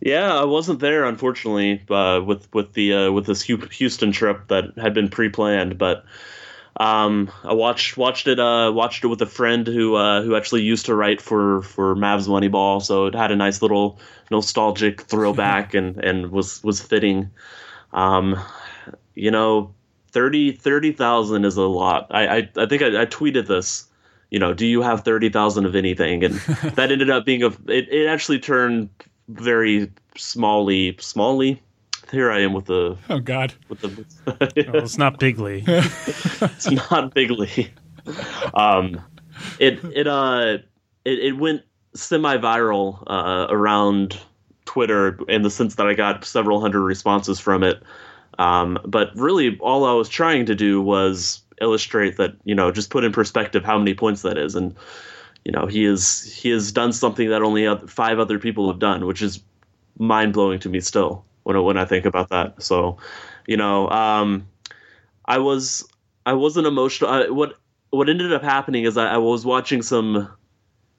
Yeah, 0.00 0.34
I 0.34 0.44
wasn't 0.44 0.80
there 0.80 1.04
unfortunately 1.04 1.82
uh, 1.88 2.20
with 2.24 2.52
with 2.52 2.72
the 2.72 2.92
uh, 2.92 3.12
with 3.12 3.26
this 3.26 3.42
Houston 3.42 4.10
trip 4.10 4.48
that 4.48 4.64
had 4.76 4.92
been 4.92 5.08
pre-planned, 5.08 5.78
but 5.78 6.04
um, 6.76 7.30
I 7.44 7.52
watched 7.52 7.96
watched 7.96 8.26
it 8.28 8.40
uh, 8.40 8.72
watched 8.74 9.04
it 9.04 9.08
with 9.08 9.20
a 9.20 9.26
friend 9.26 9.66
who 9.66 9.94
uh, 9.94 10.22
who 10.22 10.34
actually 10.34 10.62
used 10.62 10.86
to 10.86 10.94
write 10.94 11.20
for 11.20 11.62
for 11.62 11.94
Mavs 11.94 12.28
Moneyball, 12.28 12.80
so 12.80 13.06
it 13.06 13.14
had 13.14 13.30
a 13.30 13.36
nice 13.36 13.60
little 13.60 13.98
nostalgic 14.30 15.02
throwback 15.02 15.74
and 15.78 16.02
and 16.02 16.30
was 16.30 16.62
was 16.64 16.80
fitting. 16.80 17.30
Um, 17.92 18.40
you 19.14 19.30
know, 19.30 19.74
30 20.12 20.52
30,000 20.52 21.44
is 21.44 21.56
a 21.58 21.62
lot. 21.62 22.06
I 22.10 22.26
I, 22.26 22.50
I 22.56 22.66
think 22.66 22.82
I, 22.82 23.02
I 23.02 23.06
tweeted 23.06 23.46
this. 23.46 23.86
You 24.30 24.38
know, 24.38 24.54
do 24.54 24.64
you 24.64 24.80
have 24.80 25.04
thirty 25.04 25.28
thousand 25.28 25.66
of 25.66 25.76
anything? 25.76 26.24
And 26.24 26.34
that 26.74 26.90
ended 26.90 27.10
up 27.10 27.26
being 27.26 27.42
a. 27.42 27.48
It, 27.68 27.88
it 27.90 28.06
actually 28.06 28.38
turned 28.38 28.88
very 29.28 29.92
smally 30.16 30.96
smally 30.96 31.60
here 32.10 32.30
I 32.30 32.40
am 32.40 32.52
with 32.52 32.66
the 32.66 32.96
oh 33.10 33.20
god. 33.20 33.54
with 33.68 33.80
the 33.80 34.04
well, 34.72 34.82
it's 34.82 34.98
not 34.98 35.18
bigly 35.18 35.64
it's 35.66 36.70
not 36.70 37.14
bigly 37.14 37.72
um 38.54 39.00
it 39.58 39.80
it 39.94 40.06
uh 40.06 40.58
it, 41.04 41.18
it 41.18 41.36
went 41.38 41.62
semi-viral 41.94 43.02
uh, 43.06 43.46
around 43.50 44.18
Twitter 44.64 45.18
in 45.28 45.42
the 45.42 45.50
sense 45.50 45.74
that 45.74 45.86
I 45.86 45.94
got 45.94 46.24
several 46.24 46.60
hundred 46.60 46.82
responses 46.82 47.38
from 47.38 47.62
it. 47.62 47.82
Um 48.38 48.78
but 48.84 49.10
really 49.14 49.58
all 49.58 49.84
I 49.84 49.92
was 49.92 50.08
trying 50.08 50.46
to 50.46 50.54
do 50.54 50.80
was 50.80 51.42
illustrate 51.60 52.16
that 52.16 52.34
you 52.44 52.54
know 52.54 52.72
just 52.72 52.90
put 52.90 53.04
in 53.04 53.12
perspective 53.12 53.64
how 53.64 53.78
many 53.78 53.94
points 53.94 54.22
that 54.22 54.38
is. 54.38 54.54
And 54.54 54.74
you 55.44 55.52
know 55.52 55.66
he 55.66 55.84
is 55.84 56.22
he 56.22 56.50
has 56.50 56.72
done 56.72 56.92
something 56.92 57.28
that 57.30 57.42
only 57.42 57.68
five 57.86 58.18
other 58.18 58.38
people 58.38 58.68
have 58.68 58.78
done 58.78 59.06
which 59.06 59.22
is 59.22 59.42
mind-blowing 59.98 60.58
to 60.60 60.68
me 60.68 60.80
still 60.80 61.24
when 61.44 61.62
when 61.62 61.76
I 61.76 61.84
think 61.84 62.04
about 62.04 62.28
that. 62.30 62.62
So, 62.62 62.98
you 63.46 63.56
know, 63.56 63.88
um, 63.90 64.48
I 65.24 65.38
was 65.38 65.86
I 66.26 66.34
wasn't 66.34 66.66
emotional. 66.66 67.10
I, 67.10 67.28
what 67.28 67.54
what 67.90 68.08
ended 68.08 68.32
up 68.32 68.42
happening 68.42 68.84
is 68.84 68.96
I, 68.96 69.14
I 69.14 69.18
was 69.18 69.44
watching 69.44 69.82
some 69.82 70.30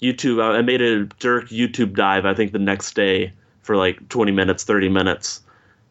YouTube. 0.01 0.41
I, 0.41 0.58
I 0.58 0.62
made 0.62 0.82
a 0.82 1.06
Dirk 1.06 1.49
YouTube 1.49 1.95
dive. 1.95 2.25
I 2.25 2.34
think 2.34 2.51
the 2.51 2.60
next 2.60 2.93
day 2.93 3.34
for 3.62 3.75
like 3.75 4.10
twenty 4.10 4.32
minutes, 4.32 4.63
thirty 4.63 4.89
minutes, 4.89 5.41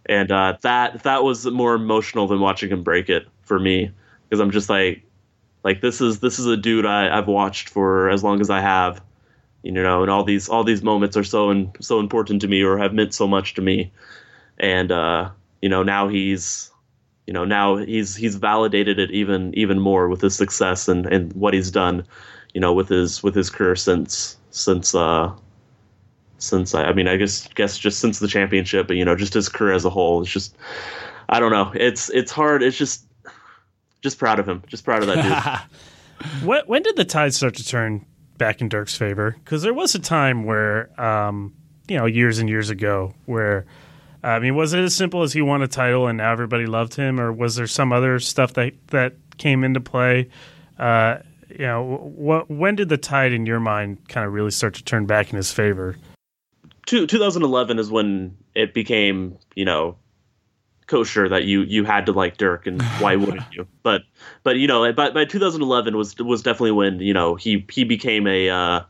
and 0.06 0.30
uh, 0.30 0.56
that 0.62 1.02
that 1.02 1.24
was 1.24 1.46
more 1.46 1.74
emotional 1.74 2.26
than 2.26 2.40
watching 2.40 2.70
him 2.70 2.82
break 2.82 3.08
it 3.08 3.26
for 3.42 3.58
me 3.58 3.90
because 4.28 4.40
I'm 4.40 4.50
just 4.50 4.68
like 4.68 5.02
like 5.64 5.80
this 5.80 6.00
is 6.00 6.20
this 6.20 6.38
is 6.38 6.46
a 6.46 6.56
dude 6.56 6.86
I, 6.86 7.16
I've 7.16 7.28
watched 7.28 7.68
for 7.68 8.10
as 8.10 8.22
long 8.22 8.40
as 8.40 8.50
I 8.50 8.60
have. 8.60 9.02
You 9.62 9.70
know, 9.70 10.02
and 10.02 10.10
all 10.10 10.24
these 10.24 10.48
all 10.48 10.64
these 10.64 10.82
moments 10.82 11.16
are 11.16 11.22
so 11.22 11.50
in, 11.50 11.70
so 11.80 12.00
important 12.00 12.40
to 12.40 12.48
me 12.48 12.62
or 12.62 12.78
have 12.78 12.92
meant 12.92 13.14
so 13.14 13.28
much 13.28 13.54
to 13.54 13.62
me 13.62 13.92
and 14.62 14.90
uh, 14.90 15.28
you 15.60 15.68
know 15.68 15.82
now 15.82 16.08
he's 16.08 16.70
you 17.26 17.34
know 17.34 17.44
now 17.44 17.76
he's 17.76 18.16
he's 18.16 18.36
validated 18.36 18.98
it 18.98 19.10
even 19.10 19.52
even 19.54 19.78
more 19.78 20.08
with 20.08 20.22
his 20.22 20.34
success 20.34 20.88
and, 20.88 21.04
and 21.06 21.32
what 21.34 21.52
he's 21.52 21.70
done 21.70 22.04
you 22.54 22.60
know 22.60 22.72
with 22.72 22.88
his 22.88 23.22
with 23.22 23.34
his 23.34 23.50
career 23.50 23.76
since 23.76 24.36
since 24.50 24.94
uh 24.94 25.30
since 26.38 26.74
I, 26.74 26.84
I 26.84 26.92
mean 26.94 27.06
I 27.06 27.16
guess 27.16 27.46
guess 27.54 27.78
just 27.78 28.00
since 28.00 28.18
the 28.18 28.26
championship 28.26 28.88
but 28.88 28.96
you 28.96 29.04
know 29.04 29.14
just 29.14 29.34
his 29.34 29.48
career 29.48 29.74
as 29.74 29.84
a 29.84 29.90
whole 29.90 30.22
it's 30.22 30.30
just 30.30 30.56
I 31.32 31.40
don't 31.40 31.50
know. 31.50 31.72
It's 31.74 32.10
it's 32.10 32.30
hard. 32.30 32.62
It's 32.62 32.76
just 32.76 33.06
just 34.02 34.18
proud 34.18 34.38
of 34.38 34.46
him. 34.46 34.62
Just 34.66 34.84
proud 34.84 35.02
of 35.02 35.08
that 35.08 35.22
dude. 35.22 35.78
When, 36.44 36.62
when 36.66 36.82
did 36.82 36.94
the 36.94 37.04
tide 37.04 37.34
start 37.34 37.56
to 37.56 37.66
turn 37.66 38.06
back 38.38 38.60
in 38.60 38.68
Dirk's 38.68 38.96
favor? 38.96 39.34
Because 39.40 39.62
there 39.62 39.74
was 39.74 39.96
a 39.96 39.98
time 39.98 40.44
where 40.44 40.88
um 41.00 41.54
you 41.88 41.96
know 41.96 42.06
years 42.06 42.38
and 42.38 42.48
years 42.48 42.70
ago 42.70 43.12
where 43.24 43.66
I 44.22 44.38
mean, 44.38 44.54
was 44.54 44.72
it 44.72 44.80
as 44.80 44.94
simple 44.94 45.22
as 45.22 45.32
he 45.32 45.42
won 45.42 45.62
a 45.62 45.68
title 45.68 46.06
and 46.06 46.18
now 46.18 46.30
everybody 46.30 46.66
loved 46.66 46.94
him, 46.94 47.20
or 47.20 47.32
was 47.32 47.56
there 47.56 47.66
some 47.66 47.92
other 47.92 48.18
stuff 48.20 48.54
that 48.54 48.74
that 48.88 49.14
came 49.38 49.64
into 49.64 49.80
play? 49.80 50.28
Uh, 50.78 51.18
you 51.50 51.66
know, 51.66 51.82
what 52.14 52.48
when 52.50 52.76
did 52.76 52.88
the 52.88 52.96
tide 52.96 53.32
in 53.32 53.46
your 53.46 53.60
mind 53.60 54.08
kind 54.08 54.26
of 54.26 54.32
really 54.32 54.50
start 54.50 54.74
to 54.74 54.84
turn 54.84 55.06
back 55.06 55.30
in 55.30 55.36
his 55.36 55.52
favor? 55.52 55.96
Two, 56.86 57.06
2011 57.06 57.78
is 57.78 57.90
when 57.90 58.36
it 58.54 58.74
became, 58.74 59.38
you 59.54 59.64
know, 59.64 59.96
kosher 60.86 61.28
that 61.28 61.44
you 61.44 61.62
you 61.62 61.84
had 61.84 62.06
to 62.06 62.12
like 62.12 62.36
Dirk, 62.36 62.66
and 62.66 62.80
why 63.00 63.16
wouldn't 63.16 63.52
you? 63.52 63.66
But 63.82 64.02
but 64.44 64.56
you 64.56 64.66
know, 64.66 64.92
by, 64.92 65.10
by 65.10 65.24
2011 65.24 65.96
was 65.96 66.16
was 66.18 66.42
definitely 66.42 66.72
when 66.72 67.00
you 67.00 67.14
know 67.14 67.34
he 67.34 67.66
he 67.70 67.84
became 67.84 68.26
a 68.26 68.48
uh, 68.48 68.80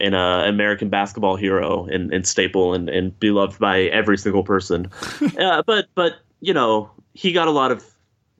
an 0.00 0.14
uh, 0.14 0.44
American 0.44 0.88
basketball 0.88 1.36
hero 1.36 1.86
and, 1.86 2.12
and 2.12 2.26
staple 2.26 2.74
and, 2.74 2.88
and 2.88 3.18
beloved 3.18 3.58
by 3.58 3.82
every 3.82 4.18
single 4.18 4.44
person. 4.44 4.88
uh, 5.38 5.62
but 5.66 5.88
but 5.94 6.14
you 6.40 6.54
know 6.54 6.90
he 7.14 7.32
got 7.32 7.48
a 7.48 7.52
lot 7.52 7.72
of 7.72 7.84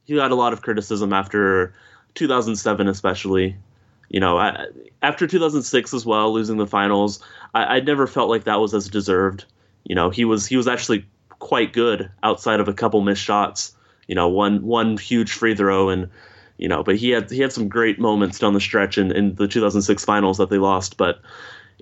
he 0.04 0.14
got 0.14 0.30
a 0.30 0.36
lot 0.36 0.52
of 0.52 0.62
criticism 0.62 1.12
after 1.12 1.74
2007 2.14 2.88
especially. 2.88 3.56
You 4.08 4.20
know 4.20 4.38
I, 4.38 4.66
after 5.02 5.26
2006 5.26 5.94
as 5.94 6.06
well, 6.06 6.32
losing 6.32 6.56
the 6.56 6.66
finals. 6.66 7.22
I, 7.54 7.76
I 7.76 7.80
never 7.80 8.06
felt 8.06 8.30
like 8.30 8.44
that 8.44 8.60
was 8.60 8.74
as 8.74 8.88
deserved. 8.88 9.44
You 9.84 9.94
know 9.94 10.10
he 10.10 10.24
was 10.24 10.46
he 10.46 10.56
was 10.56 10.68
actually 10.68 11.06
quite 11.38 11.72
good 11.72 12.10
outside 12.22 12.60
of 12.60 12.68
a 12.68 12.74
couple 12.74 13.00
missed 13.00 13.22
shots. 13.22 13.74
You 14.06 14.14
know 14.14 14.28
one 14.28 14.64
one 14.64 14.96
huge 14.96 15.32
free 15.32 15.54
throw 15.54 15.88
and 15.88 16.08
you 16.58 16.68
know, 16.68 16.82
but 16.82 16.96
he 16.96 17.10
had 17.10 17.30
he 17.30 17.40
had 17.40 17.52
some 17.52 17.68
great 17.68 17.98
moments 17.98 18.38
down 18.38 18.52
the 18.52 18.60
stretch 18.60 18.98
in, 18.98 19.12
in 19.12 19.34
the 19.36 19.48
2006 19.48 20.04
finals 20.04 20.38
that 20.38 20.50
they 20.50 20.58
lost. 20.58 20.96
But 20.96 21.20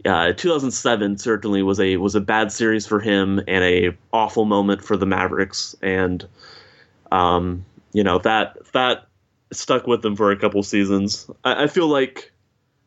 uh, 0.05 0.33
2007 0.35 1.19
certainly 1.19 1.63
was 1.63 1.81
a 1.81 1.97
was 1.97 2.15
a 2.15 2.21
bad 2.21 2.53
series 2.53 2.87
for 2.87 3.01
him 3.01 3.41
and 3.49 3.65
a 3.65 3.97
awful 4.13 4.45
moment 4.45 4.85
for 4.85 4.97
the 4.97 5.07
Mavericks, 5.07 5.75
and 5.83 6.27
um, 7.11 7.65
you 7.93 8.05
know 8.05 8.19
that 8.19 8.59
that 8.73 9.09
stuck 9.53 9.87
with 9.87 10.03
them 10.03 10.15
for 10.15 10.31
a 10.31 10.39
couple 10.39 10.63
seasons. 10.63 11.31
I, 11.45 11.65
I 11.65 11.67
feel 11.67 11.89
like, 11.89 12.31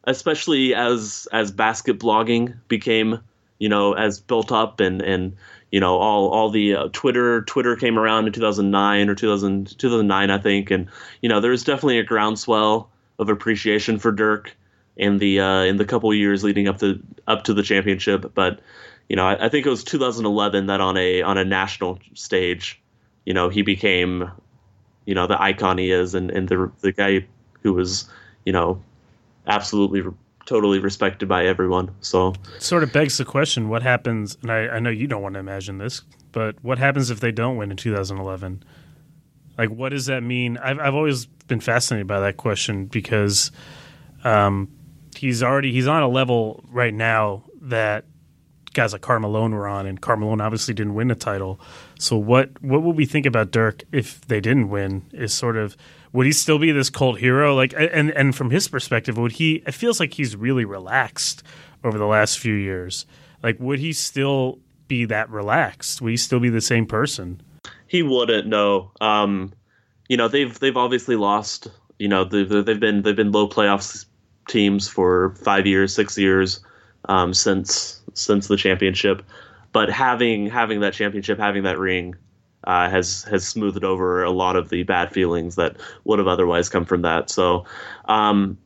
especially 0.04 0.76
as 0.76 1.28
as 1.34 1.52
basket 1.52 2.00
blogging 2.00 2.56
became 2.68 3.20
you 3.60 3.70
know 3.70 3.94
as 3.94 4.20
built 4.20 4.52
up 4.52 4.80
and 4.80 5.02
and 5.02 5.36
you 5.72 5.80
know 5.80 5.98
all 5.98 6.30
all 6.30 6.50
the 6.50 6.76
uh, 6.76 6.88
Twitter 6.94 7.44
Twitter 7.44 7.76
came 7.76 8.00
around 8.00 8.26
in 8.26 8.34
2009 8.34 9.10
or 9.10 9.16
2000 9.16 9.78
2009 9.78 10.32
I 10.32 10.38
think, 10.40 10.72
and 10.72 10.90
you 11.22 11.30
know 11.30 11.40
there 11.40 11.52
was 11.52 11.64
definitely 11.64 12.00
a 12.00 12.04
groundswell 12.04 12.90
of 13.20 13.30
appreciation 13.30 14.00
for 14.00 14.12
Dirk 14.12 14.56
in 14.96 15.18
the 15.20 15.40
uh, 15.40 15.64
in 15.64 15.78
the 15.78 15.86
couple 15.86 16.12
years 16.14 16.44
leading 16.44 16.68
up 16.68 16.80
to 16.80 17.02
up 17.28 17.44
to 17.44 17.54
the 17.54 17.64
championship. 17.64 18.34
But 18.34 18.62
you 19.08 19.16
know 19.16 19.26
I, 19.26 19.46
I 19.46 19.50
think 19.50 19.66
it 19.66 19.70
was 19.70 19.84
2011 19.84 20.68
that 20.68 20.82
on 20.82 20.98
a 20.98 21.22
on 21.22 21.38
a 21.38 21.46
national 21.46 22.00
stage, 22.16 22.82
you 23.26 23.34
know 23.34 23.50
he 23.50 23.62
became 23.62 24.32
you 25.06 25.16
know 25.16 25.28
the 25.28 25.42
icon 25.42 25.78
he 25.78 25.92
is, 25.92 26.16
and 26.16 26.32
and 26.32 26.48
the 26.50 26.72
the 26.82 26.92
guy 26.92 27.28
who 27.62 27.74
was 27.74 28.10
you 28.46 28.54
know 28.54 28.82
absolutely 29.46 30.04
totally 30.50 30.80
respected 30.80 31.30
by 31.30 31.46
everyone. 31.46 31.92
So 32.02 32.34
it 32.56 32.64
sort 32.64 32.82
of 32.82 32.92
begs 32.92 33.20
the 33.20 33.26
question: 33.26 33.70
What 33.70 33.84
happens? 33.84 34.36
And 34.42 34.52
I, 34.52 34.68
I 34.68 34.80
know 34.80 34.90
you 34.90 35.06
don't 35.06 35.22
want 35.22 35.34
to 35.36 35.40
imagine 35.40 35.78
this, 35.78 36.02
but 36.32 36.62
what 36.64 36.80
happens 36.80 37.12
if 37.12 37.20
they 37.20 37.32
don't 37.32 37.56
win 37.58 37.70
in 37.70 37.78
2011? 37.78 38.64
Like, 39.60 39.70
what 39.70 39.90
does 39.90 40.08
that 40.08 40.24
mean? 40.24 40.58
I've 40.58 40.80
I've 40.80 40.96
always 40.96 41.28
been 41.28 41.60
fascinated 41.60 42.08
by 42.08 42.20
that 42.22 42.38
question 42.38 42.86
because 42.86 43.52
um, 44.24 44.70
he's 45.16 45.44
already 45.44 45.72
he's 45.72 45.88
on 45.88 46.02
a 46.02 46.08
level 46.08 46.66
right 46.70 46.94
now 46.94 47.44
that 47.62 48.06
guys 48.74 48.92
like 48.92 49.04
Carmelo 49.04 49.48
were 49.50 49.68
on, 49.68 49.86
and 49.86 50.02
Carmelo 50.02 50.36
obviously 50.42 50.74
didn't 50.74 50.96
win 50.96 51.10
the 51.10 51.16
title. 51.16 51.60
So 52.00 52.18
what 52.18 52.60
what 52.64 52.82
would 52.82 52.96
we 52.96 53.06
think 53.06 53.28
about 53.28 53.52
Dirk 53.52 53.84
if 53.92 54.22
they 54.22 54.42
didn't 54.42 54.70
win? 54.70 55.06
Is 55.14 55.32
sort 55.32 55.58
of 55.58 55.78
would 56.12 56.26
he 56.26 56.32
still 56.32 56.60
be 56.60 56.72
this 56.72 56.90
cult 56.90 57.20
hero? 57.20 57.56
Like, 57.56 57.74
and 57.78 58.12
and 58.12 58.36
from 58.36 58.50
his 58.50 58.68
perspective, 58.68 59.18
would 59.18 59.34
he? 59.34 59.64
It 59.68 59.74
feels 59.74 60.00
like 60.00 60.14
he's 60.14 60.36
really 60.36 60.66
relaxed 60.66 61.44
over 61.84 61.98
the 61.98 62.06
last 62.06 62.40
few 62.40 62.54
years. 62.54 63.06
Like, 63.44 63.60
would 63.60 63.80
he 63.80 63.94
still 63.94 64.60
be 64.88 65.06
that 65.06 65.30
relaxed? 65.30 66.02
Would 66.02 66.10
he 66.10 66.18
still 66.18 66.40
be 66.40 66.50
the 66.50 66.62
same 66.62 66.86
person? 66.86 67.42
He 67.88 68.04
wouldn't. 68.04 68.48
No. 68.48 68.92
Um, 69.00 69.54
you 70.08 70.18
know, 70.18 70.28
they've 70.28 70.58
they've 70.60 70.78
obviously 70.78 71.16
lost. 71.16 71.68
You 71.98 72.08
know, 72.08 72.24
they've 72.24 72.50
they've 72.50 72.80
been 72.80 73.04
they've 73.04 73.16
been 73.16 73.32
low 73.32 73.48
playoffs 73.48 74.06
teams 74.48 74.88
for 74.88 75.36
five 75.36 75.66
years, 75.66 75.94
six 75.94 76.18
years 76.18 76.60
um, 77.08 77.34
since 77.34 78.02
since 78.14 78.48
the 78.48 78.58
championship. 78.58 79.24
But 79.72 79.90
having 79.90 80.48
having 80.48 80.82
that 80.82 80.94
championship, 80.94 81.38
having 81.38 81.64
that 81.64 81.78
ring, 81.78 82.16
uh, 82.66 82.90
has 82.90 83.24
has 83.24 83.48
smoothed 83.48 83.84
over 83.84 84.24
a 84.24 84.32
lot 84.32 84.56
of 84.56 84.70
the 84.70 84.84
bad 84.84 85.12
feelings 85.12 85.56
that 85.56 85.78
would 86.04 86.20
have 86.20 86.28
otherwise 86.28 86.70
come 86.70 86.86
from 86.86 87.02
that. 87.04 87.30
So 87.30 87.66
um, 88.06 88.58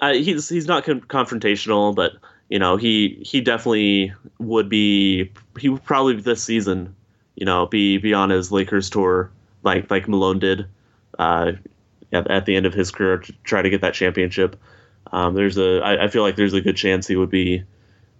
uh, 0.00 0.14
he's 0.14 0.48
he's 0.48 0.66
not 0.66 0.84
con- 0.84 1.02
confrontational, 1.02 1.94
but 1.94 2.12
you 2.48 2.58
know 2.58 2.76
he 2.76 3.20
he 3.22 3.40
definitely 3.40 4.12
would 4.38 4.68
be 4.68 5.32
he 5.58 5.68
would 5.68 5.84
probably 5.84 6.20
this 6.20 6.42
season 6.42 6.94
you 7.36 7.46
know 7.46 7.66
be 7.66 7.98
be 7.98 8.14
on 8.14 8.30
his 8.30 8.52
Lakers 8.52 8.90
tour 8.90 9.30
like 9.62 9.90
like 9.90 10.08
Malone 10.08 10.38
did 10.38 10.66
uh, 11.18 11.52
at, 12.12 12.30
at 12.30 12.46
the 12.46 12.56
end 12.56 12.66
of 12.66 12.74
his 12.74 12.90
career 12.90 13.18
to 13.18 13.32
try 13.44 13.62
to 13.62 13.70
get 13.70 13.80
that 13.80 13.94
championship. 13.94 14.56
Um, 15.12 15.34
there's 15.34 15.58
a 15.58 15.80
I, 15.80 16.04
I 16.04 16.08
feel 16.08 16.22
like 16.22 16.36
there's 16.36 16.54
a 16.54 16.60
good 16.60 16.76
chance 16.76 17.06
he 17.06 17.16
would 17.16 17.30
be 17.30 17.64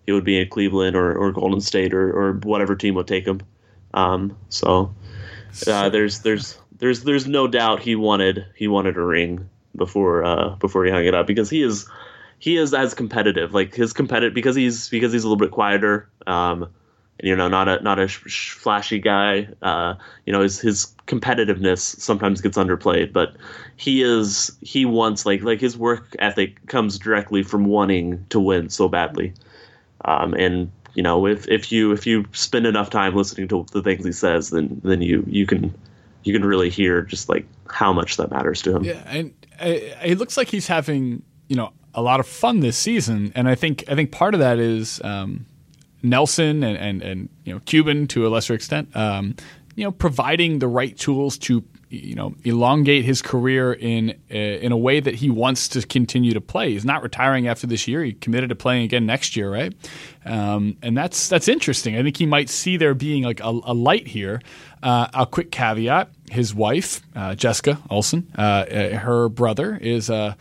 he 0.06 0.12
would 0.12 0.24
be 0.24 0.40
in 0.40 0.48
Cleveland 0.48 0.96
or, 0.96 1.14
or 1.14 1.30
Golden 1.30 1.60
State 1.60 1.94
or, 1.94 2.10
or 2.10 2.32
whatever 2.42 2.74
team 2.74 2.94
would 2.94 3.06
take 3.06 3.26
him. 3.26 3.40
Um, 3.94 4.36
so 4.48 4.92
uh, 5.66 5.88
there's 5.88 6.20
there's 6.20 6.58
there's 6.78 7.02
there's 7.02 7.26
no 7.26 7.46
doubt 7.46 7.80
he 7.80 7.96
wanted 7.96 8.46
he 8.56 8.68
wanted 8.68 8.96
a 8.96 9.02
ring 9.02 9.48
before 9.76 10.24
uh, 10.24 10.50
before 10.56 10.84
he 10.84 10.90
hung 10.90 11.04
it 11.04 11.14
up 11.14 11.26
because 11.26 11.50
he 11.50 11.62
is 11.62 11.88
he 12.38 12.56
is 12.56 12.74
as 12.74 12.94
competitive 12.94 13.54
like 13.54 13.74
his 13.74 13.92
competitive 13.92 14.34
because 14.34 14.56
he's 14.56 14.88
because 14.88 15.12
he's 15.12 15.24
a 15.24 15.26
little 15.28 15.36
bit 15.36 15.50
quieter 15.50 16.08
um, 16.26 16.64
and 17.18 17.28
you 17.28 17.36
know 17.36 17.48
not 17.48 17.68
a 17.68 17.82
not 17.82 17.98
a 17.98 18.08
sh- 18.08 18.52
flashy 18.52 18.98
guy 18.98 19.46
uh, 19.62 19.94
you 20.26 20.32
know 20.32 20.40
his 20.40 20.58
his 20.58 20.94
competitiveness 21.06 21.78
sometimes 22.00 22.40
gets 22.40 22.56
underplayed 22.56 23.12
but 23.12 23.36
he 23.76 24.02
is 24.02 24.56
he 24.60 24.84
wants 24.84 25.24
like 25.24 25.42
like 25.42 25.60
his 25.60 25.76
work 25.76 26.14
ethic 26.18 26.66
comes 26.66 26.98
directly 26.98 27.42
from 27.42 27.64
wanting 27.64 28.24
to 28.28 28.38
win 28.38 28.68
so 28.68 28.88
badly. 28.88 29.32
Um, 30.04 30.34
and 30.34 30.70
you 30.94 31.02
know, 31.02 31.26
if, 31.26 31.48
if 31.48 31.70
you 31.70 31.92
if 31.92 32.06
you 32.06 32.24
spend 32.32 32.66
enough 32.66 32.90
time 32.90 33.14
listening 33.14 33.48
to 33.48 33.64
the 33.72 33.82
things 33.82 34.04
he 34.04 34.12
says, 34.12 34.50
then 34.50 34.80
then 34.84 35.02
you 35.02 35.24
you 35.26 35.46
can 35.46 35.74
you 36.24 36.32
can 36.32 36.44
really 36.44 36.70
hear 36.70 37.02
just 37.02 37.28
like 37.28 37.46
how 37.68 37.92
much 37.92 38.16
that 38.16 38.30
matters 38.30 38.62
to 38.62 38.76
him. 38.76 38.84
Yeah, 38.84 39.02
and 39.06 39.32
uh, 39.60 39.66
it 40.04 40.18
looks 40.18 40.36
like 40.36 40.48
he's 40.48 40.66
having 40.66 41.22
you 41.48 41.56
know 41.56 41.72
a 41.94 42.02
lot 42.02 42.20
of 42.20 42.26
fun 42.26 42.60
this 42.60 42.76
season, 42.76 43.32
and 43.34 43.48
I 43.48 43.54
think 43.54 43.84
I 43.88 43.94
think 43.94 44.12
part 44.12 44.34
of 44.34 44.40
that 44.40 44.58
is 44.58 45.00
um, 45.04 45.46
Nelson 46.02 46.62
and, 46.62 46.76
and 46.76 47.02
and 47.02 47.28
you 47.44 47.54
know 47.54 47.60
Cuban 47.60 48.06
to 48.08 48.26
a 48.26 48.28
lesser 48.28 48.54
extent, 48.54 48.94
um, 48.96 49.36
you 49.76 49.84
know, 49.84 49.92
providing 49.92 50.58
the 50.58 50.68
right 50.68 50.96
tools 50.96 51.38
to 51.38 51.64
you 51.90 52.14
know 52.14 52.34
elongate 52.44 53.04
his 53.04 53.20
career 53.20 53.72
in 53.72 54.10
uh, 54.30 54.34
in 54.34 54.72
a 54.72 54.76
way 54.76 55.00
that 55.00 55.16
he 55.16 55.28
wants 55.28 55.68
to 55.68 55.82
continue 55.86 56.32
to 56.32 56.40
play. 56.40 56.72
He's 56.72 56.84
not 56.84 57.02
retiring 57.02 57.48
after 57.48 57.66
this 57.66 57.88
year. 57.88 58.04
He 58.04 58.12
committed 58.12 58.48
to 58.50 58.54
playing 58.54 58.84
again 58.84 59.06
next 59.06 59.36
year, 59.36 59.50
right? 59.50 59.74
Um, 60.24 60.76
and 60.82 60.96
that's 60.96 61.28
that's 61.28 61.48
interesting. 61.48 61.96
I 61.96 62.02
think 62.02 62.16
he 62.16 62.26
might 62.26 62.48
see 62.48 62.76
there 62.76 62.94
being 62.94 63.24
like 63.24 63.40
a, 63.40 63.48
a 63.48 63.74
light 63.74 64.06
here. 64.06 64.40
Uh, 64.82 65.08
a 65.12 65.26
quick 65.26 65.50
caveat: 65.50 66.10
his 66.30 66.54
wife, 66.54 67.02
uh, 67.14 67.34
Jessica 67.34 67.78
Olsson, 67.90 68.24
uh, 68.38 68.40
uh, 68.40 68.98
her 68.98 69.28
brother 69.28 69.76
is 69.76 70.08
a 70.08 70.36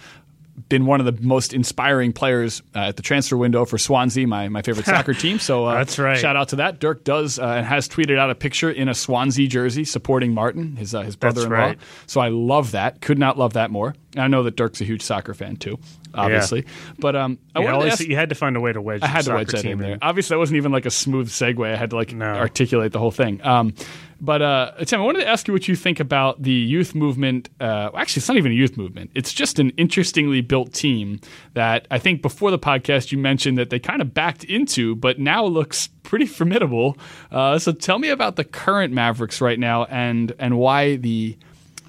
been 0.70 0.86
one 0.86 1.00
of 1.00 1.06
the 1.06 1.22
most 1.24 1.54
inspiring 1.54 2.14
players 2.14 2.62
uh, 2.76 2.80
at 2.80 2.96
the 2.96 3.02
transfer 3.02 3.36
window 3.36 3.66
for 3.66 3.78
Swansea, 3.78 4.28
my, 4.28 4.48
my 4.50 4.62
favorite 4.62 4.86
soccer 4.86 5.14
team. 5.14 5.40
So 5.40 5.66
uh, 5.66 5.74
that's 5.76 5.98
right. 6.00 6.18
Shout 6.18 6.36
out 6.36 6.50
to 6.50 6.58
that. 6.58 6.80
Dirk 6.80 7.04
does 7.04 7.40
uh, 7.40 7.46
and 7.46 7.66
has 7.66 7.90
tweeted 7.90 8.18
out 8.18 8.30
a 8.30 8.36
picture 8.36 8.70
in 8.70 8.88
a 8.88 8.94
Swansea 8.94 9.48
jersey 9.48 9.84
supporting 9.84 10.34
Martin, 10.34 10.76
his 10.76 10.96
uh, 10.96 11.02
his 11.02 11.16
brother-in-law. 11.16 11.56
Right. 11.56 11.80
So 12.06 12.22
I 12.22 12.30
love 12.30 12.72
that. 12.72 13.02
Could 13.02 13.20
not 13.20 13.38
love 13.38 13.54
that 13.54 13.72
more. 13.72 13.96
And 14.14 14.24
I 14.24 14.28
know 14.28 14.44
that 14.44 14.56
Dirk's 14.56 14.82
a 14.82 14.86
huge 14.86 15.02
soccer 15.02 15.34
fan 15.34 15.58
too, 15.58 15.80
obviously. 16.14 16.64
Yeah. 16.66 16.94
But 17.00 17.16
um, 17.16 17.40
I 17.56 17.60
you, 17.60 17.66
wanted 17.66 17.86
to 17.86 17.92
ask, 17.92 18.02
you 18.02 18.16
had 18.16 18.30
to 18.30 18.36
find 18.36 18.56
a 18.56 18.60
way 18.60 18.74
to 18.74 18.82
wedge. 18.82 19.02
I 19.02 19.08
had 19.08 19.26
to 19.26 19.34
wedge 19.34 19.52
that 19.52 19.66
in 19.66 19.80
there. 19.80 19.98
Obviously, 20.02 20.36
that 20.36 20.40
wasn't 20.40 20.58
even 20.58 20.72
like 20.72 20.86
a 20.86 20.92
smooth 20.92 21.30
segue. 21.30 21.66
I 21.72 21.76
had 21.76 21.92
to 21.92 21.96
like 21.96 22.14
no. 22.14 22.26
articulate 22.26 22.92
the 22.92 23.00
whole 23.00 23.12
thing. 23.12 23.46
Um, 23.46 23.74
but 24.22 24.42
uh, 24.42 24.72
Tim, 24.86 25.00
I 25.00 25.04
wanted 25.06 25.20
to 25.20 25.28
ask 25.28 25.48
you 25.48 25.54
what 25.54 25.68
you 25.68 25.76
think 25.76 26.00
about 26.00 26.42
the 26.42 26.52
youth 26.52 26.94
movement. 26.94 27.50
Uh, 27.60 27.90
actually, 27.96 28.20
it's 28.20 28.28
not 28.28 28.38
even 28.38 28.52
a 28.52 28.56
youth 28.56 28.78
movement. 28.78 29.12
It's 29.16 29.34
just 29.34 29.60
an 29.60 29.70
interestingly 29.72 30.42
built 30.42 30.74
team 30.74 31.22
that 31.54 31.88
I 31.90 32.00
think 32.00 32.22
before 32.22 32.52
the 32.52 32.60
podcast 32.60 33.12
you 33.12 33.18
mentioned 33.18 33.58
that 33.58 33.70
they 33.70 33.80
kind 33.80 34.02
of 34.02 34.14
backed 34.14 34.44
into, 34.44 34.96
but 34.96 35.20
now 35.20 35.46
looks 35.46 35.88
pretty 36.04 36.26
formidable. 36.26 36.98
Uh, 37.32 37.60
so 37.60 37.72
tell 37.72 38.00
me 38.00 38.10
about 38.10 38.36
the 38.36 38.44
current 38.44 38.94
Mavericks 38.94 39.40
right 39.40 39.60
now 39.60 39.86
and 39.86 40.34
and 40.38 40.58
why 40.58 40.98
the 40.98 41.38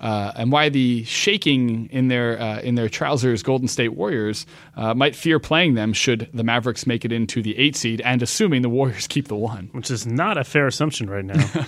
uh, 0.01 0.33
and 0.37 0.51
why 0.51 0.69
the 0.69 1.05
shaking 1.05 1.89
in 1.91 2.09
their 2.09 2.41
uh, 2.41 2.61
in 2.61 2.75
their 2.75 2.89
trousers 2.89 3.43
Golden 3.43 3.69
State 3.69 3.91
Warriors 3.91 4.47
uh, 4.77 4.95
might 4.95 5.15
fear 5.15 5.39
playing 5.39 5.75
them 5.75 5.93
should 5.93 6.29
the 6.33 6.45
Mavericks 6.45 6.87
make 6.87 7.05
it 7.05 7.13
into 7.13 7.43
the 7.43 7.57
eight 7.59 7.77
seed, 7.77 8.01
and 8.01 8.23
assuming 8.23 8.63
the 8.63 8.69
Warriors 8.69 9.07
keep 9.09 9.29
the 9.29 9.37
one, 9.37 9.69
which 9.73 9.91
is 9.91 10.07
not 10.07 10.39
a 10.39 10.45
fair 10.45 10.67
assumption 10.67 11.09
right 11.11 11.25
now. 11.25 11.45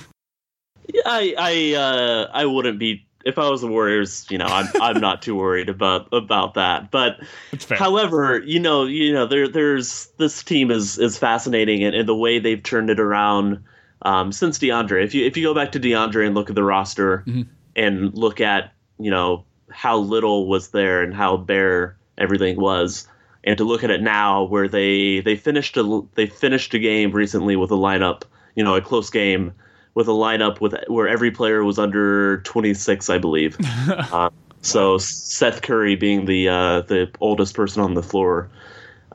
I 1.04 1.34
I 1.38 1.74
uh, 1.78 2.30
I 2.32 2.46
wouldn't 2.46 2.78
be 2.78 3.06
if 3.24 3.38
I 3.38 3.48
was 3.48 3.60
the 3.60 3.68
Warriors. 3.68 4.26
You 4.30 4.38
know, 4.38 4.46
I'm 4.46 4.68
I'm 4.80 5.00
not 5.00 5.22
too 5.22 5.36
worried 5.36 5.68
about 5.68 6.08
about 6.12 6.54
that. 6.54 6.90
But 6.90 7.20
however, 7.70 8.42
you 8.44 8.60
know, 8.60 8.84
you 8.84 9.12
know, 9.12 9.26
there 9.26 9.48
there's 9.48 10.08
this 10.18 10.42
team 10.42 10.70
is 10.70 10.98
is 10.98 11.18
fascinating 11.18 11.84
and, 11.84 11.94
and 11.94 12.08
the 12.08 12.16
way 12.16 12.38
they've 12.38 12.62
turned 12.62 12.90
it 12.90 13.00
around 13.00 13.62
um, 14.02 14.32
since 14.32 14.58
DeAndre. 14.58 15.04
If 15.04 15.14
you 15.14 15.26
if 15.26 15.36
you 15.36 15.44
go 15.44 15.54
back 15.54 15.72
to 15.72 15.80
DeAndre 15.80 16.26
and 16.26 16.34
look 16.34 16.48
at 16.48 16.56
the 16.56 16.64
roster 16.64 17.24
mm-hmm. 17.26 17.42
And 17.76 18.14
look 18.14 18.40
at 18.40 18.72
you 18.98 19.10
know 19.10 19.44
how 19.70 19.96
little 19.96 20.48
was 20.48 20.68
there 20.68 21.02
and 21.02 21.14
how 21.14 21.36
bare 21.36 21.96
everything 22.18 22.60
was. 22.60 23.08
And 23.44 23.58
to 23.58 23.64
look 23.64 23.82
at 23.82 23.90
it 23.90 24.02
now, 24.02 24.44
where 24.44 24.68
they 24.68 25.20
they 25.20 25.36
finished 25.36 25.76
a 25.76 26.02
they 26.14 26.26
finished 26.26 26.74
a 26.74 26.78
game 26.78 27.10
recently 27.10 27.56
with 27.56 27.70
a 27.70 27.76
lineup, 27.76 28.22
you 28.54 28.62
know, 28.62 28.76
a 28.76 28.80
close 28.80 29.10
game, 29.10 29.52
with 29.94 30.06
a 30.08 30.12
lineup 30.12 30.60
with 30.60 30.74
where 30.86 31.08
every 31.08 31.30
player 31.30 31.64
was 31.64 31.78
under 31.78 32.40
26, 32.42 33.10
I 33.10 33.18
believe. 33.18 33.56
uh, 33.88 34.30
so 34.60 34.96
Seth 34.98 35.62
Curry 35.62 35.96
being 35.96 36.26
the 36.26 36.48
uh, 36.48 36.80
the 36.82 37.10
oldest 37.20 37.54
person 37.54 37.82
on 37.82 37.94
the 37.94 38.02
floor. 38.02 38.48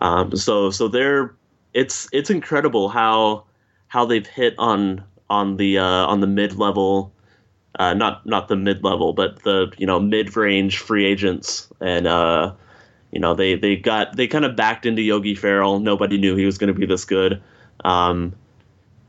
Um, 0.01 0.35
so 0.35 0.71
so 0.71 0.89
they're 0.89 1.33
it's 1.73 2.09
it's 2.11 2.29
incredible 2.29 2.89
how 2.89 3.45
how 3.87 4.05
they've 4.05 4.27
hit 4.27 4.55
on 4.57 5.03
on 5.29 5.57
the 5.57 5.77
uh, 5.77 6.05
on 6.05 6.19
the 6.19 6.27
mid 6.27 6.57
level, 6.57 7.13
uh, 7.78 7.93
not 7.93 8.25
not 8.25 8.47
the 8.47 8.55
mid 8.55 8.84
level, 8.84 9.13
but 9.13 9.43
the 9.43 9.71
you 9.78 9.88
know 9.88 9.99
mid 9.99 10.36
range 10.36 10.80
free 10.80 11.05
agents 11.05 11.67
and. 11.80 12.07
Uh, 12.07 12.53
you 13.11 13.21
know 13.21 13.34
they, 13.34 13.55
they 13.55 13.78
got 13.78 14.17
they 14.17 14.28
kind 14.28 14.43
of 14.43 14.57
backed 14.57 14.86
into 14.86 15.01
Yogi 15.01 15.34
Ferrell. 15.34 15.80
Nobody 15.80 16.17
knew 16.17 16.36
he 16.36 16.45
was 16.45 16.57
going 16.57 16.67
to 16.71 16.78
be 16.78 16.86
this 16.86 17.05
good. 17.05 17.41
Um, 17.86 18.36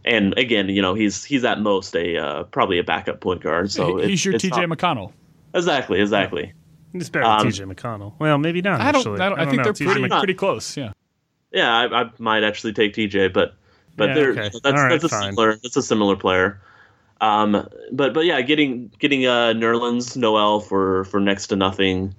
and 0.04 0.36
again, 0.38 0.68
you 0.68 0.80
know, 0.80 0.94
he's 0.94 1.24
he's 1.24 1.44
at 1.44 1.60
most 1.60 1.94
a 1.94 2.16
uh, 2.16 2.44
probably 2.44 2.78
a 2.78 2.84
backup 2.84 3.20
point 3.20 3.42
guard. 3.42 3.70
So 3.70 3.98
he's 3.98 4.24
your 4.24 4.34
TJ 4.34 4.72
McConnell. 4.72 5.12
Exactly, 5.54 6.00
exactly. 6.00 6.52
He's 6.92 7.10
better 7.10 7.26
um, 7.26 7.46
TJ 7.46 7.72
McConnell. 7.72 8.14
Well, 8.18 8.38
maybe 8.38 8.62
not. 8.62 8.80
I 8.80 8.92
don't. 8.92 9.00
Actually. 9.00 9.20
I, 9.20 9.28
don't, 9.28 9.38
I, 9.38 9.42
I 9.42 9.44
don't 9.44 9.54
think 9.54 9.66
know. 9.66 9.72
they're 9.72 9.94
pretty, 9.94 10.08
pretty 10.08 10.34
close. 10.34 10.76
Yeah. 10.76 10.92
Yeah, 11.52 11.70
I, 11.70 12.02
I, 12.02 12.10
might 12.18 12.44
actually 12.44 12.74
take 12.74 12.94
TJ, 12.94 13.32
but 13.32 13.54
but 13.96 14.10
Yeah, 14.10 14.14
they're 14.14 14.30
okay. 14.30 14.50
that's 14.62 14.64
All 14.64 14.72
right, 14.72 14.90
that's 14.90 15.04
a 15.04 15.08
fine. 15.08 15.32
similar 15.32 15.58
that's 15.62 15.76
a 15.76 15.82
similar 15.82 16.16
player. 16.16 16.60
Um, 17.20 17.68
but 17.92 18.14
but 18.14 18.24
yeah, 18.24 18.40
getting 18.42 18.90
getting 18.98 19.26
uh, 19.26 19.52
Nerlens 19.54 20.16
Noel 20.16 20.60
for 20.60 21.04
for 21.04 21.20
next 21.20 21.48
to 21.48 21.56
nothing, 21.56 22.14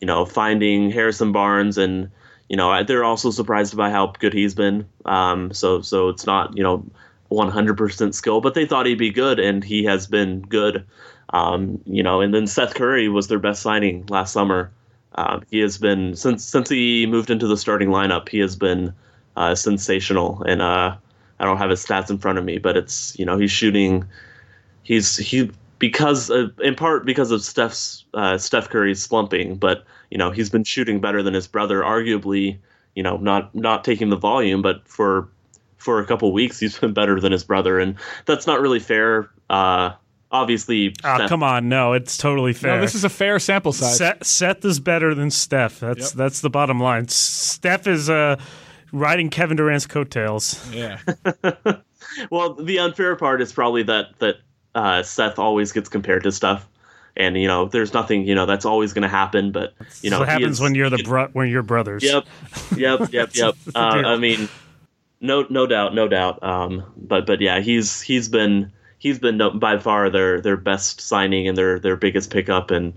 you 0.00 0.06
know, 0.06 0.24
finding 0.24 0.90
Harrison 0.90 1.32
Barnes 1.32 1.76
and 1.76 2.10
you 2.48 2.56
know 2.56 2.82
they're 2.84 3.04
also 3.04 3.30
surprised 3.30 3.76
by 3.76 3.90
how 3.90 4.06
good 4.18 4.32
he's 4.32 4.54
been. 4.54 4.88
Um, 5.04 5.52
so 5.52 5.82
so 5.82 6.08
it's 6.08 6.26
not 6.26 6.56
you 6.56 6.62
know 6.62 6.84
100% 7.30 8.14
skill, 8.14 8.40
but 8.40 8.54
they 8.54 8.66
thought 8.66 8.86
he'd 8.86 8.98
be 8.98 9.10
good, 9.10 9.38
and 9.38 9.62
he 9.62 9.84
has 9.84 10.06
been 10.06 10.40
good. 10.42 10.84
Um, 11.30 11.80
you 11.84 12.02
know, 12.02 12.20
and 12.20 12.32
then 12.32 12.46
Seth 12.46 12.74
Curry 12.74 13.08
was 13.08 13.28
their 13.28 13.38
best 13.38 13.60
signing 13.60 14.06
last 14.08 14.32
summer. 14.32 14.70
Uh, 15.14 15.40
he 15.50 15.58
has 15.58 15.78
been 15.78 16.16
since 16.16 16.44
since 16.44 16.68
he 16.68 17.06
moved 17.06 17.30
into 17.30 17.46
the 17.46 17.56
starting 17.56 17.88
lineup. 17.88 18.28
He 18.28 18.38
has 18.38 18.56
been 18.56 18.94
uh, 19.36 19.54
sensational, 19.54 20.42
and 20.44 20.62
uh, 20.62 20.96
I 21.38 21.44
don't 21.44 21.58
have 21.58 21.70
his 21.70 21.84
stats 21.84 22.08
in 22.08 22.18
front 22.18 22.38
of 22.38 22.44
me, 22.44 22.58
but 22.58 22.76
it's 22.76 23.18
you 23.18 23.26
know 23.26 23.36
he's 23.36 23.50
shooting. 23.50 24.04
He's 24.88 25.18
he 25.18 25.50
because 25.78 26.30
of, 26.30 26.58
in 26.60 26.74
part 26.74 27.04
because 27.04 27.30
of 27.30 27.42
Steph's 27.42 28.06
uh, 28.14 28.38
Steph 28.38 28.70
Curry's 28.70 29.02
slumping, 29.02 29.56
but 29.56 29.84
you 30.10 30.16
know 30.16 30.30
he's 30.30 30.48
been 30.48 30.64
shooting 30.64 30.98
better 30.98 31.22
than 31.22 31.34
his 31.34 31.46
brother. 31.46 31.82
Arguably, 31.82 32.56
you 32.94 33.02
know 33.02 33.18
not 33.18 33.54
not 33.54 33.84
taking 33.84 34.08
the 34.08 34.16
volume, 34.16 34.62
but 34.62 34.88
for 34.88 35.28
for 35.76 36.00
a 36.00 36.06
couple 36.06 36.32
weeks 36.32 36.58
he's 36.58 36.78
been 36.78 36.94
better 36.94 37.20
than 37.20 37.32
his 37.32 37.44
brother, 37.44 37.78
and 37.78 37.96
that's 38.24 38.46
not 38.46 38.62
really 38.62 38.78
fair. 38.80 39.28
Uh, 39.50 39.90
obviously, 40.32 40.94
Oh, 41.04 41.16
Steph- 41.16 41.28
come 41.28 41.42
on. 41.42 41.68
No, 41.68 41.92
it's 41.92 42.16
totally 42.16 42.54
fair. 42.54 42.76
No, 42.76 42.80
this 42.80 42.94
is 42.94 43.04
a 43.04 43.10
fair 43.10 43.38
sample 43.38 43.74
size. 43.74 43.98
Seth, 43.98 44.24
Seth 44.26 44.64
is 44.64 44.80
better 44.80 45.14
than 45.14 45.30
Steph. 45.30 45.80
That's 45.80 46.00
Yep. 46.00 46.12
that's 46.14 46.40
the 46.40 46.48
bottom 46.50 46.80
line. 46.80 47.08
Steph 47.08 47.86
is 47.86 48.08
uh, 48.08 48.36
riding 48.90 49.28
Kevin 49.28 49.58
Durant's 49.58 49.86
coattails. 49.86 50.66
Yeah. 50.72 50.98
well, 52.30 52.54
the 52.54 52.78
unfair 52.78 53.16
part 53.16 53.42
is 53.42 53.52
probably 53.52 53.82
that 53.82 54.18
that 54.20 54.36
uh, 54.78 55.02
Seth 55.02 55.38
always 55.38 55.72
gets 55.72 55.88
compared 55.88 56.22
to 56.24 56.32
Steph. 56.32 56.66
and 57.16 57.36
you 57.36 57.48
know, 57.48 57.66
there's 57.66 57.92
nothing 57.92 58.26
you 58.26 58.34
know 58.34 58.46
that's 58.46 58.64
always 58.64 58.92
going 58.92 59.02
to 59.02 59.08
happen. 59.08 59.50
But 59.52 59.74
you 60.02 60.10
know, 60.10 60.20
what 60.20 60.28
happens 60.28 60.56
is- 60.56 60.60
when 60.60 60.74
you're 60.74 60.90
the 60.90 61.02
bro- 61.02 61.28
when 61.32 61.48
you're 61.48 61.62
brothers. 61.62 62.02
Yep, 62.04 62.24
yep, 62.76 63.00
yep, 63.12 63.30
yep. 63.34 63.54
Uh. 63.74 63.78
I 64.06 64.16
mean, 64.16 64.48
no, 65.20 65.44
no 65.50 65.66
doubt, 65.66 65.94
no 65.94 66.06
doubt. 66.08 66.42
Um, 66.42 66.84
but 66.96 67.26
but 67.26 67.40
yeah, 67.40 67.60
he's 67.60 68.00
he's 68.00 68.28
been 68.28 68.70
he's 68.98 69.18
been 69.18 69.40
by 69.58 69.78
far 69.78 70.10
their 70.10 70.40
their 70.40 70.56
best 70.56 71.00
signing 71.00 71.48
and 71.48 71.58
their 71.58 71.78
their 71.80 71.96
biggest 71.96 72.30
pickup 72.30 72.70
and 72.70 72.94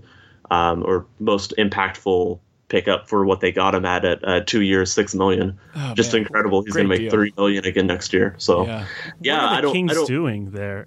um, 0.50 0.84
or 0.84 1.06
most 1.18 1.54
impactful 1.58 2.38
pickup 2.68 3.08
for 3.08 3.24
what 3.26 3.40
they 3.40 3.52
got 3.52 3.74
him 3.74 3.84
at 3.84 4.04
at 4.04 4.26
uh, 4.26 4.40
two 4.46 4.60
years, 4.62 4.92
six 4.92 5.14
million. 5.14 5.58
Oh, 5.74 5.94
Just 5.94 6.12
man. 6.12 6.22
incredible. 6.22 6.62
He's 6.62 6.72
going 6.74 6.84
to 6.84 6.88
make 6.88 7.00
deal. 7.00 7.10
three 7.10 7.32
million 7.36 7.64
again 7.66 7.86
next 7.86 8.12
year. 8.12 8.34
So 8.38 8.64
Yeah. 8.66 8.86
yeah, 9.20 9.34
what 9.36 9.42
are 9.44 9.48
the 9.50 9.56
I 9.56 9.60
don't. 9.62 9.72
Kings 9.72 9.90
I 9.92 9.94
don't 9.94 10.06
doing 10.06 10.50
there? 10.52 10.86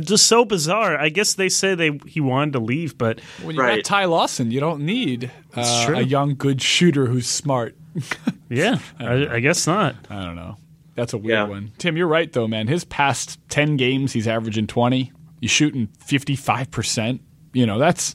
Just 0.00 0.26
so 0.26 0.44
bizarre. 0.44 0.98
I 0.98 1.08
guess 1.08 1.34
they 1.34 1.48
say 1.48 1.74
they 1.74 1.98
he 2.06 2.20
wanted 2.20 2.52
to 2.54 2.58
leave, 2.60 2.96
but 2.96 3.20
When 3.42 3.56
you 3.56 3.62
got 3.62 3.84
Ty 3.84 4.06
Lawson, 4.06 4.50
you 4.50 4.60
don't 4.60 4.80
need 4.86 5.30
uh, 5.54 5.92
a 5.94 6.02
young, 6.02 6.34
good 6.34 6.62
shooter 6.62 7.06
who's 7.06 7.26
smart. 7.26 7.76
yeah, 8.48 8.78
I, 8.98 9.26
I 9.36 9.40
guess 9.40 9.66
not. 9.66 9.94
I 10.08 10.24
don't 10.24 10.36
know. 10.36 10.56
That's 10.94 11.12
a 11.12 11.18
weird 11.18 11.30
Yeah. 11.30 11.44
one. 11.44 11.72
Tim, 11.78 11.96
you're 11.96 12.06
right 12.08 12.32
though, 12.32 12.48
man. 12.48 12.68
His 12.68 12.84
past 12.84 13.38
ten 13.48 13.76
games, 13.76 14.12
he's 14.12 14.26
averaging 14.28 14.66
twenty. 14.66 15.12
He's 15.40 15.50
shooting 15.50 15.88
fifty 15.98 16.36
five 16.36 16.70
percent. 16.70 17.20
You 17.52 17.66
know, 17.66 17.78
that's 17.78 18.14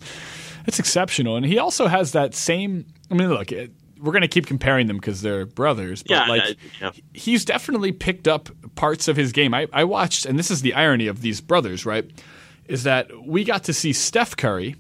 that's 0.66 0.80
exceptional. 0.80 1.36
And 1.38 1.46
he 1.46 1.60
also 1.60 1.88
has 1.88 2.12
that 2.14 2.34
same. 2.34 2.86
I 3.10 3.14
mean, 3.14 3.30
look, 3.30 3.52
it, 3.52 3.72
we're 4.02 4.12
going 4.12 4.22
to 4.22 4.28
keep 4.28 4.46
comparing 4.46 4.88
them 4.88 4.98
because 4.98 5.22
they're 5.22 5.46
brothers. 5.46 6.04
But 6.04 6.12
Yeah, 6.12 6.26
like, 6.28 6.42
I- 6.44 6.56
yeah. 6.82 6.92
he's 7.14 7.46
definitely 7.46 7.92
picked 7.92 8.28
up 8.28 8.50
parts 8.76 9.08
of 9.08 9.16
his 9.18 9.32
game. 9.32 9.54
I, 9.54 9.68
I 9.74 9.84
watched, 9.84 10.26
and 10.26 10.38
this 10.38 10.52
is 10.52 10.62
the 10.62 10.74
irony 10.74 11.08
of 11.08 11.22
these 11.22 11.42
brothers, 11.42 11.86
right? 11.86 12.10
Is 12.68 12.84
that 12.84 13.10
we 13.26 13.44
got 13.44 13.64
to 13.66 13.74
see 13.74 13.94
Steph 13.94 14.36
Curry 14.38 14.76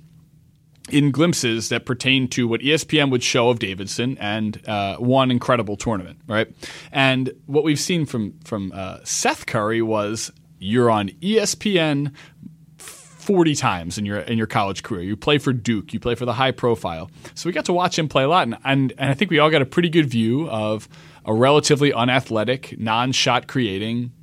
in 0.90 1.12
glimpses 1.12 1.70
that 1.70 1.86
pertain 1.86 2.28
to 2.30 2.48
what 2.48 2.62
ESPN 2.62 3.12
would 3.12 3.22
show 3.24 3.50
of 3.50 3.60
Davidson 3.60 4.18
and 4.20 4.62
uh, 4.70 4.96
one 4.98 5.32
incredible 5.32 5.76
tournament, 5.76 6.20
right? 6.28 6.48
And 6.92 7.32
what 7.46 7.64
we've 7.66 7.80
seen 7.80 8.06
from 8.06 8.40
from 8.46 8.72
uh, 8.74 9.00
Seth 9.04 9.46
Curry 9.46 9.82
was 9.82 10.32
you're 10.60 10.90
on 10.90 11.10
ESPN 11.22 12.14
40 13.28 13.56
times 13.56 13.98
in 13.98 14.06
your 14.06 14.20
in 14.20 14.38
your 14.38 14.48
college 14.48 14.84
career. 14.84 15.02
You 15.02 15.18
play 15.18 15.38
for 15.38 15.52
Duke, 15.52 15.94
you 15.94 16.00
play 16.00 16.16
for 16.16 16.24
the 16.24 16.32
high 16.32 16.52
profile. 16.52 17.12
So 17.36 17.50
we 17.50 17.52
got 17.52 17.66
to 17.66 17.74
watch 17.74 18.00
him 18.00 18.08
play 18.08 18.24
a 18.24 18.30
lot 18.30 18.44
and 18.44 18.58
and, 18.64 18.94
and 18.98 19.12
I 19.12 19.14
think 19.16 19.32
we 19.32 19.38
all 19.38 19.50
got 19.50 19.62
a 19.62 19.66
pretty 19.66 19.90
good 19.90 20.06
view 20.06 20.50
of 20.50 20.88
a 21.26 21.34
relatively 21.34 21.92
unathletic, 21.92 22.80
non-shot 22.80 23.48
creating 23.48 24.14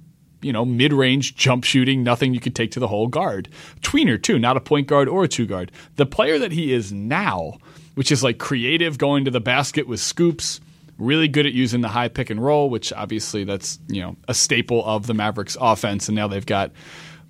you 0.41 0.53
know, 0.53 0.65
mid-range 0.65 1.37
jump 1.37 1.65
shooting, 1.65 2.03
nothing 2.03 2.35
you 2.35 2.41
could 2.41 2.55
take 2.55 2.71
to 2.71 2.81
the 2.81 2.89
whole 2.89 3.07
guard. 3.07 3.49
Tweener 3.81 4.23
too, 4.23 4.39
not 4.39 4.59
a 4.59 4.61
point 4.61 4.87
guard 4.87 5.09
or 5.09 5.25
a 5.25 5.29
two 5.29 5.47
guard. 5.47 5.71
The 5.97 6.07
player 6.07 6.39
that 6.39 6.53
he 6.53 6.73
is 6.73 6.93
now, 6.93 7.59
which 7.95 8.13
is 8.13 8.23
like 8.23 8.39
creative, 8.39 8.99
going 8.99 9.25
to 9.25 9.31
the 9.31 9.41
basket 9.41 9.87
with 9.89 10.01
scoops, 10.01 10.61
really 10.99 11.29
good 11.29 11.47
at 11.47 11.53
using 11.53 11.81
the 11.81 11.89
high 11.89 12.09
pick 12.09 12.31
and 12.31 12.43
roll, 12.43 12.71
which 12.71 12.93
obviously 12.93 13.45
that's 13.45 13.79
you 13.89 14.01
know 14.01 14.17
a 14.29 14.35
staple 14.35 14.85
of 14.85 15.07
the 15.07 15.15
Mavericks 15.15 15.57
offense, 15.61 16.09
and 16.09 16.17
now 16.17 16.29
they've 16.29 16.47
got 16.47 16.73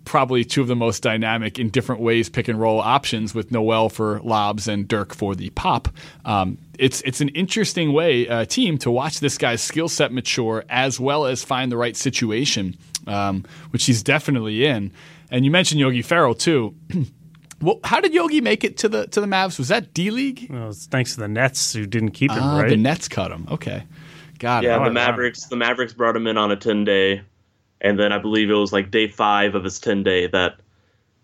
probably 0.04 0.44
two 0.44 0.60
of 0.60 0.68
the 0.68 0.76
most 0.76 1.02
dynamic 1.02 1.58
in 1.58 1.70
different 1.70 2.00
ways 2.00 2.28
pick 2.28 2.48
and 2.48 2.60
roll 2.60 2.80
options 2.80 3.34
with 3.34 3.50
Noel 3.50 3.88
for 3.88 4.20
lobs 4.20 4.68
and 4.68 4.86
Dirk 4.86 5.14
for 5.14 5.34
the 5.34 5.50
pop. 5.50 5.88
Um, 6.24 6.58
it's 6.78 7.00
it's 7.02 7.20
an 7.20 7.28
interesting 7.30 7.92
way 7.92 8.28
uh, 8.28 8.44
team 8.44 8.78
to 8.78 8.90
watch 8.90 9.20
this 9.20 9.38
guy's 9.38 9.62
skill 9.62 9.88
set 9.88 10.12
mature 10.12 10.64
as 10.68 10.98
well 11.00 11.26
as 11.26 11.42
find 11.44 11.70
the 11.72 11.76
right 11.76 11.96
situation, 11.96 12.76
um, 13.06 13.44
which 13.70 13.86
he's 13.86 14.02
definitely 14.02 14.64
in. 14.64 14.92
And 15.30 15.44
you 15.44 15.50
mentioned 15.50 15.80
Yogi 15.80 16.02
Ferrell 16.02 16.34
too. 16.34 16.74
well, 17.60 17.80
how 17.84 18.00
did 18.00 18.12
Yogi 18.12 18.40
make 18.40 18.64
it 18.64 18.76
to 18.78 18.88
the 18.88 19.06
to 19.08 19.20
the 19.20 19.26
Mavs? 19.26 19.58
Was 19.58 19.68
that 19.68 19.94
D 19.94 20.10
League? 20.10 20.48
Well, 20.50 20.72
thanks 20.72 21.14
to 21.14 21.20
the 21.20 21.28
Nets 21.28 21.72
who 21.72 21.86
didn't 21.86 22.10
keep 22.10 22.30
him, 22.30 22.42
Ah, 22.42 22.60
right? 22.60 22.68
The 22.68 22.76
Nets 22.76 23.08
cut 23.08 23.30
him. 23.30 23.46
Okay, 23.50 23.84
got 24.38 24.64
it. 24.64 24.68
Yeah, 24.68 24.84
the. 24.84 24.90
Mavericks. 24.90 25.46
The 25.46 25.56
Mavericks 25.56 25.92
brought 25.92 26.16
him 26.16 26.26
in 26.26 26.36
on 26.36 26.50
a 26.50 26.56
ten 26.56 26.84
day, 26.84 27.22
and 27.80 27.98
then 27.98 28.12
I 28.12 28.18
believe 28.18 28.50
it 28.50 28.54
was 28.54 28.72
like 28.72 28.90
day 28.90 29.08
five 29.08 29.54
of 29.54 29.64
his 29.64 29.78
ten 29.78 30.02
day 30.02 30.26
that, 30.28 30.56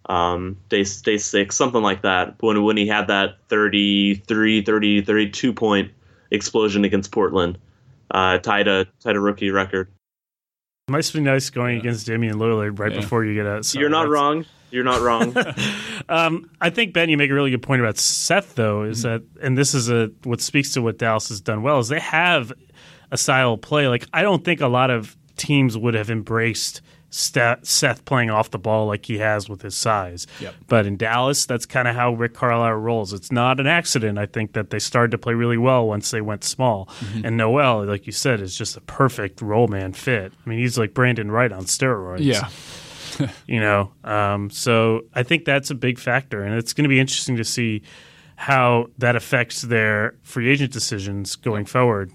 um, 0.06 0.56
day 0.68 0.84
day 1.02 1.18
six, 1.18 1.56
something 1.56 1.82
like 1.82 2.02
that. 2.02 2.34
When 2.40 2.62
when 2.64 2.76
he 2.76 2.86
had 2.86 3.06
that 3.08 3.36
33, 3.48 4.62
30, 4.62 5.02
32 5.02 5.52
point 5.52 5.90
explosion 6.30 6.84
against 6.84 7.12
Portland, 7.12 7.58
uh, 8.10 8.38
tied 8.38 8.68
a 8.68 8.86
tied 9.02 9.16
a 9.16 9.20
rookie 9.20 9.50
record. 9.50 9.88
Must 10.88 11.12
be 11.14 11.20
nice 11.20 11.50
going 11.50 11.78
against 11.78 12.06
Damian 12.06 12.34
Lillard 12.36 12.78
right 12.80 12.92
Yeah. 12.92 13.00
before 13.00 13.24
you 13.24 13.34
get 13.34 13.46
out. 13.46 13.64
So 13.64 13.78
You're 13.78 13.88
not 13.90 14.02
that's- 14.08 14.12
wrong. 14.12 14.44
You're 14.72 14.84
not 14.84 15.00
wrong. 15.00 15.34
Um, 16.08 16.50
I 16.60 16.70
think 16.70 16.92
Ben, 16.92 17.08
you 17.08 17.16
make 17.16 17.30
a 17.30 17.34
really 17.34 17.50
good 17.52 17.62
point 17.62 17.80
about 17.82 17.96
Seth, 17.96 18.56
though, 18.56 18.82
is 18.82 19.02
that, 19.02 19.22
and 19.40 19.56
this 19.56 19.74
is 19.74 19.88
a 19.90 20.10
what 20.24 20.40
speaks 20.40 20.72
to 20.72 20.82
what 20.82 20.98
Dallas 20.98 21.28
has 21.28 21.40
done 21.40 21.62
well 21.62 21.78
is 21.78 21.86
they 21.88 22.00
have 22.00 22.52
a 23.12 23.16
style 23.16 23.52
of 23.52 23.60
play. 23.60 23.86
Like 23.86 24.06
I 24.12 24.22
don't 24.22 24.44
think 24.44 24.60
a 24.60 24.66
lot 24.66 24.90
of 24.90 25.16
teams 25.40 25.76
would 25.78 25.94
have 25.94 26.10
embraced 26.10 26.82
Seth, 27.12 27.64
Seth 27.66 28.04
playing 28.04 28.30
off 28.30 28.50
the 28.50 28.58
ball 28.58 28.86
like 28.86 29.04
he 29.06 29.18
has 29.18 29.48
with 29.48 29.62
his 29.62 29.74
size. 29.74 30.28
Yep. 30.40 30.54
But 30.68 30.86
in 30.86 30.96
Dallas, 30.96 31.44
that's 31.44 31.66
kind 31.66 31.88
of 31.88 31.96
how 31.96 32.12
Rick 32.12 32.34
Carlisle 32.34 32.74
rolls. 32.74 33.12
It's 33.12 33.32
not 33.32 33.58
an 33.58 33.66
accident. 33.66 34.16
I 34.18 34.26
think 34.26 34.52
that 34.52 34.70
they 34.70 34.78
started 34.78 35.10
to 35.10 35.18
play 35.18 35.34
really 35.34 35.56
well 35.58 35.88
once 35.88 36.12
they 36.12 36.20
went 36.20 36.44
small. 36.44 36.88
And 37.24 37.36
Noel, 37.36 37.84
like 37.84 38.06
you 38.06 38.12
said, 38.12 38.40
is 38.40 38.56
just 38.56 38.76
a 38.76 38.80
perfect 38.82 39.42
role 39.42 39.66
man 39.66 39.92
fit. 39.92 40.32
I 40.46 40.48
mean, 40.48 40.60
he's 40.60 40.78
like 40.78 40.94
Brandan 40.94 41.32
Wright 41.32 41.50
on 41.50 41.64
steroids 41.64 42.20
yeah. 42.20 42.48
you 43.46 43.58
know. 43.58 43.90
Um, 44.04 44.48
so 44.50 45.02
I 45.12 45.24
think 45.24 45.44
that's 45.44 45.70
a 45.70 45.74
big 45.74 45.98
factor, 45.98 46.42
and 46.44 46.54
it's 46.54 46.72
going 46.72 46.84
to 46.84 46.88
be 46.88 47.00
interesting 47.00 47.36
to 47.38 47.44
see 47.44 47.82
how 48.36 48.86
that 48.98 49.16
affects 49.16 49.62
their 49.62 50.14
free 50.22 50.48
agent 50.48 50.72
decisions 50.72 51.34
going 51.36 51.64
forward. 51.66 52.12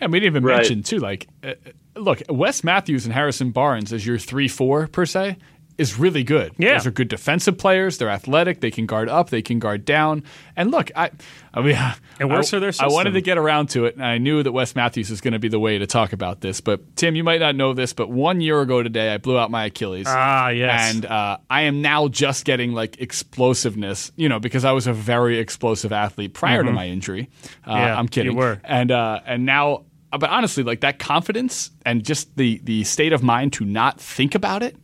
And 0.00 0.12
we 0.12 0.20
didn't 0.20 0.32
even 0.32 0.44
Right. 0.44 0.56
mention 0.58 0.82
too, 0.84 0.98
like, 0.98 1.26
uh, 1.42 1.54
look, 1.96 2.22
Wes 2.28 2.62
Matthews 2.64 3.04
and 3.04 3.14
Harrison 3.14 3.50
Barnes 3.50 3.92
as 3.92 4.06
your 4.06 4.18
three 4.18 4.48
four 4.48 4.86
per 4.86 5.06
se 5.06 5.36
is 5.78 5.98
really 5.98 6.24
good. 6.24 6.54
Yeah. 6.56 6.72
those 6.72 6.86
are 6.86 6.90
good 6.90 7.08
defensive 7.08 7.58
players. 7.58 7.98
They're 7.98 8.08
athletic. 8.08 8.60
They 8.62 8.70
can 8.70 8.86
guard 8.86 9.10
up. 9.10 9.28
They 9.28 9.42
can 9.42 9.58
guard 9.58 9.84
down. 9.84 10.22
And 10.56 10.70
look, 10.70 10.90
I, 10.96 11.10
I 11.52 11.60
mean, 11.60 11.76
It 12.18 12.24
works 12.24 12.48
I, 12.48 12.56
for 12.56 12.60
their 12.60 12.72
I 12.80 12.86
wanted 12.86 13.10
to 13.10 13.20
get 13.20 13.36
around 13.36 13.68
to 13.70 13.84
it, 13.84 13.94
and 13.94 14.02
I 14.02 14.16
knew 14.16 14.42
that 14.42 14.52
Wes 14.52 14.74
Matthews 14.74 15.10
is 15.10 15.20
going 15.20 15.34
to 15.34 15.38
be 15.38 15.48
the 15.48 15.58
way 15.58 15.76
to 15.76 15.86
talk 15.86 16.14
about 16.14 16.40
this. 16.40 16.62
But 16.62 16.96
Tim, 16.96 17.14
you 17.14 17.22
might 17.22 17.40
not 17.40 17.56
know 17.56 17.74
this, 17.74 17.92
but 17.92 18.08
one 18.08 18.40
year 18.40 18.62
ago 18.62 18.82
today, 18.82 19.12
I 19.12 19.18
blew 19.18 19.38
out 19.38 19.50
my 19.50 19.66
Achilles. 19.66 20.06
Ah, 20.08 20.48
yes. 20.48 20.94
And 20.94 21.04
uh, 21.04 21.36
I 21.50 21.62
am 21.62 21.82
now 21.82 22.08
just 22.08 22.46
getting 22.46 22.72
like 22.72 22.98
explosiveness, 22.98 24.12
you 24.16 24.30
know, 24.30 24.40
because 24.40 24.64
I 24.64 24.72
was 24.72 24.86
a 24.86 24.94
very 24.94 25.38
explosive 25.38 25.92
athlete 25.92 26.32
prior 26.32 26.62
to 26.64 26.72
my 26.72 26.88
injury. 26.88 27.28
Uh, 27.66 27.74
Mm-hmm. 27.76 27.82
Yeah, 27.82 27.98
I'm 27.98 28.08
kidding. 28.08 28.32
you 28.32 28.38
were. 28.38 28.60
And 28.64 28.90
uh, 28.90 29.20
and 29.26 29.44
now, 29.44 29.84
but 30.16 30.30
honestly, 30.30 30.62
like 30.62 30.80
that 30.80 30.98
confidence 30.98 31.70
and 31.84 32.04
just 32.04 32.36
the 32.36 32.60
the 32.64 32.84
state 32.84 33.12
of 33.12 33.22
mind 33.22 33.52
to 33.54 33.64
not 33.64 34.00
think 34.00 34.34
about 34.34 34.62
it 34.62 34.76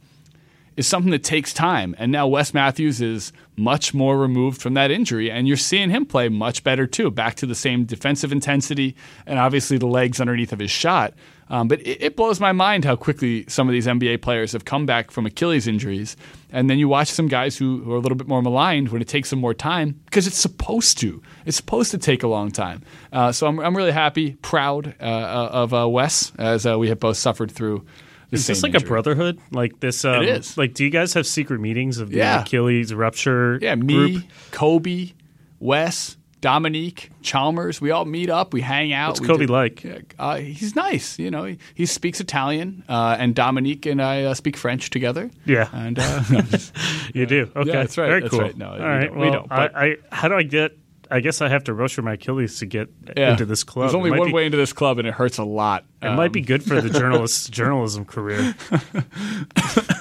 is 0.77 0.87
something 0.87 1.11
that 1.11 1.23
takes 1.23 1.53
time. 1.53 1.95
And 1.99 2.11
now 2.11 2.27
Wes 2.27 2.55
Matthews 2.55 3.01
is 3.01 3.33
much 3.57 3.93
more 3.93 4.19
removed 4.19 4.63
from 4.63 4.75
that 4.75 4.91
injury, 4.91 5.31
and 5.31 5.47
you're 5.47 5.57
seeing 5.57 5.91
him 5.91 6.07
play 6.07 6.29
much 6.29 6.65
better 6.65 6.87
too, 6.87 7.11
back 7.11 7.35
to 7.37 7.47
the 7.47 7.55
same 7.55 7.85
defensive 7.85 8.33
intensity 8.33 8.97
and 9.27 9.39
obviously 9.39 9.77
the 9.79 9.87
legs 9.87 10.21
underneath 10.21 10.53
of 10.53 10.59
his 10.59 10.71
shot. 10.71 11.13
Um, 11.53 11.69
but 11.69 11.81
it, 11.83 12.03
it, 12.03 12.17
blows 12.17 12.41
my 12.41 12.53
mind 12.53 12.87
how 12.87 12.97
quickly 12.97 13.45
some 13.47 13.69
of 13.69 13.75
these 13.75 13.87
NBA 13.87 14.23
players 14.23 14.53
have 14.53 14.65
come 14.65 14.87
back 14.87 15.11
from 15.11 15.27
Achilles 15.27 15.69
injuries. 15.69 16.17
And 16.51 16.71
then 16.71 16.79
you 16.79 16.89
watch 16.89 17.09
some 17.09 17.29
guys 17.29 17.59
who, 17.59 17.83
who 17.83 17.93
are 17.93 17.97
a 17.97 18.01
little 18.01 18.17
bit 18.17 18.27
more 18.27 18.41
maligned 18.41 18.89
when 18.89 19.03
it 19.03 19.09
takes 19.09 19.29
them 19.29 19.39
more 19.39 19.53
time 19.53 20.01
because 20.07 20.27
it's 20.27 20.39
supposed 20.39 20.97
to. 21.01 21.23
It's 21.45 21.59
supposed 21.59 21.91
to 21.91 21.99
take 21.99 22.23
a 22.23 22.27
long 22.27 22.51
time. 22.51 22.83
Uh, 23.13 23.33
so 23.33 23.47
I'm, 23.47 23.61
I'm 23.61 23.77
really 23.77 23.93
happy, 23.93 24.33
proud 24.41 24.95
uh, 24.99 25.05
uh 25.05 25.49
of 25.53 25.75
uh, 25.75 25.87
Wes 25.87 26.33
as 26.39 26.65
uh, 26.65 26.79
we 26.79 26.89
have 26.89 26.99
both 26.99 27.19
suffered 27.19 27.53
through 27.53 27.85
this. 28.31 28.41
is 28.41 28.47
this 28.47 28.63
like 28.63 28.73
injury. 28.73 28.87
a 28.87 28.89
brotherhood? 28.89 29.39
Like 29.51 29.79
this? 29.81 30.07
Um, 30.07 30.23
it 30.23 30.31
is. 30.31 30.57
Like, 30.57 30.73
do 30.73 30.85
you 30.85 30.91
guys 30.91 31.13
have 31.13 31.27
secret 31.27 31.61
meetings 31.61 31.99
of 31.99 32.09
the 32.09 32.17
yeah. 32.17 32.41
Achilles 32.41 32.95
rupture? 32.95 33.59
Yeah, 33.61 33.75
me, 33.75 33.95
group? 33.95 34.25
Kobe, 34.53 35.13
Wes, 35.61 36.17
Dominique, 36.43 37.11
Chalmers. 37.23 37.81
We 37.81 37.93
all 37.93 38.05
meet 38.05 38.29
up. 38.29 38.53
We 38.53 38.61
hang 38.61 38.93
out. 38.93 39.11
What's 39.11 39.21
we 39.21 39.27
Kobe 39.29 39.47
do, 39.47 39.53
like? 39.53 40.15
Uh, 40.19 40.37
he's 40.37 40.77
nice. 40.77 41.19
You 41.19 41.31
know, 41.31 41.45
he, 41.45 41.59
he 41.75 41.87
speaks 41.87 42.21
Italian, 42.21 42.85
uh, 42.89 43.17
and 43.19 43.35
Dominique 43.35 43.87
and 43.87 44.03
I 44.03 44.25
uh, 44.25 44.35
speak 44.35 44.57
French 44.57 44.91
together. 44.91 45.31
Yeah, 45.47 45.69
and 45.73 45.99
uh, 45.99 46.23
you 47.15 47.27
do. 47.27 47.51
Okay, 47.55 47.71
yeah, 47.71 47.77
that's 47.77 47.97
right. 47.97 48.09
Very 48.09 48.21
that's 48.21 48.31
cool. 48.31 48.41
Right. 48.41 48.57
No, 48.59 48.73
all 48.73 48.79
right. 48.79 49.07
Don't, 49.07 49.17
well, 49.17 49.31
we 49.31 49.33
don't. 49.33 49.53
I, 49.53 49.71
I, 49.75 49.97
how 50.11 50.29
do 50.29 50.35
I 50.35 50.43
get 50.43 50.77
I 51.13 51.21
guess 51.21 51.43
I 51.43 51.49
have 51.49 51.65
to 51.65 51.75
rupture 51.75 52.01
my 52.01 52.15
Achilles 52.15 52.59
to 52.61 52.67
get 52.67 52.89
yeah. 53.17 53.33
into 53.33 53.45
this 53.45 53.65
club. 53.65 53.85
There's 53.85 53.95
only 53.95 54.11
one 54.11 54.29
be, 54.29 54.33
way 54.33 54.47
into 54.47 54.57
this 54.57 54.73
club, 54.73 54.99
and 54.99 55.07
it 55.07 55.13
hurts 55.13 55.37
a 55.37 55.45
lot. 55.45 55.85
It 56.01 56.07
um, 56.07 56.17
might 56.17 56.33
be 56.33 56.41
um, 56.41 56.47
good 56.47 56.65
for 56.65 56.81
the 56.81 56.89
journalist 56.99 57.53
journalism 57.53 58.07
career. 58.07 58.55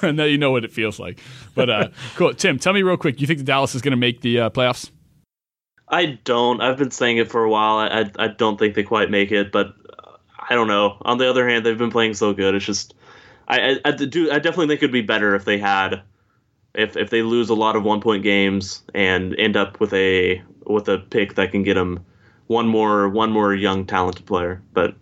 and 0.01 0.15
now 0.15 0.23
you 0.23 0.37
know 0.37 0.51
what 0.51 0.63
it 0.63 0.71
feels 0.71 0.99
like. 0.99 1.19
But 1.53 1.69
uh, 1.69 1.89
cool, 2.15 2.33
Tim. 2.33 2.57
Tell 2.57 2.71
me 2.71 2.81
real 2.81 2.95
quick. 2.97 3.19
You 3.19 3.27
think 3.27 3.39
the 3.39 3.45
Dallas 3.45 3.75
is 3.75 3.81
going 3.81 3.91
to 3.91 3.97
make 3.97 4.21
the 4.21 4.39
uh, 4.39 4.49
playoffs? 4.51 4.89
I 5.91 6.19
don't. 6.23 6.61
I've 6.61 6.77
been 6.77 6.91
saying 6.91 7.17
it 7.17 7.29
for 7.29 7.43
a 7.43 7.49
while. 7.49 7.77
I, 7.77 8.01
I, 8.01 8.25
I 8.25 8.27
don't 8.29 8.57
think 8.57 8.75
they 8.75 8.83
quite 8.83 9.11
make 9.11 9.31
it, 9.31 9.51
but 9.51 9.75
uh, 9.99 10.13
I 10.49 10.55
don't 10.55 10.67
know. 10.67 10.97
On 11.01 11.17
the 11.17 11.29
other 11.29 11.47
hand, 11.47 11.65
they've 11.65 11.77
been 11.77 11.91
playing 11.91 12.13
so 12.13 12.33
good. 12.33 12.55
It's 12.55 12.65
just 12.65 12.93
I, 13.47 13.71
I, 13.71 13.77
I 13.85 13.91
do. 13.91 14.31
I 14.31 14.39
definitely 14.39 14.67
think 14.67 14.79
it'd 14.79 14.93
be 14.93 15.01
better 15.01 15.35
if 15.35 15.43
they 15.45 15.57
had 15.57 16.01
if 16.73 16.95
if 16.95 17.09
they 17.09 17.21
lose 17.21 17.49
a 17.49 17.53
lot 17.53 17.75
of 17.75 17.83
one 17.83 17.99
point 18.01 18.23
games 18.23 18.83
and 18.95 19.35
end 19.37 19.57
up 19.57 19.79
with 19.79 19.93
a 19.93 20.41
with 20.65 20.87
a 20.87 20.99
pick 20.99 21.35
that 21.35 21.51
can 21.51 21.63
get 21.63 21.73
them 21.73 22.05
one 22.47 22.67
more 22.67 23.09
one 23.09 23.31
more 23.31 23.53
young 23.53 23.85
talented 23.85 24.25
player. 24.25 24.61
But 24.73 24.95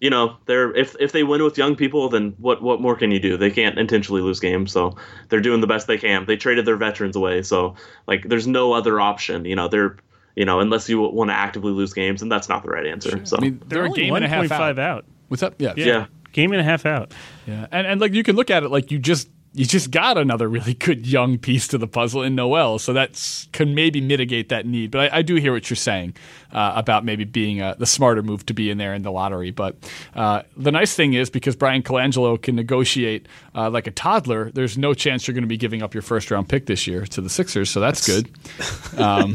you 0.00 0.10
know, 0.10 0.36
they're 0.46 0.74
if 0.74 0.96
if 0.98 1.12
they 1.12 1.22
win 1.22 1.42
with 1.42 1.58
young 1.58 1.76
people, 1.76 2.08
then 2.08 2.34
what 2.38 2.62
what 2.62 2.80
more 2.80 2.96
can 2.96 3.10
you 3.10 3.20
do? 3.20 3.36
They 3.36 3.50
can't 3.50 3.78
intentionally 3.78 4.22
lose 4.22 4.40
games, 4.40 4.72
so 4.72 4.96
they're 5.28 5.40
doing 5.40 5.60
the 5.60 5.66
best 5.66 5.86
they 5.86 5.98
can. 5.98 6.24
They 6.24 6.36
traded 6.36 6.64
their 6.64 6.76
veterans 6.76 7.16
away, 7.16 7.42
so 7.42 7.76
like 8.06 8.28
there's 8.28 8.46
no 8.46 8.72
other 8.72 8.98
option. 8.98 9.44
You 9.44 9.56
know, 9.56 9.68
they're 9.68 9.96
you 10.36 10.44
know 10.44 10.60
unless 10.60 10.88
you 10.88 11.00
want 11.00 11.30
to 11.30 11.34
actively 11.34 11.72
lose 11.72 11.92
games, 11.92 12.22
and 12.22 12.30
that's 12.30 12.48
not 12.48 12.62
the 12.62 12.70
right 12.70 12.86
answer. 12.86 13.24
So 13.24 13.36
I 13.36 13.40
mean, 13.40 13.60
they're, 13.66 13.82
they're 13.82 13.92
a 13.92 13.94
game 13.94 14.14
and 14.14 14.24
a 14.24 14.28
half 14.28 14.50
out. 14.50 14.78
out. 14.78 15.04
What's 15.28 15.42
up? 15.42 15.54
Yeah. 15.58 15.74
yeah. 15.76 15.86
yeah. 15.86 16.06
Game 16.32 16.52
and 16.52 16.60
a 16.60 16.64
half 16.64 16.86
out. 16.86 17.12
Yeah, 17.46 17.66
and 17.70 17.86
and 17.86 18.00
like 18.00 18.14
you 18.14 18.22
can 18.22 18.36
look 18.36 18.50
at 18.50 18.62
it 18.62 18.70
like 18.70 18.90
you 18.90 18.98
just 18.98 19.28
you 19.54 19.66
just 19.66 19.90
got 19.90 20.16
another 20.16 20.48
really 20.48 20.74
good 20.74 21.06
young 21.06 21.38
piece 21.38 21.68
to 21.68 21.78
the 21.78 21.86
puzzle 21.86 22.22
in 22.22 22.34
Noel, 22.34 22.78
so 22.78 22.92
that 22.94 23.46
can 23.52 23.74
maybe 23.74 24.00
mitigate 24.00 24.48
that 24.48 24.66
need. 24.66 24.90
But 24.90 25.12
I, 25.12 25.18
I 25.18 25.22
do 25.22 25.34
hear 25.34 25.52
what 25.52 25.68
you're 25.68 25.76
saying 25.76 26.14
uh, 26.52 26.72
about 26.74 27.04
maybe 27.04 27.24
being 27.24 27.60
uh, 27.60 27.74
the 27.78 27.86
smarter 27.86 28.22
move 28.22 28.46
to 28.46 28.54
be 28.54 28.70
in 28.70 28.78
there 28.78 28.94
in 28.94 29.02
the 29.02 29.12
lottery. 29.12 29.50
But 29.50 29.76
uh, 30.14 30.42
the 30.56 30.72
nice 30.72 30.94
thing 30.94 31.14
is 31.14 31.28
because 31.28 31.54
Bryan 31.54 31.82
Colangelo 31.82 32.40
can 32.40 32.56
negotiate 32.56 33.26
uh, 33.54 33.68
like 33.68 33.86
a 33.86 33.90
toddler, 33.90 34.50
there's 34.52 34.78
no 34.78 34.94
chance 34.94 35.26
you're 35.26 35.34
going 35.34 35.42
to 35.42 35.48
be 35.48 35.58
giving 35.58 35.82
up 35.82 35.92
your 35.92 36.02
first 36.02 36.30
round 36.30 36.48
pick 36.48 36.66
this 36.66 36.86
year 36.86 37.04
to 37.06 37.20
the 37.20 37.28
Sixers, 37.28 37.70
so 37.70 37.80
that's, 37.80 38.06
that's 38.06 38.22
good. 38.22 38.30
Um, 39.02 39.32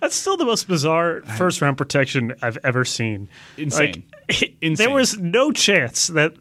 that's 0.00 0.14
still 0.14 0.36
the 0.36 0.46
most 0.46 0.66
bizarre 0.66 1.20
first 1.36 1.60
round 1.60 1.76
protection 1.76 2.34
I've 2.40 2.58
ever 2.64 2.84
seen. 2.84 3.28
Insane. 3.58 3.92
Like, 3.92 4.02
Insane. 4.60 4.74
There 4.74 4.90
was 4.90 5.18
no 5.18 5.52
chance 5.52 6.08
that 6.08 6.34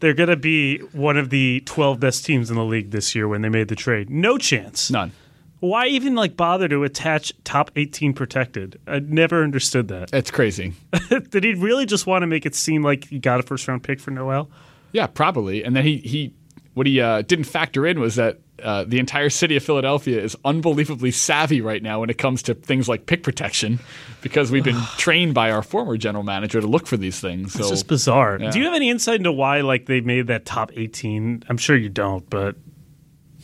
they're 0.00 0.14
going 0.14 0.28
to 0.28 0.36
be 0.36 0.78
one 0.92 1.16
of 1.16 1.30
the 1.30 1.62
12 1.66 2.00
best 2.00 2.24
teams 2.24 2.50
in 2.50 2.56
the 2.56 2.64
league 2.64 2.90
this 2.90 3.14
year 3.14 3.28
when 3.28 3.42
they 3.42 3.48
made 3.48 3.68
the 3.68 3.76
trade. 3.76 4.10
No 4.10 4.38
chance. 4.38 4.90
None. 4.90 5.12
Why 5.60 5.88
even 5.88 6.14
like 6.14 6.36
bother 6.36 6.68
to 6.68 6.84
attach 6.84 7.32
top 7.44 7.70
18 7.76 8.14
protected? 8.14 8.80
I 8.86 9.00
never 9.00 9.44
understood 9.44 9.88
that. 9.88 10.10
It's 10.12 10.30
crazy. 10.30 10.72
Did 11.30 11.44
he 11.44 11.54
really 11.54 11.84
just 11.84 12.06
want 12.06 12.22
to 12.22 12.26
make 12.26 12.46
it 12.46 12.54
seem 12.54 12.82
like 12.82 13.08
he 13.08 13.18
got 13.18 13.40
a 13.40 13.42
first 13.42 13.68
round 13.68 13.82
pick 13.82 14.00
for 14.00 14.10
Noel? 14.10 14.50
Yeah, 14.92 15.06
probably. 15.06 15.62
And 15.62 15.76
then 15.76 15.84
he 15.84 15.98
he 15.98 16.32
what 16.72 16.86
he 16.86 17.00
uh, 17.00 17.22
didn't 17.22 17.44
factor 17.44 17.86
in 17.86 18.00
was 18.00 18.14
that 18.16 18.38
uh, 18.62 18.84
the 18.84 18.98
entire 18.98 19.30
city 19.30 19.56
of 19.56 19.62
Philadelphia 19.62 20.20
is 20.20 20.36
unbelievably 20.44 21.10
savvy 21.12 21.60
right 21.60 21.82
now 21.82 22.00
when 22.00 22.10
it 22.10 22.18
comes 22.18 22.42
to 22.44 22.54
things 22.54 22.88
like 22.88 23.06
pick 23.06 23.22
protection, 23.22 23.78
because 24.22 24.50
we've 24.50 24.64
been 24.64 24.80
trained 24.98 25.34
by 25.34 25.50
our 25.50 25.62
former 25.62 25.96
general 25.96 26.24
manager 26.24 26.60
to 26.60 26.66
look 26.66 26.86
for 26.86 26.96
these 26.96 27.20
things. 27.20 27.52
So, 27.52 27.60
it's 27.60 27.70
just 27.70 27.88
bizarre. 27.88 28.38
Yeah. 28.40 28.50
Do 28.50 28.58
you 28.58 28.64
have 28.66 28.74
any 28.74 28.90
insight 28.90 29.16
into 29.16 29.32
why 29.32 29.60
like 29.60 29.86
they 29.86 30.00
made 30.00 30.28
that 30.28 30.44
top 30.44 30.72
eighteen? 30.76 31.42
I'm 31.48 31.56
sure 31.56 31.76
you 31.76 31.88
don't, 31.88 32.28
but 32.28 32.56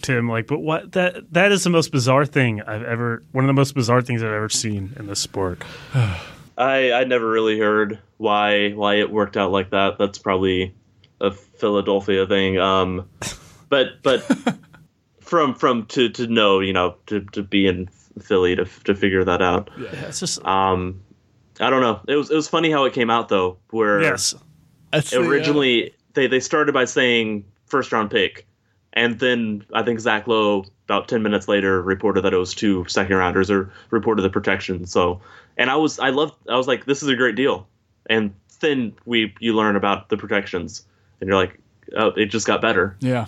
Tim, 0.02 0.28
like, 0.28 0.46
but 0.46 0.60
what 0.60 0.92
that 0.92 1.32
that 1.32 1.52
is 1.52 1.64
the 1.64 1.70
most 1.70 1.90
bizarre 1.92 2.26
thing 2.26 2.62
I've 2.62 2.82
ever 2.82 3.24
one 3.32 3.44
of 3.44 3.48
the 3.48 3.54
most 3.54 3.74
bizarre 3.74 4.02
things 4.02 4.22
I've 4.22 4.32
ever 4.32 4.48
seen 4.48 4.94
in 4.98 5.06
this 5.06 5.20
sport. 5.20 5.62
I 6.58 6.92
I 6.92 7.04
never 7.04 7.28
really 7.28 7.58
heard 7.58 7.98
why 8.16 8.70
why 8.70 8.96
it 8.96 9.10
worked 9.10 9.36
out 9.36 9.50
like 9.50 9.70
that. 9.70 9.98
That's 9.98 10.18
probably 10.18 10.74
a 11.20 11.30
Philadelphia 11.30 12.26
thing. 12.26 12.58
Um, 12.58 13.08
but 13.68 14.02
but 14.02 14.24
from 15.26 15.54
from 15.54 15.86
to 15.86 16.08
to 16.10 16.26
know 16.26 16.60
you 16.60 16.72
know 16.72 16.96
to 17.06 17.20
to 17.32 17.42
be 17.42 17.66
in 17.66 17.88
Philly 18.20 18.56
to 18.56 18.64
to 18.84 18.94
figure 18.94 19.24
that 19.24 19.42
out. 19.42 19.70
Yeah, 19.78 20.06
it's 20.06 20.20
just 20.20 20.44
um, 20.44 21.02
I 21.60 21.70
don't 21.70 21.82
know. 21.82 22.00
It 22.08 22.16
was 22.16 22.30
it 22.30 22.36
was 22.36 22.48
funny 22.48 22.70
how 22.70 22.84
it 22.84 22.92
came 22.92 23.10
out 23.10 23.28
though. 23.28 23.58
Where 23.70 24.02
yes, 24.02 24.34
originally 25.12 25.82
the, 25.82 25.90
uh... 25.90 25.94
they 26.14 26.26
they 26.26 26.40
started 26.40 26.72
by 26.72 26.84
saying 26.84 27.44
first 27.66 27.92
round 27.92 28.10
pick 28.10 28.46
and 28.96 29.18
then 29.18 29.64
I 29.74 29.82
think 29.82 30.00
Zach 30.00 30.26
Lowe, 30.26 30.64
about 30.86 31.06
10 31.06 31.22
minutes 31.22 31.46
later, 31.46 31.82
reported 31.82 32.22
that 32.22 32.32
it 32.32 32.38
was 32.38 32.54
two 32.54 32.86
second 32.88 33.14
rounders 33.14 33.50
or 33.50 33.70
reported 33.90 34.22
the 34.22 34.30
protection. 34.30 34.86
So, 34.86 35.20
and 35.58 35.70
I 35.70 35.76
was, 35.76 35.98
I 36.00 36.08
loved, 36.08 36.34
I 36.48 36.56
was 36.56 36.66
like, 36.66 36.86
this 36.86 37.02
is 37.02 37.08
a 37.10 37.14
great 37.14 37.36
deal. 37.36 37.68
And 38.08 38.34
then 38.60 38.94
we, 39.04 39.34
you 39.38 39.54
learn 39.54 39.76
about 39.76 40.08
the 40.08 40.16
protections 40.16 40.86
and 41.20 41.28
you're 41.28 41.36
like, 41.36 41.60
oh, 41.94 42.08
it 42.16 42.26
just 42.26 42.46
got 42.46 42.62
better. 42.62 42.96
Yeah. 43.00 43.26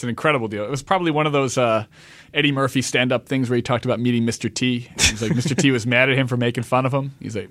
It's 0.00 0.04
an 0.04 0.08
incredible 0.08 0.48
deal. 0.48 0.64
It 0.64 0.70
was 0.70 0.82
probably 0.82 1.10
one 1.10 1.26
of 1.26 1.34
those 1.34 1.58
uh, 1.58 1.84
Eddie 2.32 2.52
Murphy 2.52 2.80
stand 2.80 3.12
up 3.12 3.26
things 3.26 3.50
where 3.50 3.56
he 3.56 3.60
talked 3.60 3.84
about 3.84 4.00
meeting 4.00 4.24
Mr. 4.24 4.52
T. 4.52 4.88
He's 4.98 5.20
like, 5.20 5.32
Mr. 5.32 5.54
T 5.54 5.70
was 5.72 5.86
mad 5.86 6.08
at 6.08 6.16
him 6.16 6.26
for 6.26 6.38
making 6.38 6.64
fun 6.64 6.86
of 6.86 6.94
him. 6.94 7.14
He's 7.20 7.36
like, 7.36 7.50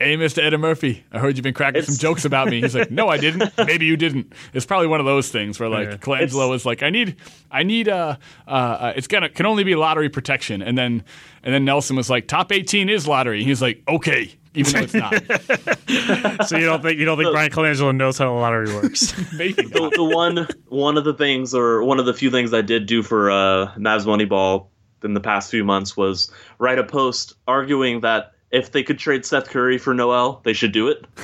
Hey, 0.00 0.16
Mr. 0.16 0.42
Eddie 0.42 0.56
Murphy, 0.56 1.04
I 1.12 1.20
heard 1.20 1.36
you've 1.36 1.44
been 1.44 1.54
cracking 1.54 1.78
it's... 1.78 1.86
some 1.86 1.96
jokes 1.98 2.24
about 2.24 2.48
me. 2.48 2.62
He's 2.62 2.74
like, 2.74 2.90
No, 2.90 3.06
I 3.06 3.16
didn't. 3.16 3.52
Maybe 3.58 3.86
you 3.86 3.96
didn't. 3.96 4.32
It's 4.52 4.66
probably 4.66 4.88
one 4.88 4.98
of 4.98 5.06
those 5.06 5.28
things 5.28 5.60
where 5.60 5.68
like 5.68 5.88
yeah. 5.88 5.96
Colangelo 5.98 6.52
is 6.52 6.66
like, 6.66 6.82
I 6.82 6.90
need, 6.90 7.14
I 7.48 7.62
need, 7.62 7.88
uh, 7.88 8.16
uh, 8.48 8.50
uh, 8.50 8.92
it's 8.96 9.06
gonna 9.06 9.28
can 9.28 9.46
only 9.46 9.62
be 9.62 9.76
lottery 9.76 10.08
protection, 10.08 10.62
and 10.62 10.76
then 10.76 11.04
and 11.44 11.54
then 11.54 11.64
Nelson 11.64 11.94
was 11.94 12.10
like, 12.10 12.26
Top 12.26 12.50
eighteen 12.50 12.88
is 12.88 13.06
lottery. 13.06 13.44
He's 13.44 13.62
like, 13.62 13.84
Okay, 13.86 14.34
even 14.58 14.72
though 14.72 14.80
it's 14.80 14.94
not. 14.94 16.48
so 16.48 16.56
you 16.56 16.66
don't 16.66 16.82
think 16.82 16.98
you 16.98 17.04
don't 17.04 17.16
think 17.16 17.28
so, 17.28 17.32
Bryan 17.32 17.50
Colangelo 17.50 17.96
knows 17.96 18.18
how 18.18 18.26
the 18.26 18.32
lottery 18.32 18.72
works? 18.74 19.14
Maybe 19.34 19.62
the, 19.62 19.90
the, 19.94 20.04
one 20.04 20.48
one 20.68 20.98
of 20.98 21.04
the 21.04 21.14
things 21.14 21.54
or 21.54 21.82
one 21.84 21.98
of 21.98 22.06
the 22.06 22.14
few 22.14 22.30
things 22.30 22.52
I 22.52 22.60
did 22.60 22.86
do 22.86 23.02
for 23.02 23.30
uh, 23.30 23.72
Mavs 23.76 24.04
Moneyball 24.04 24.68
in 25.02 25.14
the 25.14 25.20
past 25.20 25.50
few 25.50 25.64
months 25.64 25.96
was 25.96 26.30
write 26.58 26.78
a 26.78 26.84
post 26.84 27.34
arguing 27.46 28.00
that 28.00 28.32
if 28.50 28.72
they 28.72 28.82
could 28.82 28.98
trade 28.98 29.26
Seth 29.26 29.48
Curry 29.50 29.78
for 29.78 29.94
Noel, 29.94 30.40
they 30.44 30.52
should 30.52 30.72
do 30.72 30.88
it. 30.88 31.04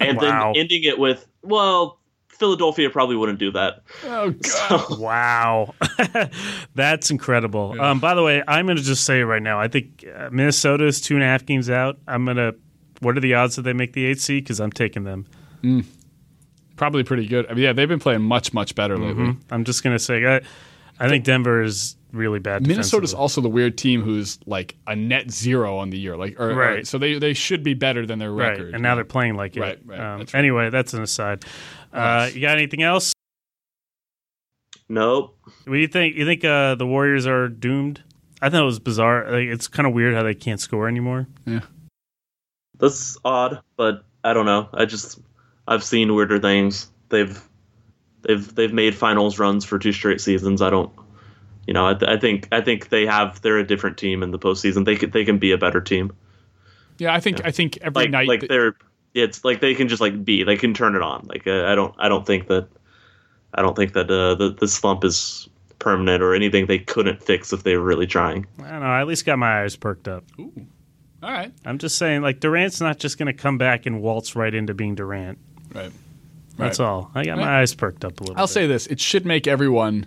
And 0.00 0.18
wow. 0.18 0.52
then 0.52 0.62
ending 0.62 0.84
it 0.84 0.98
with, 0.98 1.26
well, 1.42 1.98
Philadelphia 2.38 2.88
probably 2.88 3.16
wouldn't 3.16 3.38
do 3.38 3.50
that. 3.52 3.82
Oh 4.04 4.30
god! 4.30 4.44
So. 4.44 4.98
Wow, 4.98 5.74
that's 6.74 7.10
incredible. 7.10 7.74
Yeah. 7.76 7.90
Um, 7.90 8.00
by 8.00 8.14
the 8.14 8.22
way, 8.22 8.42
I'm 8.46 8.66
going 8.66 8.76
to 8.76 8.82
just 8.82 9.04
say 9.04 9.20
it 9.20 9.24
right 9.24 9.42
now. 9.42 9.60
I 9.60 9.66
think 9.66 10.04
uh, 10.16 10.28
Minnesota 10.30 10.86
is 10.86 11.00
two 11.00 11.14
and 11.14 11.24
a 11.24 11.26
half 11.26 11.44
games 11.44 11.68
out. 11.68 11.98
I'm 12.06 12.24
going 12.24 12.36
to. 12.36 12.54
What 13.00 13.16
are 13.16 13.20
the 13.20 13.34
odds 13.34 13.56
that 13.56 13.62
they 13.62 13.72
make 13.72 13.92
the 13.92 14.06
eight 14.06 14.20
seed? 14.20 14.44
Because 14.44 14.60
I'm 14.60 14.72
taking 14.72 15.04
them. 15.04 15.26
Mm. 15.62 15.84
Probably 16.76 17.02
pretty 17.04 17.26
good. 17.26 17.46
I 17.46 17.54
mean, 17.54 17.64
yeah, 17.64 17.72
they've 17.72 17.88
been 17.88 17.98
playing 17.98 18.22
much 18.22 18.52
much 18.52 18.74
better 18.74 18.96
lately. 18.96 19.24
Mm-hmm. 19.24 19.54
I'm 19.54 19.64
just 19.64 19.82
going 19.82 19.96
to 19.96 19.98
say, 19.98 20.24
I, 20.24 20.40
I 21.00 21.08
think 21.08 21.24
Denver 21.24 21.62
is 21.62 21.96
really 22.12 22.38
bad. 22.38 22.66
Minnesota's 22.66 23.14
also 23.14 23.40
the 23.40 23.48
weird 23.48 23.76
team 23.76 24.02
who's 24.02 24.38
like 24.46 24.76
a 24.86 24.96
net 24.96 25.30
zero 25.30 25.78
on 25.78 25.90
the 25.90 25.98
year, 25.98 26.16
like 26.16 26.38
or, 26.40 26.54
right. 26.54 26.78
Or, 26.80 26.84
so 26.84 26.98
they 26.98 27.18
they 27.18 27.34
should 27.34 27.62
be 27.62 27.74
better 27.74 28.06
than 28.06 28.18
their 28.18 28.32
record, 28.32 28.66
right. 28.66 28.74
and 28.74 28.82
now 28.82 28.94
they're 28.94 29.04
playing 29.04 29.34
like 29.34 29.56
it. 29.56 29.60
Right, 29.60 29.78
right. 29.84 30.00
Um, 30.00 30.18
that's 30.20 30.34
right. 30.34 30.38
Anyway, 30.38 30.70
that's 30.70 30.94
an 30.94 31.02
aside. 31.02 31.44
Uh, 31.92 32.30
you 32.32 32.40
got 32.40 32.56
anything 32.56 32.82
else? 32.82 33.12
Nope. 34.88 35.36
What 35.64 35.74
do 35.74 35.80
you 35.80 35.88
think? 35.88 36.16
You 36.16 36.24
think 36.24 36.44
uh, 36.44 36.74
the 36.74 36.86
Warriors 36.86 37.26
are 37.26 37.48
doomed? 37.48 38.02
I 38.40 38.48
thought 38.48 38.62
it 38.62 38.64
was 38.64 38.78
bizarre. 38.78 39.30
Like, 39.30 39.48
it's 39.48 39.68
kind 39.68 39.86
of 39.86 39.92
weird 39.92 40.14
how 40.14 40.22
they 40.22 40.34
can't 40.34 40.60
score 40.60 40.88
anymore. 40.88 41.26
Yeah, 41.44 41.60
that's 42.78 43.16
odd, 43.24 43.60
but 43.76 44.04
I 44.24 44.32
don't 44.32 44.46
know. 44.46 44.68
I 44.72 44.84
just 44.84 45.20
I've 45.66 45.84
seen 45.84 46.14
weirder 46.14 46.38
things. 46.38 46.90
They've 47.08 47.40
they've 48.22 48.54
they've 48.54 48.72
made 48.72 48.94
finals 48.94 49.38
runs 49.38 49.64
for 49.64 49.78
two 49.78 49.92
straight 49.92 50.20
seasons. 50.20 50.62
I 50.62 50.70
don't 50.70 50.92
you 51.66 51.74
know, 51.74 51.86
I, 51.86 51.94
th- 51.94 52.10
I 52.10 52.16
think 52.16 52.48
I 52.50 52.62
think 52.62 52.88
they 52.88 53.04
have 53.04 53.42
they're 53.42 53.58
a 53.58 53.66
different 53.66 53.98
team 53.98 54.22
in 54.22 54.30
the 54.30 54.38
postseason. 54.38 54.86
They 54.86 54.96
can 54.96 55.10
they 55.10 55.24
can 55.24 55.38
be 55.38 55.52
a 55.52 55.58
better 55.58 55.80
team. 55.82 56.12
Yeah, 56.96 57.14
I 57.14 57.20
think 57.20 57.44
I 57.44 57.50
think 57.50 57.76
every 57.82 58.04
Like 58.04 58.10
night 58.10 58.28
like 58.28 58.40
that- 58.40 58.48
they're 58.48 58.74
it's 59.14 59.44
like 59.44 59.60
they 59.60 59.74
can 59.74 59.88
just 59.88 60.00
like 60.00 60.24
be 60.24 60.42
they 60.44 60.56
can 60.56 60.72
turn 60.74 60.94
it 60.94 61.02
on. 61.02 61.26
Like 61.26 61.46
uh, 61.46 61.64
I 61.66 61.74
don't 61.74 61.94
I 61.98 62.08
don't 62.08 62.26
think 62.26 62.48
that 62.48 62.68
I 63.54 63.62
don't 63.62 63.76
think 63.76 63.92
that 63.92 64.10
uh, 64.10 64.34
the 64.34 64.56
the 64.58 64.66
slump 64.68 65.04
is 65.04 65.48
permanent 65.78 66.22
or 66.22 66.34
anything 66.34 66.66
they 66.66 66.78
couldn't 66.78 67.22
fix 67.22 67.52
if 67.52 67.62
they 67.62 67.76
were 67.76 67.84
really 67.84 68.06
trying. 68.06 68.46
I 68.62 68.70
don't 68.70 68.80
know. 68.80 68.86
I 68.86 69.00
at 69.00 69.06
least 69.06 69.24
got 69.26 69.38
my 69.38 69.62
eyes 69.62 69.76
perked 69.76 70.08
up. 70.08 70.24
All 71.22 71.30
right, 71.30 71.52
I'm 71.64 71.78
just 71.78 71.98
saying, 71.98 72.22
like 72.22 72.40
Durant's 72.40 72.80
not 72.80 72.98
just 72.98 73.18
going 73.18 73.26
to 73.26 73.32
come 73.32 73.58
back 73.58 73.86
and 73.86 74.00
waltz 74.00 74.36
right 74.36 74.54
into 74.54 74.74
being 74.74 74.94
Durant. 74.94 75.38
right. 75.74 75.90
That's 76.56 76.80
Right. 76.80 76.86
all. 76.86 77.10
I 77.14 77.24
got 77.24 77.38
Right. 77.38 77.44
my 77.44 77.60
eyes 77.60 77.72
perked 77.74 78.04
up 78.04 78.18
a 78.20 78.22
little. 78.24 78.34
Bit. 78.34 78.40
I'll 78.40 78.46
bit. 78.46 78.52
say 78.52 78.66
this: 78.66 78.86
it 78.88 78.98
should 79.00 79.24
make 79.24 79.46
everyone 79.46 80.06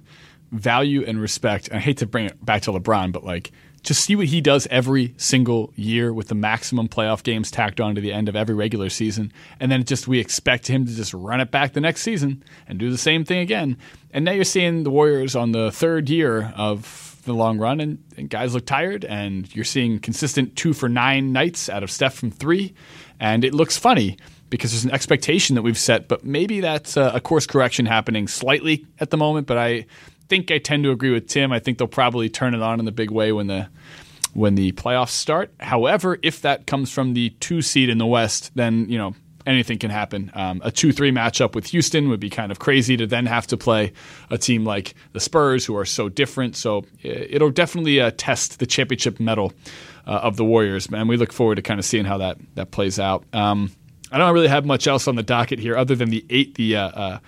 value 0.51 1.03
and 1.05 1.21
respect. 1.21 1.69
And 1.69 1.77
I 1.77 1.79
hate 1.79 1.97
to 1.97 2.05
bring 2.05 2.25
it 2.25 2.43
back 2.45 2.63
to 2.63 2.71
LeBron, 2.71 3.11
but 3.13 3.23
like 3.23 3.51
just 3.83 4.03
see 4.03 4.15
what 4.15 4.27
he 4.27 4.41
does 4.41 4.67
every 4.69 5.13
single 5.17 5.71
year 5.75 6.13
with 6.13 6.27
the 6.27 6.35
maximum 6.35 6.87
playoff 6.87 7.23
games 7.23 7.49
tacked 7.49 7.79
on 7.81 7.95
to 7.95 8.01
the 8.01 8.11
end 8.13 8.27
of 8.29 8.35
every 8.35 8.53
regular 8.53 8.89
season, 8.89 9.31
and 9.59 9.71
then 9.71 9.83
just 9.85 10.07
we 10.09 10.19
expect 10.19 10.67
him 10.67 10.85
to 10.85 10.93
just 10.93 11.13
run 11.13 11.39
it 11.39 11.49
back 11.51 11.73
the 11.73 11.81
next 11.81 12.01
season 12.01 12.43
and 12.67 12.77
do 12.77 12.91
the 12.91 12.97
same 12.97 13.23
thing 13.23 13.39
again. 13.39 13.77
And 14.11 14.23
now 14.25 14.33
you're 14.33 14.43
seeing 14.43 14.83
the 14.83 14.91
Warriors 14.91 15.35
on 15.37 15.51
the 15.53 15.71
third 15.71 16.09
year 16.09 16.53
of 16.57 17.10
the 17.23 17.33
long 17.33 17.57
run, 17.57 17.79
and, 17.79 18.03
and 18.17 18.29
guys 18.29 18.53
look 18.53 18.65
tired, 18.65 19.05
and 19.05 19.53
you're 19.55 19.65
seeing 19.65 19.99
consistent 19.99 20.55
two 20.55 20.73
for 20.73 20.89
nine 20.89 21.31
nights 21.31 21.69
out 21.69 21.83
of 21.83 21.91
Steph 21.91 22.15
from 22.15 22.31
three, 22.31 22.73
and 23.19 23.43
it 23.43 23.53
looks 23.53 23.77
funny 23.77 24.17
because 24.49 24.71
there's 24.71 24.83
an 24.83 24.91
expectation 24.91 25.55
that 25.55 25.61
we've 25.61 25.77
set, 25.77 26.07
but 26.07 26.25
maybe 26.25 26.59
that's 26.59 26.97
a, 26.97 27.11
a 27.15 27.21
course 27.21 27.47
correction 27.47 27.85
happening 27.85 28.27
slightly 28.27 28.85
at 28.99 29.09
the 29.09 29.17
moment. 29.17 29.47
But 29.47 29.57
I 29.57 29.85
think 30.27 30.51
I 30.51 30.59
tend 30.59 30.83
to 30.83 30.91
agree 30.91 31.11
with 31.11 31.27
Tim. 31.27 31.51
I 31.51 31.59
think 31.59 31.77
they'll 31.77 31.87
probably 31.87 32.29
turn 32.29 32.53
it 32.53 32.61
on 32.61 32.79
in 32.79 32.85
the 32.85 32.91
big 32.91 33.11
way 33.11 33.31
when 33.31 33.47
the 33.47 33.69
when 34.33 34.55
the 34.55 34.71
playoffs 34.73 35.09
start. 35.09 35.53
However, 35.59 36.17
if 36.21 36.41
that 36.41 36.67
comes 36.67 36.91
from 36.91 37.13
the 37.13 37.31
two 37.41 37.61
seed 37.61 37.89
in 37.89 37.97
the 37.97 38.05
West, 38.05 38.51
then 38.55 38.89
you 38.89 38.97
know 38.97 39.15
anything 39.45 39.79
can 39.79 39.89
happen. 39.89 40.31
Um, 40.33 40.61
a 40.63 40.71
two 40.71 40.91
three 40.91 41.11
matchup 41.11 41.55
with 41.55 41.67
Houston 41.67 42.09
would 42.09 42.19
be 42.19 42.29
kind 42.29 42.51
of 42.51 42.59
crazy 42.59 42.97
to 42.97 43.07
then 43.07 43.25
have 43.25 43.47
to 43.47 43.57
play 43.57 43.93
a 44.29 44.37
team 44.37 44.63
like 44.63 44.93
the 45.13 45.19
Spurs, 45.19 45.65
who 45.65 45.75
are 45.75 45.85
so 45.85 46.09
different. 46.09 46.55
So 46.55 46.85
it'll 47.01 47.51
definitely 47.51 47.99
uh, 47.99 48.11
test 48.17 48.59
the 48.59 48.65
championship 48.65 49.19
mettle 49.19 49.53
uh, 50.07 50.11
of 50.11 50.37
the 50.37 50.45
Warriors, 50.45 50.87
and 50.91 51.07
we 51.09 51.17
look 51.17 51.33
forward 51.33 51.55
to 51.55 51.61
kind 51.61 51.79
of 51.79 51.85
seeing 51.85 52.05
how 52.05 52.17
that 52.17 52.37
that 52.55 52.71
plays 52.71 52.99
out. 52.99 53.23
Um, 53.33 53.71
I 54.11 54.17
don't 54.17 54.33
really 54.33 54.49
have 54.49 54.65
much 54.65 54.87
else 54.87 55.07
on 55.07 55.15
the 55.15 55.23
docket 55.23 55.59
here, 55.59 55.77
other 55.77 55.95
than 55.95 56.09
the 56.09 56.25
eight 56.29 56.55
the. 56.55 56.75
Uh, 56.75 56.87
uh, 56.89 57.19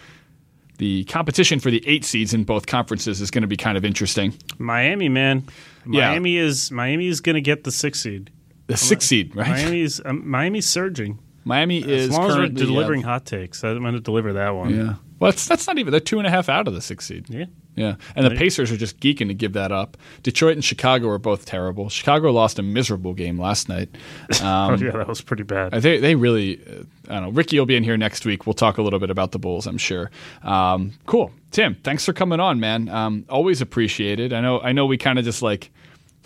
the 0.80 1.04
competition 1.06 1.60
for 1.60 1.70
the 1.70 1.88
eight 1.88 2.04
seeds 2.04 2.34
in 2.34 2.44
both 2.44 2.66
conferences 2.66 3.22
is 3.22 3.30
going 3.30 3.44
to 3.44 3.48
be 3.48 3.56
kind 3.56 3.78
of 3.78 3.86
interesting. 3.86 4.34
Miami, 4.58 5.08
man. 5.08 5.46
Yeah. 5.88 6.10
Miami 6.10 6.38
is 6.38 6.72
Miami 6.72 7.08
is 7.08 7.22
going 7.22 7.36
to 7.36 7.42
get 7.42 7.64
the 7.64 7.72
six 7.72 8.02
seed. 8.02 8.32
The 8.68 8.76
six 8.76 9.06
seed, 9.06 9.36
right? 9.36 9.50
Miami's 9.50 10.02
um, 10.04 10.28
Miami's 10.30 10.66
surging. 10.66 11.20
Miami 11.44 11.80
is 11.80 12.10
As 12.10 12.18
long 12.18 12.30
as 12.30 12.38
we're 12.38 12.44
uh, 12.44 12.48
delivering 12.48 13.02
hot 13.02 13.26
takes, 13.26 13.64
I'm 13.64 13.82
going 13.82 13.94
to 13.94 14.00
deliver 14.00 14.34
that 14.34 14.52
one. 14.52 14.74
Yeah. 14.74 14.96
Well, 15.20 15.30
it's, 15.32 15.48
that's 15.48 15.68
not 15.68 15.78
even. 15.78 15.92
They're 15.92 16.00
two 16.00 16.18
and 16.18 16.28
a 16.28 16.30
half 16.30 16.50
out 16.50 16.68
of 16.68 16.74
the 16.74 16.82
six 16.82 17.06
seed. 17.06 17.30
Yeah. 17.30 17.46
Yeah. 17.76 17.96
And 18.16 18.26
the 18.26 18.36
Pacers 18.36 18.72
are 18.72 18.78
just 18.78 19.00
geeking 19.00 19.28
to 19.30 19.34
give 19.34 19.54
that 19.54 19.72
up. 19.72 19.98
Detroit 20.22 20.54
and 20.54 20.64
Chicago 20.64 21.10
are 21.10 21.18
both 21.18 21.46
terrible. 21.46 21.90
Chicago 21.90 22.32
lost 22.32 22.60
a 22.60 22.62
miserable 22.62 23.14
game 23.14 23.40
last 23.40 23.68
night. 23.68 23.90
oh 24.42 24.76
yeah, 24.76 24.92
that 24.92 25.08
was 25.08 25.22
pretty 25.22 25.44
bad. 25.44 25.72
They, 25.72 25.98
they 25.98 26.16
really, 26.16 26.62
uh, 26.66 26.84
I 27.10 27.14
don't 27.16 27.24
know. 27.24 27.30
Ricky 27.32 27.58
will 27.58 27.66
be 27.66 27.76
in 27.76 27.84
here 27.84 27.98
next 27.98 28.26
week. 28.26 28.46
We'll 28.46 28.54
talk 28.54 28.78
a 28.78 28.82
little 28.82 29.00
bit 29.00 29.10
about 29.10 29.32
the 29.32 29.40
Bulls, 29.40 29.66
I'm 29.66 29.78
sure. 29.78 30.12
Um, 30.44 30.92
cool. 31.06 31.32
Tim, 31.52 31.76
thanks 31.84 32.06
for 32.06 32.14
coming 32.14 32.40
on, 32.40 32.60
man. 32.60 32.90
Um, 32.90 33.26
always 33.30 33.62
appreciated. 33.62 34.34
I 34.34 34.42
know, 34.42 34.60
I 34.60 34.72
know 34.72 34.86
we 34.86 34.98
kind 34.98 35.18
of 35.18 35.26
just 35.26 35.42
like, 35.42 35.72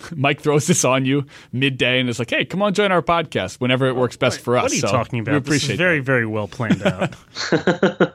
Mike 0.16 0.40
throws 0.40 0.66
this 0.66 0.84
on 0.84 1.04
you 1.04 1.24
midday 1.52 2.00
and 2.00 2.08
is 2.08 2.18
like, 2.18 2.30
hey, 2.30 2.44
come 2.44 2.62
on, 2.62 2.74
join 2.74 2.92
our 2.92 3.02
podcast 3.02 3.60
whenever 3.60 3.86
it 3.86 3.96
works 3.96 4.16
best 4.16 4.40
for 4.40 4.56
us. 4.56 4.64
what 4.64 4.72
are 4.72 4.74
you 4.74 4.80
So 4.80 4.88
talking 4.88 5.18
We 5.18 5.22
about? 5.30 5.44
This 5.44 5.48
appreciate 5.48 5.72
is 5.74 5.78
very, 5.78 6.00
very 6.00 6.26
well 6.26 6.48
planned 6.48 6.82
out. 6.82 7.14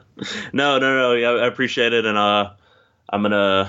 No, 0.52 0.78
no, 0.78 0.96
no. 0.96 1.12
Yeah, 1.14 1.30
I 1.42 1.46
appreciate 1.46 1.92
it, 1.92 2.06
and 2.06 2.16
uh, 2.16 2.50
I'm 3.10 3.22
gonna 3.22 3.68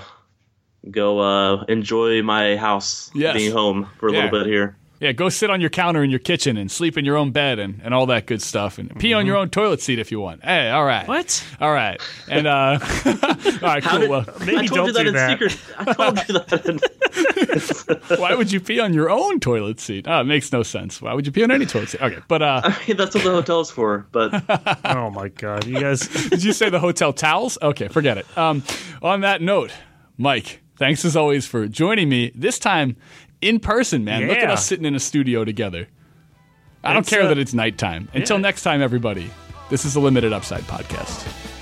go 0.89 1.19
uh, 1.19 1.63
enjoy 1.67 2.21
my 2.21 2.55
house, 2.55 3.09
Yes. 3.15 3.35
being 3.35 3.51
home 3.51 3.89
for 3.99 4.07
a 4.09 4.13
Yeah. 4.13 4.25
little 4.25 4.39
bit 4.39 4.47
here. 4.47 4.77
Yeah, 4.99 5.11
go 5.11 5.27
sit 5.29 5.49
on 5.49 5.59
your 5.59 5.69
counter 5.69 6.03
in 6.03 6.09
your 6.09 6.19
kitchen 6.19 6.55
and 6.55 6.71
sleep 6.71 6.97
in 6.97 7.03
your 7.03 7.17
own 7.17 7.31
bed 7.31 7.59
and, 7.59 7.81
and 7.83 7.93
all 7.93 8.05
that 8.05 8.25
good 8.27 8.41
stuff 8.41 8.77
and 8.77 8.97
pee 8.97 9.13
on 9.13 9.25
your 9.25 9.35
own 9.35 9.49
toilet 9.49 9.81
seat 9.81 9.99
if 9.99 10.09
you 10.09 10.21
want. 10.21 10.43
Hey, 10.43 10.69
all 10.69 10.85
right. 10.85 11.05
What? 11.07 11.43
All 11.59 11.73
right. 11.73 12.01
And 12.29 12.47
uh 12.47 12.79
all 13.05 13.19
right, 13.61 13.83
How 13.83 13.91
cool. 13.91 13.99
did- 13.99 14.09
Well, 14.09 14.25
Maybe 14.39 14.57
I 14.57 14.65
told 14.67 14.69
don't 14.69 14.87
you 14.87 14.93
that 14.93 15.03
do 15.03 15.07
in 15.09 15.13
that. 15.15 15.29
secret. 15.31 15.57
I 15.77 15.93
told 15.93 16.17
you 16.27 16.33
that. 16.39 16.65
In, 16.65 18.17
why 18.19 18.35
would 18.35 18.51
you 18.51 18.59
pee 18.61 18.79
on 18.79 18.93
your 18.93 19.09
own 19.09 19.39
toilet 19.39 19.79
seat? 19.79 20.05
Oh, 20.07 20.21
it 20.21 20.25
makes 20.25 20.51
no 20.51 20.63
sense. 20.63 21.01
Why 21.01 21.13
would 21.13 21.25
you 21.25 21.31
pee 21.31 21.43
on 21.43 21.51
any 21.51 21.65
toilet 21.65 21.89
seat? 21.89 22.01
Okay, 22.01 22.19
but 22.27 22.41
uh 22.41 22.61
that's 22.87 23.15
what 23.15 23.23
the 23.23 23.31
hotel's 23.31 23.69
for. 23.71 24.07
But 24.11 24.43
oh 24.85 25.09
my 25.11 25.27
god, 25.29 25.65
you 25.65 25.79
guys! 25.79 26.07
did 26.07 26.43
you 26.43 26.53
say 26.53 26.69
the 26.69 26.79
hotel 26.79 27.11
towels? 27.13 27.57
Okay, 27.61 27.89
forget 27.89 28.17
it. 28.17 28.37
Um 28.37 28.63
on 29.01 29.21
that 29.21 29.41
note, 29.41 29.71
Mike, 30.17 30.61
thanks 30.77 31.03
as 31.05 31.15
always 31.15 31.45
for 31.45 31.67
joining 31.67 32.07
me. 32.09 32.31
This 32.33 32.59
time 32.59 32.95
in 33.45 33.59
person, 33.59 34.03
man. 34.03 34.27
Look 34.27 34.37
at 34.37 34.49
us 34.49 34.65
sitting 34.65 34.85
in 34.85 34.95
a 34.95 34.99
studio 34.99 35.45
together. 35.45 35.87
I 36.83 36.93
don't 36.93 37.05
care 37.05 37.23
uh, 37.23 37.27
that 37.29 37.37
it's 37.37 37.53
nighttime. 37.53 38.09
Until 38.13 38.37
yeah. 38.37 38.41
next 38.41 38.63
time, 38.63 38.81
everybody. 38.81 39.29
This 39.69 39.85
is 39.85 39.93
the 39.93 39.99
Limited 39.99 40.33
Upside 40.33 40.63
Podcast. 40.63 41.54